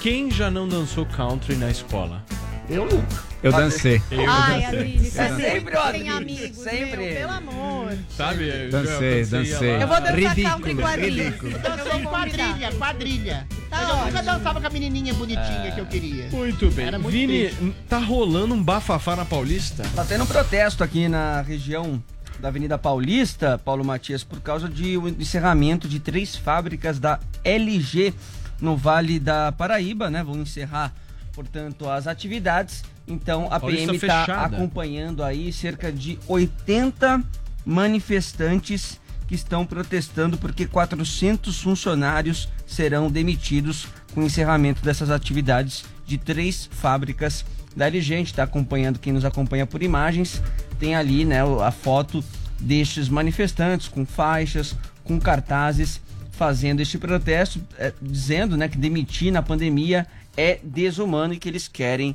[0.00, 2.22] Quem já não dançou country na escola?
[2.68, 3.27] Eu nunca.
[3.42, 4.02] Eu dancei.
[4.10, 4.64] Eu Ai.
[4.64, 7.98] Adriles, sempre tem amigos, sempre meu, pelo amor.
[8.16, 8.48] Sabe?
[8.48, 9.82] Eu- Dancei, eu dancei.
[9.82, 11.34] Eu vou dançar Ridículo, country com a Adriles.
[11.62, 13.46] dancei quadrilha, quadrilha.
[13.70, 16.28] Mas eu nunca dançava com a menininha bonitinha que eu queria.
[16.30, 16.90] Muito bem.
[16.90, 17.74] Muito Vini, triste.
[17.88, 19.84] tá rolando um bafafá na Paulista?
[19.94, 22.02] Tá tendo um protesto aqui na região
[22.40, 28.12] da Avenida Paulista, Paulo Matias, por causa de o encerramento de três fábricas da LG
[28.60, 30.24] no Vale da Paraíba, né?
[30.24, 30.92] Vão encerrar,
[31.32, 32.82] portanto, as atividades.
[33.08, 37.24] Então a PM está acompanhando aí cerca de 80
[37.64, 46.16] manifestantes que estão protestando porque 400 funcionários serão demitidos com o encerramento dessas atividades de
[46.16, 47.44] três fábricas
[47.74, 48.14] da LG.
[48.14, 50.42] A gente está acompanhando, quem nos acompanha por imagens,
[50.78, 52.24] tem ali né, a foto
[52.58, 54.74] destes manifestantes com faixas,
[55.04, 56.00] com cartazes,
[56.32, 60.06] fazendo este protesto, eh, dizendo né, que demitir na pandemia
[60.36, 62.14] é desumano e que eles querem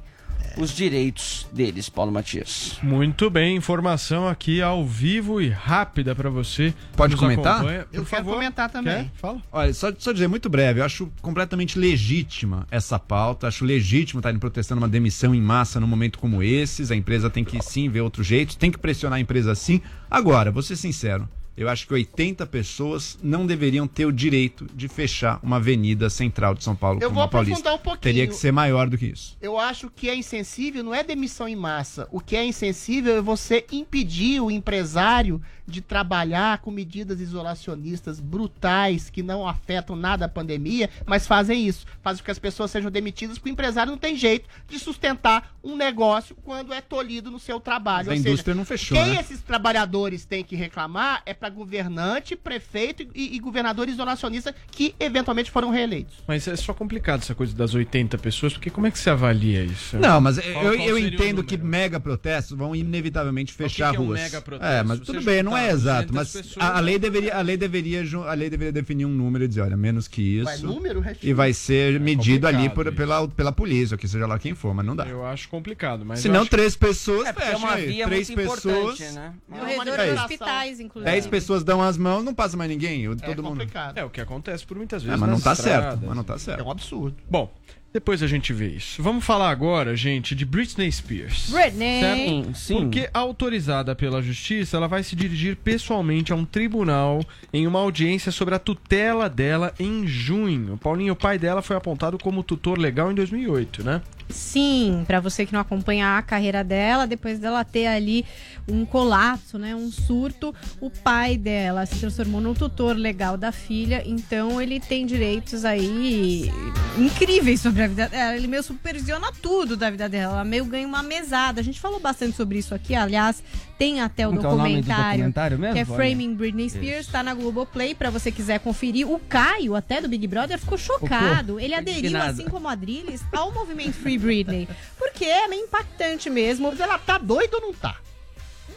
[0.57, 2.77] os direitos deles, Paulo Matias.
[2.83, 6.73] Muito bem, informação aqui ao vivo e rápida pra você.
[6.95, 7.55] Pode comentar?
[7.57, 7.79] acompanha.
[7.85, 8.33] Por Eu quero favor.
[8.35, 9.03] comentar também.
[9.05, 9.11] Quer?
[9.15, 9.41] Fala.
[9.51, 14.37] Olha, só, só dizer muito breve, eu acho completamente legítima essa pauta, acho legítimo estar
[14.39, 18.01] protestando uma demissão em massa num momento como esses, a empresa tem que sim ver
[18.01, 19.81] outro jeito, tem que pressionar a empresa sim.
[20.09, 24.87] Agora, vou ser sincero, eu acho que 80 pessoas não deveriam ter o direito de
[24.87, 27.73] fechar uma avenida central de São Paulo Eu como vou a Paulista.
[27.73, 28.01] um pouquinho.
[28.01, 29.37] Teria que ser maior do que isso.
[29.41, 32.07] Eu acho que é insensível, não é demissão em massa.
[32.11, 39.09] O que é insensível é você impedir o empresário de trabalhar com medidas isolacionistas brutais
[39.09, 41.85] que não afetam nada a pandemia, mas fazem isso.
[42.01, 45.55] Fazem com que as pessoas sejam demitidas porque o empresário não tem jeito de sustentar
[45.63, 48.07] um negócio quando é tolhido no seu trabalho.
[48.07, 49.19] Mas a Ou seja, indústria não fechou, Quem né?
[49.21, 55.49] esses trabalhadores têm que reclamar é para governante, prefeito e, e governador isolacionista que eventualmente
[55.49, 56.15] foram reeleitos.
[56.27, 59.63] Mas é só complicado essa coisa das 80 pessoas, porque como é que você avalia
[59.63, 59.97] isso?
[59.97, 63.99] Não, mas Qual- eu, qual eu entendo que mega protestos vão inevitavelmente fechar que é
[63.99, 64.21] um ruas.
[64.21, 64.73] mega protesto?
[64.73, 67.41] É, mas tudo bem, não é juntar exato, 200 mas a, a lei deveria, a
[67.41, 70.45] lei deveria, a lei deveria definir um número e dizer, olha, menos que isso.
[70.45, 74.37] Vai número, e vai ser medido ali por- pela, pela polícia, ou que seja lá
[74.39, 75.05] quem for, mas não dá.
[75.07, 77.87] Eu acho complicado, mas Se não, acho- três pessoas, É, é fecha uma aí.
[77.87, 78.99] via Três muito pessoas.
[78.99, 79.33] importante, né?
[79.51, 80.21] É de isso.
[80.23, 81.11] hospitais, inclusive.
[81.11, 83.01] Dez pessoas dão as mãos, não passa mais ninguém.
[83.03, 83.51] eu- todo mundo.
[83.59, 83.97] complicado.
[83.97, 85.19] É o que acontece por muitas É, vezes.
[85.19, 85.75] mas não tá certo.
[85.77, 85.99] estradas.
[86.07, 86.59] Mas não tá certo.
[86.59, 87.15] É um absurdo.
[87.29, 87.53] Bom,
[87.93, 89.03] depois a gente vê isso.
[89.03, 91.51] Vamos falar agora, gente, de Britney Spears.
[91.51, 92.01] Britney.
[92.01, 92.57] Certo?
[92.57, 92.75] Sim.
[92.75, 98.31] Porque autorizada pela justiça, ela vai se dirigir pessoalmente a um tribunal em uma audiência
[98.31, 100.75] sobre a tutela dela em junho.
[100.77, 104.01] Paulinho, o pai dela foi apontado como tutor legal em 2008, né?
[104.29, 108.25] Sim, pra você que não acompanha a carreira dela, depois dela ter ali
[108.67, 114.01] um colapso, né, um surto, o pai dela se transformou no tutor legal da filha,
[114.05, 116.51] então ele tem direitos aí
[116.97, 118.35] incríveis sobre pra vida dela.
[118.35, 120.33] Ele meio supervisiona tudo da vida dela.
[120.33, 121.61] Ela meio ganha uma mesada.
[121.61, 123.43] A gente falou bastante sobre isso aqui, aliás.
[123.77, 125.73] Tem até o Como que é o nome do documentário, documentário mesmo?
[125.73, 125.85] que é.
[125.85, 127.11] Framing Britney Spears, Isso.
[127.11, 129.09] tá na Globoplay pra você quiser conferir.
[129.09, 131.59] O Caio, até do Big Brother, ficou chocado.
[131.59, 132.31] Ele aderiu, indignado.
[132.41, 134.67] assim como a Adriles, ao movimento Free Britney.
[134.97, 136.69] Porque é meio impactante mesmo.
[136.69, 137.95] Mas ela tá doida ou não tá?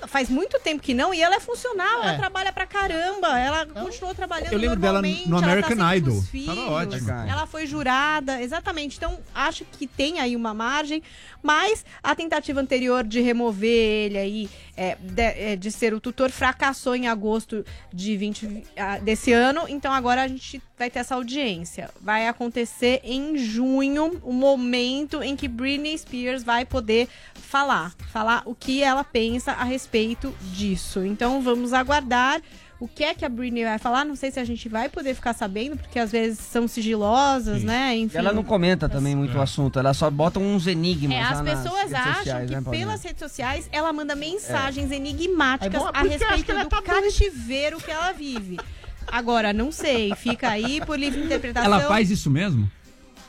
[0.09, 2.09] Faz muito tempo que não, e ela é funcional, É.
[2.09, 5.77] ela trabalha pra caramba, ela continuou trabalhando Eu lembro dela normalmente, no ela tá American
[5.79, 6.23] com Idol.
[6.23, 7.11] filhos, Tava ótimo.
[7.11, 8.99] Ela foi jurada, exatamente.
[8.99, 11.03] Então, acho que tem aí uma margem,
[11.47, 16.29] mas a tentativa anterior de remover ele aí, é, de, é, de ser o tutor,
[16.33, 17.65] fracassou em agosto
[17.95, 19.63] de 20, ah, desse ano.
[19.69, 21.89] Então, agora a gente vai ter essa audiência.
[22.01, 28.53] Vai acontecer em junho, o momento em que Britney Spears vai poder falar, falar o
[28.53, 31.05] que ela pensa a respeito disso.
[31.05, 32.43] Então, vamos aguardar.
[32.79, 34.05] O que é que a Britney vai falar?
[34.05, 37.97] Não sei se a gente vai poder ficar sabendo, porque às vezes são sigilosas, né?
[37.97, 38.19] Enfim.
[38.19, 41.63] Ela não comenta também muito o assunto, ela só bota uns enigmas É, as nas
[41.63, 45.91] pessoas redes acham sociais, que né, pelas redes sociais ela manda mensagens enigmáticas É bom,
[45.93, 48.59] a respeito do tá cativeiro que ela vive.
[49.07, 51.73] Agora, não sei, fica aí por livre interpretação.
[51.73, 52.71] Ela faz isso mesmo?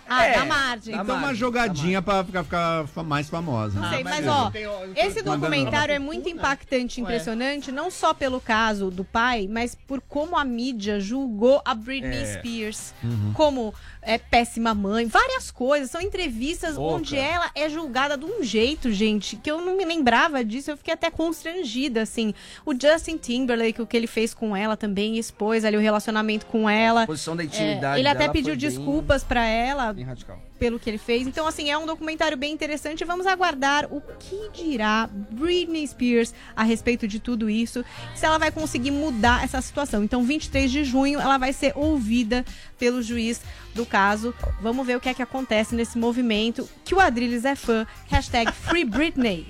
[0.09, 0.95] Ah, É, dá margem.
[0.95, 3.79] Então uma jogadinha pra ficar, ficar mais famosa.
[3.79, 4.31] Não sei, mas, beleza.
[4.33, 4.51] ó,
[4.95, 10.01] esse documentário é muito impactante e impressionante, não só pelo caso do pai, mas por
[10.01, 12.37] como a mídia julgou a Britney É.
[12.37, 13.31] Spears Uhum.
[13.33, 13.73] como
[14.07, 15.91] é, péssima mãe, várias coisas.
[15.91, 20.43] São entrevistas onde ela é julgada de um jeito, gente, que eu não me lembrava
[20.43, 22.33] disso, eu fiquei até constrangida, assim.
[22.65, 26.69] O Justin Timberlake, o que ele fez com ela também, expôs ali o relacionamento com
[26.69, 27.05] ela.
[27.05, 30.41] posição da É, intimidade ele até pediu bem- desculpas pra ela Bem radical.
[30.57, 31.27] Pelo que ele fez.
[31.27, 33.05] Então, assim, é um documentário bem interessante.
[33.05, 37.83] Vamos aguardar o que dirá Britney Spears a respeito de tudo isso.
[38.15, 40.03] Se ela vai conseguir mudar essa situação.
[40.03, 42.45] Então, 23 de junho, ela vai ser ouvida
[42.77, 43.41] pelo juiz
[43.73, 44.33] do caso.
[44.61, 46.67] Vamos ver o que é que acontece nesse movimento.
[46.83, 47.85] Que o Adrilles é fã.
[48.09, 49.47] Hashtag Free Britney.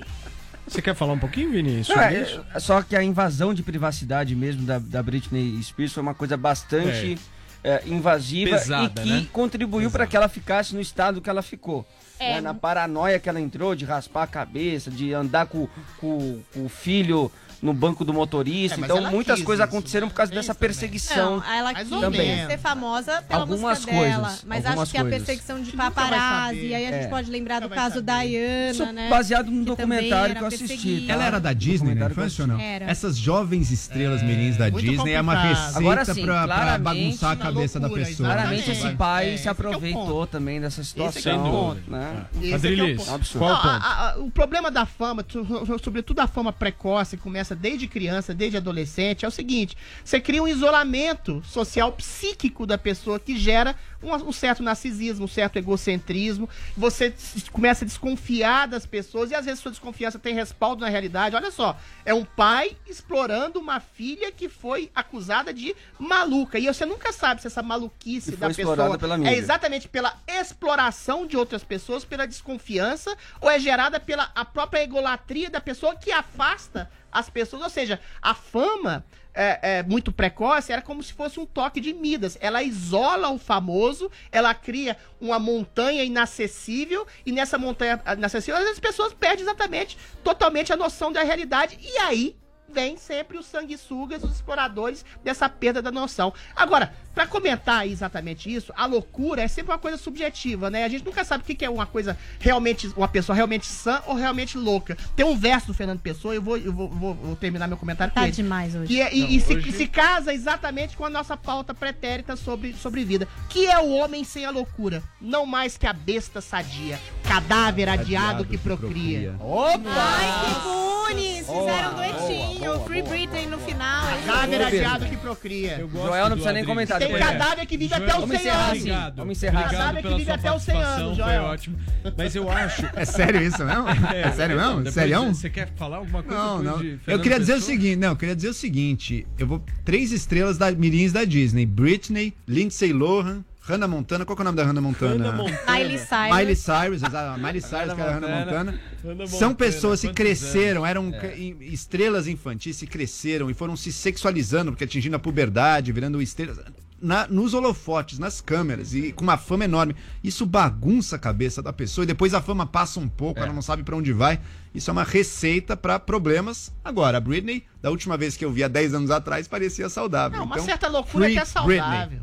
[0.67, 1.81] Você quer falar um pouquinho, Vini?
[1.87, 2.45] Não, é, isso?
[2.53, 6.35] é só que a invasão de privacidade mesmo da, da Britney Spears foi uma coisa
[6.35, 7.36] bastante é,
[7.85, 9.27] invasiva Pesada, e que né?
[9.33, 11.85] contribuiu para que ela ficasse no estado que ela ficou.
[12.19, 12.35] É.
[12.35, 12.41] né?
[12.41, 15.67] Na paranoia que ela entrou de raspar a cabeça, de andar com,
[15.99, 17.31] com- com o filho
[17.61, 18.75] no banco do motorista.
[18.75, 21.37] É, mas então muitas coisas isso, aconteceram por causa dessa perseguição.
[21.37, 22.45] Não, ela quis também.
[22.47, 24.23] ser famosa pela Algumas música dela.
[24.27, 25.17] coisas, Mas algumas acho que a coisas.
[25.23, 26.65] perseguição de paparazzi.
[26.67, 27.07] E aí a gente É.
[27.07, 29.09] pode lembrar do caso Diana, Isso né?
[29.09, 31.05] baseado num documentário que eu assisti.
[31.09, 32.59] Ela era da Disney na eu infância ou não?
[32.59, 32.85] Era.
[32.85, 37.35] Essas jovens estrelas mirins da muito Disney é uma receita Agora sim, pra, bagunçar a
[37.35, 38.29] cabeça loucura, da pessoa.
[38.29, 41.75] Claramente esse pai É, se é aproveitou também dessa é situação.
[41.87, 42.25] né?
[42.41, 43.37] Esse é é o ponto.
[43.37, 43.67] qual o ponto?
[43.67, 45.45] a- a- o problema da fama, tu-
[45.83, 50.47] sobretudo a fama precoce, que desde criança, desde adolescente, é o seguinte: você cria um
[50.47, 56.49] isolamento social psíquico da pessoa que gera um, um certo narcisismo, um certo egocentrismo.
[56.75, 57.13] Você
[57.51, 61.35] começa a desconfiar das pessoas e às vezes sua desconfiança tem respaldo na realidade.
[61.35, 66.59] Olha só, é um pai explorando uma filha que foi acusada de maluca.
[66.59, 71.63] E você nunca sabe se essa maluquice da pessoa é exatamente pela exploração de outras
[71.63, 77.29] pessoas, pela desconfiança, ou é gerada pela a própria egolatria da pessoa que afasta as
[77.29, 77.63] pessoas.
[77.63, 79.03] Ou seja, a fama
[79.37, 82.37] é, é, muito precoce era como se fosse um toque de Midas.
[82.41, 89.13] Ela isola o famoso, ela cria uma montanha inacessível, e nessa montanha inacessível as pessoas
[89.13, 92.35] perdem exatamente, totalmente a noção da realidade, e aí
[92.67, 96.33] vem sempre os sanguessugas, os exploradores dessa perda da noção.
[96.55, 100.83] Agora, pra comentar exatamente isso, a loucura é sempre uma coisa subjetiva, né?
[100.83, 104.03] A gente nunca sabe o que que é uma coisa realmente, uma pessoa realmente sã
[104.05, 104.95] ou realmente louca.
[105.15, 108.13] Tem um verso do Fernando Pessoa, eu vou, eu vou, vou- vou terminar meu comentário
[108.13, 108.35] com Tá ele.
[108.35, 108.85] demais hoje.
[108.93, 112.35] Que é- e Não, e se, hoje- se casa exatamente com a nossa pauta pretérita
[112.35, 113.27] sobre, sobre vida.
[113.49, 115.01] Que é o homem sem a loucura.
[115.19, 116.99] Não mais que a besta sadia.
[117.23, 119.35] Cadáver adiado que procria.
[119.41, 120.77] Ai, que
[121.07, 121.47] Goonies!
[121.47, 122.59] Fizeram um duetinho.
[122.59, 124.05] boa, Free boa, Britney no final.
[124.25, 125.87] Cadáver Boa, adiado que procria.
[125.91, 126.99] Joel não precisa nem comentar.
[127.07, 127.37] Tem depois.
[127.37, 128.77] cadáver que vive até os Vamos 100 encerrar anos.
[128.79, 129.15] Obrigado.
[129.15, 129.59] Vamos encerrar.
[129.61, 131.43] Obrigado Cadáver que vive até os 100 participação, anos, foi Joel.
[131.43, 131.79] ótimo.
[132.17, 132.81] Mas eu acho...
[132.95, 133.89] É sério isso mesmo?
[133.89, 134.75] É, sério mesmo?
[134.77, 135.23] depois Sério?
[135.33, 136.97] Você quer falar alguma coisa Não, não.
[137.05, 140.57] Eu queria dizer o seguinte, não, eu queria dizer o seguinte, eu vou três estrelas
[140.57, 144.63] da mirins da Disney, Britney, Lindsay Lohan, Hannah Montana, qual que é o nome da
[144.63, 145.25] Hannah Montana?
[145.25, 145.59] Hannah Montana.
[145.77, 146.35] Miley Cyrus.
[146.37, 148.79] Miley Cyrus, exato, Miley Cyrus, que era a Hannah Montana.
[149.27, 150.89] São pessoas que cresceram, anos?
[150.89, 156.21] eram em- estrelas infantis, que cresceram e foram se sexualizando, porque atingindo a puberdade, virando
[156.21, 156.59] estrelas.
[157.01, 159.95] Na- nos holofotes, nas câmeras, e com uma fama enorme.
[160.23, 163.61] Isso bagunça a cabeça da pessoa e depois a fama passa um pouco, ela não
[163.61, 164.39] sabe pra onde vai.
[164.73, 166.73] Isso é uma receita pra problemas.
[166.83, 170.37] Agora, a Britney, da última vez que eu vi há 10 anos atrás, parecia saudável.
[170.39, 172.21] Não, uma Então, certa loucura free até saudável.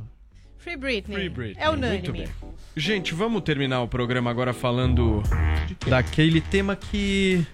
[0.59, 1.15] Free Britney.
[1.17, 1.63] Free Britney.
[1.63, 2.13] É Muito unânime.
[2.13, 2.29] bem.
[2.77, 5.23] Gente, vamos terminar o programa agora falando
[5.87, 7.47] daquele tema que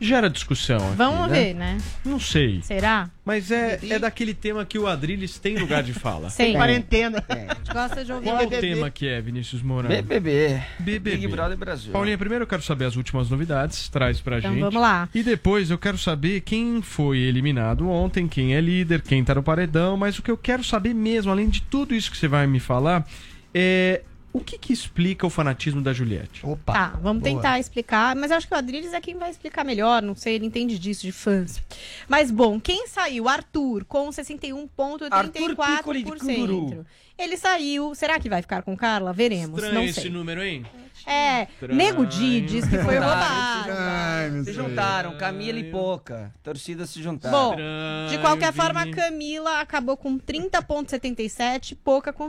[0.00, 0.78] gera discussão.
[0.88, 1.40] aqui, Vamos né?
[1.44, 1.78] ver, né?
[2.04, 2.60] Não sei.
[2.62, 3.08] Será?
[3.24, 6.28] Mas é, é daquele tema que o Adrilles tem lugar de fala.
[6.30, 6.54] Tem.
[6.54, 7.24] Quarentena.
[7.28, 8.24] A gente gosta de ouvir.
[8.28, 9.88] Qual o tema que é, Vinícius Moura?
[9.88, 10.60] BBB.
[10.80, 11.10] BBB.
[11.12, 11.92] Big Brother Brasil.
[11.92, 14.60] Paulinha, primeiro eu quero saber as últimas novidades, traz pra Então gente.
[14.60, 15.08] vamos lá.
[15.14, 19.42] E depois eu quero saber quem foi eliminado ontem, quem é líder, quem tá no
[19.42, 22.46] paredão, mas o que eu quero saber mesmo, além de tudo isso que você vai
[22.48, 23.06] me falar,
[23.54, 24.02] é
[24.32, 26.46] o que que explica o fanatismo da Juliette?
[26.46, 26.72] Opa.
[26.72, 27.34] Tá, vamos Boa.
[27.34, 30.36] tentar explicar, mas eu acho que o Adriles é quem vai explicar melhor, não sei,
[30.36, 31.60] ele entende disso, de fãs.
[32.08, 33.28] Mas bom, quem saiu?
[33.28, 36.86] Arthur, com 61,34%.
[37.18, 39.12] Ele saiu, será que vai ficar com Carla?
[39.12, 40.10] Veremos, Estranho não esse sei.
[40.10, 40.64] número, hein?
[41.06, 41.74] É, Estranho.
[41.74, 44.44] Nego Di diz que foi roubado.
[44.44, 46.32] Se juntaram, Camila e Poca.
[46.42, 47.50] Torcida se juntaram.
[47.50, 47.56] Bom,
[48.08, 52.28] de qualquer forma, Camila acabou com 30,77, Pouca com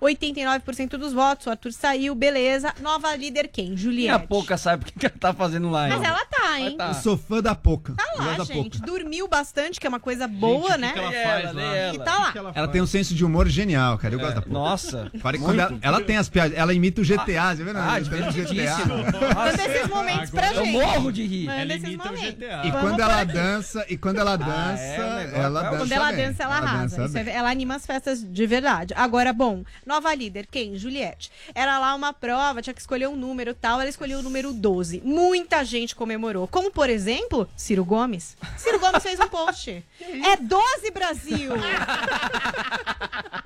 [0.00, 1.46] 7,89% dos votos.
[1.46, 2.72] O Arthur saiu, beleza.
[2.80, 3.70] Nova líder quem?
[3.70, 4.26] E a Juliette.
[4.26, 6.06] Poca sabe o que ela tá fazendo lá, Mas hein?
[6.06, 6.76] ela tá, hein?
[6.78, 7.94] Eu sou fã da Poca.
[7.94, 8.80] Tá Eu lá, gente.
[8.80, 10.92] Dormiu bastante, que é uma coisa boa, né?
[10.92, 11.94] que ela faz lá?
[11.94, 12.52] E tá lá.
[12.54, 14.14] Ela tem um senso de humor genial, cara.
[14.14, 14.52] Eu gosto da Poca.
[14.52, 15.10] Nossa.
[15.22, 15.56] Para que muito.
[15.56, 17.70] quando ela, ela tem as piadas, ela imita o GTA, você vê?
[17.70, 18.94] Ah, Ah, divertidíssimo.
[19.34, 20.72] Manda esses momentos pra Eu gente.
[20.72, 21.46] morro de rir.
[21.46, 22.34] Manda Ela esses imita o momentos.
[22.34, 22.62] GTA.
[22.66, 26.12] E quando ela dança, e quando ela dança, é, o negócio- ela dança Quando ela
[26.12, 26.96] dança, ela arrasa.
[26.96, 28.92] dança é- ela anima as festas de verdade.
[28.96, 30.76] Agora, bom, nova líder, quem?
[30.76, 31.30] Juliette.
[31.54, 33.80] Era lá uma prova, tinha que escolher um número e tal.
[33.80, 35.00] Ela escolheu o número 12.
[35.04, 36.46] Muita gente comemorou.
[36.48, 38.36] Como, por exemplo, Ciro Gomes.
[38.58, 39.84] Ciro Gomes fez um post.
[40.26, 41.50] É 12, Brasil!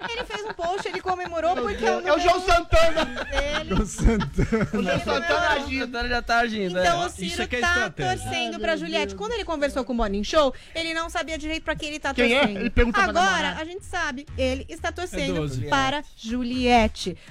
[0.09, 3.05] ele fez um post, ele comemorou porque é o É o João Santana.
[3.05, 3.77] dele.
[3.77, 4.69] Com Santana.
[4.75, 5.85] O João Santana A agindo.
[5.87, 6.79] Santana já tá agindo.
[6.79, 7.07] Então é.
[7.07, 9.15] o Ciro Isso é que é tá torcendo pra Juliette.
[9.15, 12.15] Quando ele conversou com o Morning Show, ele não sabia direito pra quem ele tá
[12.15, 12.39] Quem é?
[12.41, 12.61] torcendo.
[12.61, 15.67] Ele perguntou pra Agora, a gente sabe, ele está É torcendo 12.
[15.69, 16.30] para Juliette.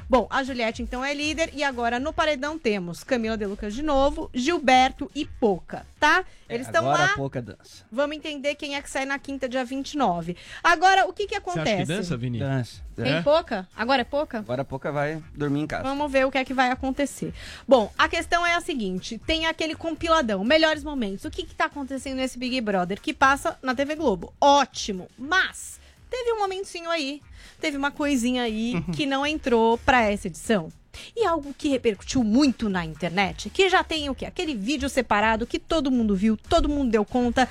[0.10, 3.82] Bom, a Juliette então é líder e agora no paredão temos Camila De Lucas de
[3.84, 6.24] novo, Gilberto e Poca, tá?
[6.50, 7.14] Eles estão Agora lá.
[7.14, 7.86] a Poca dança.
[7.92, 10.36] Vamos entender quem é que sai na quinta, dia 29.
[10.64, 11.70] Agora, o que que Você acontece?
[11.70, 12.40] acha que dança, Vini?
[12.40, 12.82] Dança.
[12.96, 13.22] Tem É?
[13.22, 13.68] Poca?
[13.76, 14.40] Agora é Poca?
[14.40, 15.84] Agora a Poca vai dormir em casa.
[15.84, 17.32] Vamos ver o que é que vai acontecer.
[17.68, 21.24] Bom, a questão é a seguinte: tem aquele compiladão, melhores momentos.
[21.24, 24.34] O que, que tá acontecendo nesse Big Brother que passa na TV Globo?
[24.42, 25.08] Ótimo.
[25.18, 25.79] Mas
[26.10, 27.22] teve um momentinho aí,
[27.60, 30.72] teve uma coisinha aí que não entrou pra essa edição.
[31.16, 34.26] E algo que repercutiu muito na internet, que já tem o quê?
[34.26, 37.48] Aquele vídeo separado que todo mundo viu, todo mundo deu conta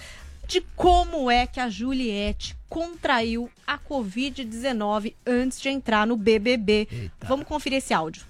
[0.46, 7.10] de como é que a Juliette contraiu a Covid-19 antes de entrar no BBB.
[7.20, 8.24] Vamos conferir esse áudio.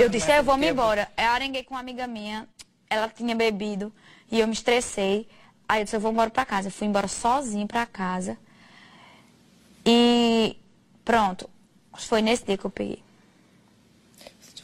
[0.00, 1.08] Eu disse, "É, eu vou me embora.
[1.16, 2.48] Eu arenguei com uma amiga minha,
[2.88, 3.92] ela tinha bebido
[4.30, 5.28] e eu me estressei.
[5.68, 6.68] Aí eu disse, eu vou embora pra casa.
[6.68, 8.36] Eu fui embora sozinha pra casa.
[9.84, 10.56] E
[11.04, 11.48] pronto.
[11.96, 13.02] Foi nesse dia que eu peguei.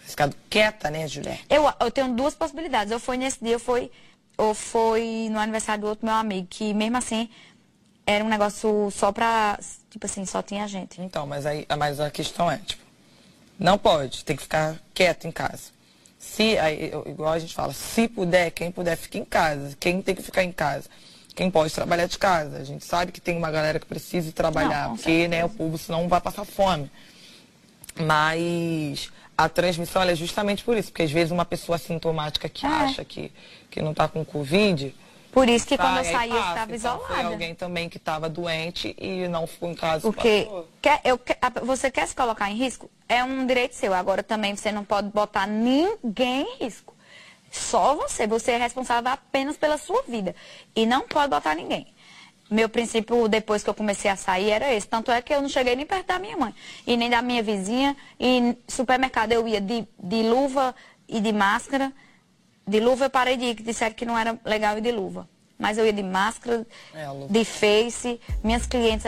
[0.03, 1.45] Ficado quieta, né, Juliette?
[1.49, 2.93] Eu, eu tenho duas possibilidades.
[2.93, 3.91] Ou foi nesse dia, ou foi,
[4.37, 7.29] ou foi no aniversário do outro meu amigo, que mesmo assim
[8.05, 9.59] era um negócio só pra.
[9.89, 11.01] Tipo assim, só tinha gente.
[11.01, 12.83] Então, mas, aí, mas a questão é, tipo,
[13.59, 15.71] não pode, tem que ficar quieto em casa.
[16.19, 19.77] Se, aí, igual a gente fala, se puder, quem puder, fica em casa.
[19.79, 20.89] Quem tem que ficar em casa?
[21.41, 22.59] Quem pode trabalhar de casa.
[22.59, 25.79] A gente sabe que tem uma galera que precisa trabalhar, Não, porque né, o povo
[25.79, 26.91] senão vai passar fome.
[27.99, 32.69] Mas a transmissão é justamente por isso, porque às vezes uma pessoa assintomática que É.
[32.69, 33.33] acha que,
[33.71, 34.95] que não está com Covid.
[35.33, 37.29] Por isso que quando eu aí saí, eu estava Então, Foi isolada.
[37.29, 40.03] alguém também que estava doente e não ficou em casa.
[40.03, 40.47] Porque
[40.83, 41.19] quer, eu,
[41.65, 42.91] você quer se colocar em risco?
[43.09, 43.95] É um direito seu.
[43.95, 46.95] Agora também você não pode botar ninguém em risco.
[47.51, 48.27] Só você.
[48.27, 50.35] Você é responsável apenas pela sua vida.
[50.75, 51.87] E não pode botar ninguém.
[52.51, 54.89] Meu princípio, depois que eu comecei a sair, era esse.
[54.89, 56.55] Tanto é que eu não cheguei nem perto da minha mãe.
[56.87, 57.97] E nem da minha vizinha.
[58.19, 60.75] E supermercado eu ia de, de luva
[61.09, 61.93] e de máscara.
[62.67, 65.29] De luva eu parei de ir, que disseram que não era legal ir de luva.
[65.59, 68.21] Mas eu ia de máscara, É, de face.
[68.43, 69.05] Minhas clientes...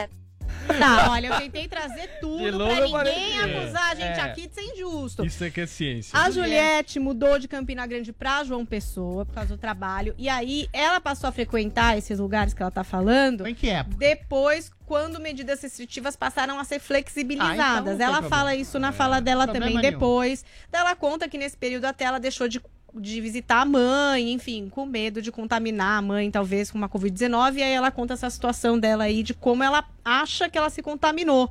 [0.78, 4.22] Tá, olha, eu tentei trazer tudo pra eu parei ninguém de- acusar a gente É.
[4.22, 5.24] aqui de ser injusto.
[5.24, 6.16] Isso é que é ciência.
[6.18, 10.14] A Juliette mudou de Campina Grande pra João Pessoa por causa do trabalho.
[10.16, 13.46] E aí ela passou a frequentar esses lugares que ela tá falando.
[13.46, 13.96] Em que época?
[13.98, 17.58] Depois, quando medidas restritivas passaram a ser flexibilizadas.
[17.60, 18.28] Ah, então ela problema.
[18.36, 19.92] fala isso na fala dela Problema também nenhum.
[19.92, 20.44] depois.
[20.72, 22.60] Ela conta que nesse período até ela deixou de,
[22.94, 27.56] de visitar a mãe, enfim, com medo de contaminar a mãe, talvez, com uma Covid-19.
[27.56, 30.82] E aí ela conta essa situação dela aí, de como ela acha que ela se
[30.82, 31.50] contaminou.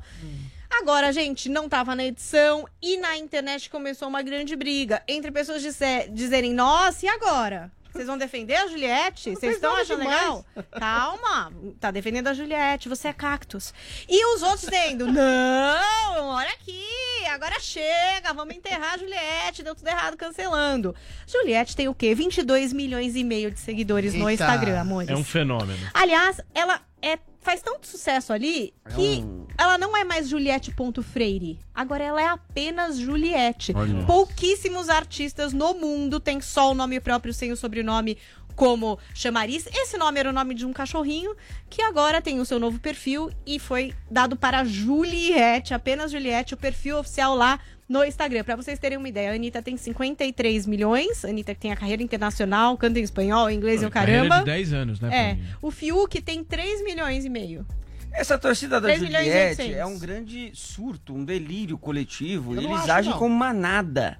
[0.70, 5.62] Agora, gente, não tava na edição e na internet começou uma grande briga entre pessoas
[5.62, 7.72] dizer- dizerem, nossa, e agora?
[7.92, 9.32] Vocês vão defender a Juliette?
[9.32, 10.22] Vocês estão achando demais.
[10.22, 10.46] legal?
[10.72, 11.52] Calma.
[11.80, 13.74] Tá defendendo a Juliette, você é cactus.
[14.08, 16.86] E os outros dizendo, não, olha aqui,
[17.32, 20.96] agora chega, vamos enterrar a Juliette, deu tudo errado, cancelando.
[21.28, 22.16] Juliette tem o quê?
[22.16, 24.44] 22 milhões e meio de seguidores no Eita.
[24.44, 25.10] Instagram, amores.
[25.10, 25.80] É um fenômeno.
[25.94, 31.60] Aliás, ela é, faz tanto sucesso ali que um- ela não é mais Juliette.freire.
[31.74, 33.74] Agora ela é apenas Juliette.
[33.76, 34.06] Olha.
[34.06, 38.18] Pouquíssimos artistas no mundo têm só o nome próprio sem o sobrenome
[38.56, 39.68] como chamariz.
[39.74, 41.36] Esse nome era o nome de um cachorrinho
[41.70, 46.58] que agora tem o seu novo perfil e foi dado para Juliette, apenas Juliette, o
[46.58, 48.44] perfil oficial lá no Instagram.
[48.44, 51.26] Pra vocês terem uma ideia, a Anitta tem 53 milhões.
[51.26, 54.40] A Anitta que tem a carreira internacional, canta em espanhol, inglês e o Carreira caramba.
[54.40, 55.38] de 10 anos, né, É.
[55.62, 57.66] O Fiuk tem 3 milhões e meio.
[58.14, 59.78] Essa torcida da 3 milhões Juliette 800.
[59.78, 62.56] é um grande surto, um delírio coletivo.
[62.56, 63.20] Eles agem não.
[63.20, 64.18] como manada.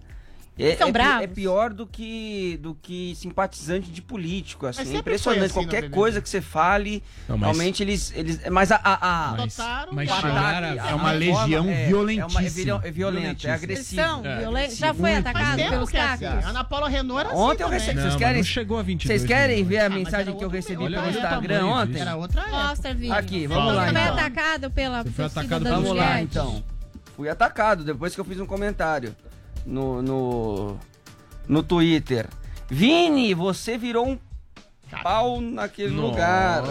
[0.64, 1.24] É, São é pi- bravos.
[1.24, 4.66] é pior do que, do que simpatizante de político.
[4.68, 5.46] Assim, é impressionante.
[5.46, 8.40] assim Qualquer coisa que você fale, Não, mas- realmente eles, eles.
[8.50, 8.76] Mas a.
[8.84, 9.58] a, a Mas-
[9.92, 12.40] mas chegar ataque, a- É uma legião é- violentíssima.
[12.42, 12.92] É, uma- é viol- é é É.
[12.92, 14.78] violentos.
[14.78, 15.28] Já foi Muito.
[15.28, 16.20] Atacado pelos é assim.
[16.26, 16.46] cactos?
[16.46, 17.96] A Ana Paula Renault era assim Ontem eu recebi.
[17.96, 20.50] Não, Vocês querem, não chegou a 22 vocês querem ver a Ah, mensagem que eu
[20.50, 22.02] recebi pelo Instagram ontem?
[22.02, 22.48] Era outra.
[22.48, 23.12] Mostra, Vini.
[23.12, 24.04] Aqui, Você vamos lá, é então.
[24.14, 26.64] atacado pela Você foi torcida atacado pela Vamos lá, então.
[27.16, 29.16] Fui atacado depois que eu fiz um comentário
[29.66, 30.78] no, no,
[31.48, 32.28] no Twitter.
[32.70, 34.20] Vini, você virou um
[35.04, 36.08] pau naquele Nossa.
[36.08, 36.64] lugar.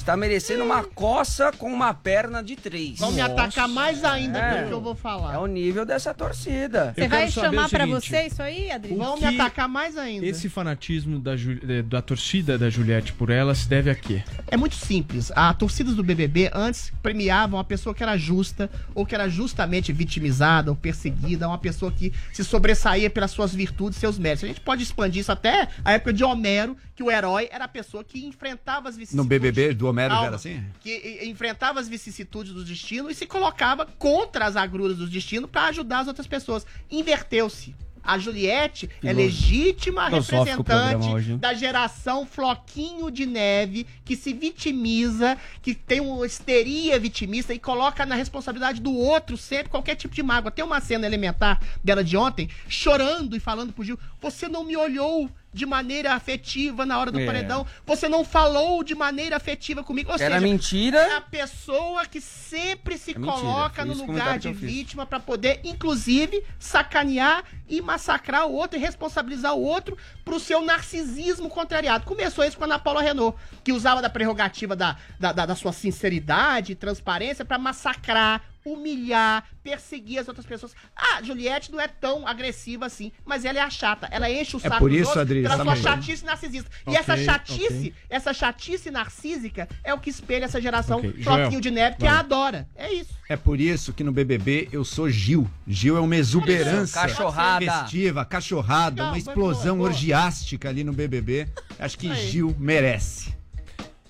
[0.00, 2.98] Está merecendo uma coça com uma perna de três.
[2.98, 4.54] Vão me atacar mais ainda É.
[4.54, 5.34] pelo que eu vou falar.
[5.34, 6.92] É o nível dessa torcida.
[6.96, 8.94] Você vai chamar seguinte, você isso aí, Adri?
[8.94, 10.26] Vão me atacar mais ainda.
[10.26, 14.22] Esse fanatismo da, eh, da torcida da Juliette por ela se deve a quê?
[14.48, 15.30] É muito simples.
[15.36, 19.92] A torcidas do BBB antes premiavam a pessoa que era justa ou que era justamente
[19.92, 24.44] vitimizada ou perseguida, uma pessoa que se sobressaía pelas suas virtudes e seus méritos.
[24.44, 27.68] A gente pode expandir isso até a época de Homero, que o herói era a
[27.68, 29.26] pessoa que enfrentava as No vicissitudes.
[29.28, 30.64] BBB do Homero já era assim?
[30.80, 35.68] Que enfrentava as vicissitudes do destino e se colocava contra as agruras do destino para
[35.68, 36.66] ajudar as outras pessoas.
[36.90, 37.74] Inverteu-se.
[38.02, 45.74] A Juliette é legítima representante hoje, da geração Floquinho de Neve, que se vitimiza, que
[45.74, 50.50] tem uma histeria vitimista e coloca na responsabilidade do outro sempre qualquer tipo de mágoa.
[50.50, 54.76] Tem uma cena elementar dela de ontem, chorando e falando pro Gil: Você não me
[54.76, 57.26] olhou de maneira afetiva na hora do É.
[57.26, 60.10] paredão, você não falou de maneira afetiva comigo.
[60.10, 60.98] Ou Era seja, mentira.
[60.98, 66.42] é a pessoa que sempre se É coloca no lugar de vítima pra poder, inclusive,
[66.58, 72.04] sacanear e massacrar o outro e responsabilizar o outro pro seu narcisismo contrariado.
[72.06, 75.54] Começou isso com a Ana Paula Renault, que usava da prerrogativa da, da, da- da
[75.56, 80.74] sua sinceridade e transparência pra massacrar, humilhar, perseguir as outras pessoas.
[80.96, 84.08] Ah, Juliette não é tão agressiva assim, mas ela é a chata.
[84.10, 86.70] Ela enche o É saco por dos isso, outros Adri, pela sua chatice narcisista.
[86.86, 87.94] E Ok, essa chatice, ok.
[88.08, 92.04] essa chatice narcísica é o que espelha essa geração Ok, Floquinho Joel, de Neve, que
[92.04, 92.10] vai.
[92.14, 92.68] a adora.
[92.74, 93.10] É isso.
[93.28, 95.48] É por isso que no BBB eu sou Gil.
[95.66, 97.64] Gil é uma exuberância Cachorrada.
[97.82, 99.88] festiva, cachorrada, uma explosão boa, boa.
[99.90, 101.48] orgiástica ali no BBB.
[101.78, 102.28] Acho que Aí.
[102.28, 103.34] Gil merece.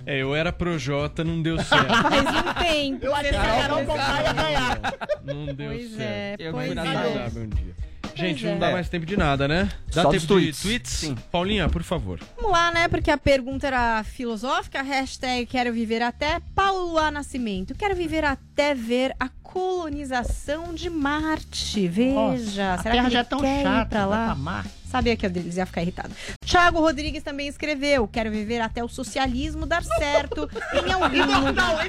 [0.07, 1.87] É, eu era pro Jota, não deu certo.
[1.95, 3.05] Faz um tempo.
[3.07, 4.81] Eu achei que a Carol Conká ia ganhar.
[5.25, 6.41] Não deu Pois certo.
[6.41, 7.29] é, Eu pois na é.
[7.37, 7.75] Um dia.
[8.15, 8.59] Gente, não é.
[8.59, 9.69] dá mais tempo de nada, né?
[9.95, 10.57] Dá Só tempo tweets.
[10.57, 10.91] de tweets?
[10.93, 11.15] Sim.
[11.31, 12.19] Paulinha, por favor.
[12.37, 12.89] Vamos lá, né?
[12.89, 14.83] Porque a pergunta era filosófica.
[14.83, 17.75] Hashtag quero viver até Paula Nascimento.
[17.75, 21.87] Quero viver até ver a colonização de Marte.
[21.89, 22.15] Veja.
[22.15, 24.25] Nossa, a será Terra que já é tão quer ir chata, pra lá?
[24.27, 24.71] pra Marte.
[24.91, 26.13] Sabia que eles ia ficar irritado.
[26.45, 31.89] Thiago Rodrigues também escreveu: Quero viver até o socialismo dar certo em algum lugar.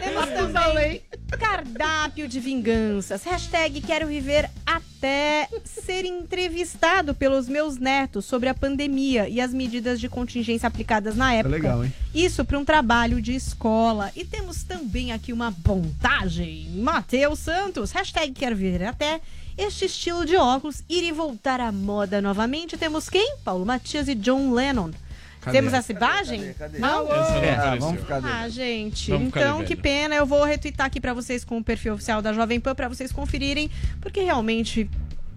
[0.00, 1.02] Temos também
[1.38, 3.24] cardápio de vinganças.
[3.24, 9.98] Hashtag quero viver até ser entrevistado pelos meus netos sobre a pandemia e as medidas
[10.00, 11.54] de contingência aplicadas na É época.
[11.56, 11.92] legal, hein?
[12.14, 14.12] Isso para um trabalho de escola.
[14.14, 16.68] E temos também aqui uma montagem.
[16.76, 17.90] Matheus Santos.
[17.90, 19.20] Hashtag quero viver até
[19.56, 22.76] este estilo de óculos ir e voltar à moda novamente.
[22.76, 23.36] Temos quem?
[23.44, 24.90] Paulo Matias e John Lennon.
[25.40, 25.58] Cadê?
[25.58, 26.40] Temos essa imagem?
[26.40, 26.78] Cadê, cadê?
[26.78, 27.12] Não?
[27.12, 29.10] Essa não Ah, vamos ficar Ah, gente.
[29.10, 30.14] Vamos então, que pena.
[30.14, 33.12] Eu vou retweetar aqui pra vocês com o perfil oficial da Jovem Pan pra vocês
[33.12, 33.70] conferirem,
[34.00, 34.88] porque realmente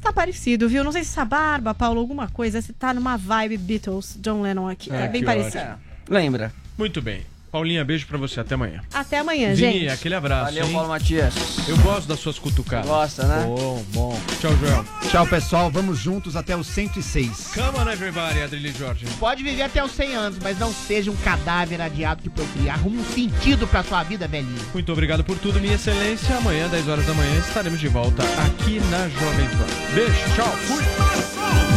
[0.02, 0.84] tá parecido, viu?
[0.84, 4.70] Não sei se essa barba, Paulo, alguma coisa, se tá numa vibe Beatles, John Lennon
[4.70, 4.90] aqui.
[4.94, 5.58] Ah, É bem parecido.
[5.64, 5.78] ótimo.
[6.08, 6.54] Lembra?
[6.78, 7.26] Muito bem.
[7.58, 8.40] Paulinha, beijo pra você.
[8.40, 8.82] Até amanhã.
[8.94, 9.90] Até amanhã, Vini, gente.
[9.90, 10.46] aquele abraço.
[10.46, 10.74] Valeu, hein?
[10.74, 11.34] Paulo Matias.
[11.68, 12.86] Eu gosto das suas cutucadas.
[12.86, 13.46] Gosta, né?
[13.46, 14.20] Bom, bom.
[14.40, 14.86] Tchau, Joel.
[15.10, 15.72] Tchau, pessoal.
[15.72, 17.52] Vamos juntos até os 106.
[17.56, 19.08] Come on, everybody, Adrilho Jorge.
[19.20, 22.74] Pode viver até os 100 anos, mas não seja um cadáver adiado que procria.
[22.74, 24.62] Arruma um sentido pra sua vida, velhinho.
[24.72, 26.38] Muito obrigado por tudo, minha excelência.
[26.38, 29.96] Amanhã, 10 horas da manhã, estaremos de volta aqui na Jovem Pan.
[29.96, 31.77] Beijo, tchau, fui.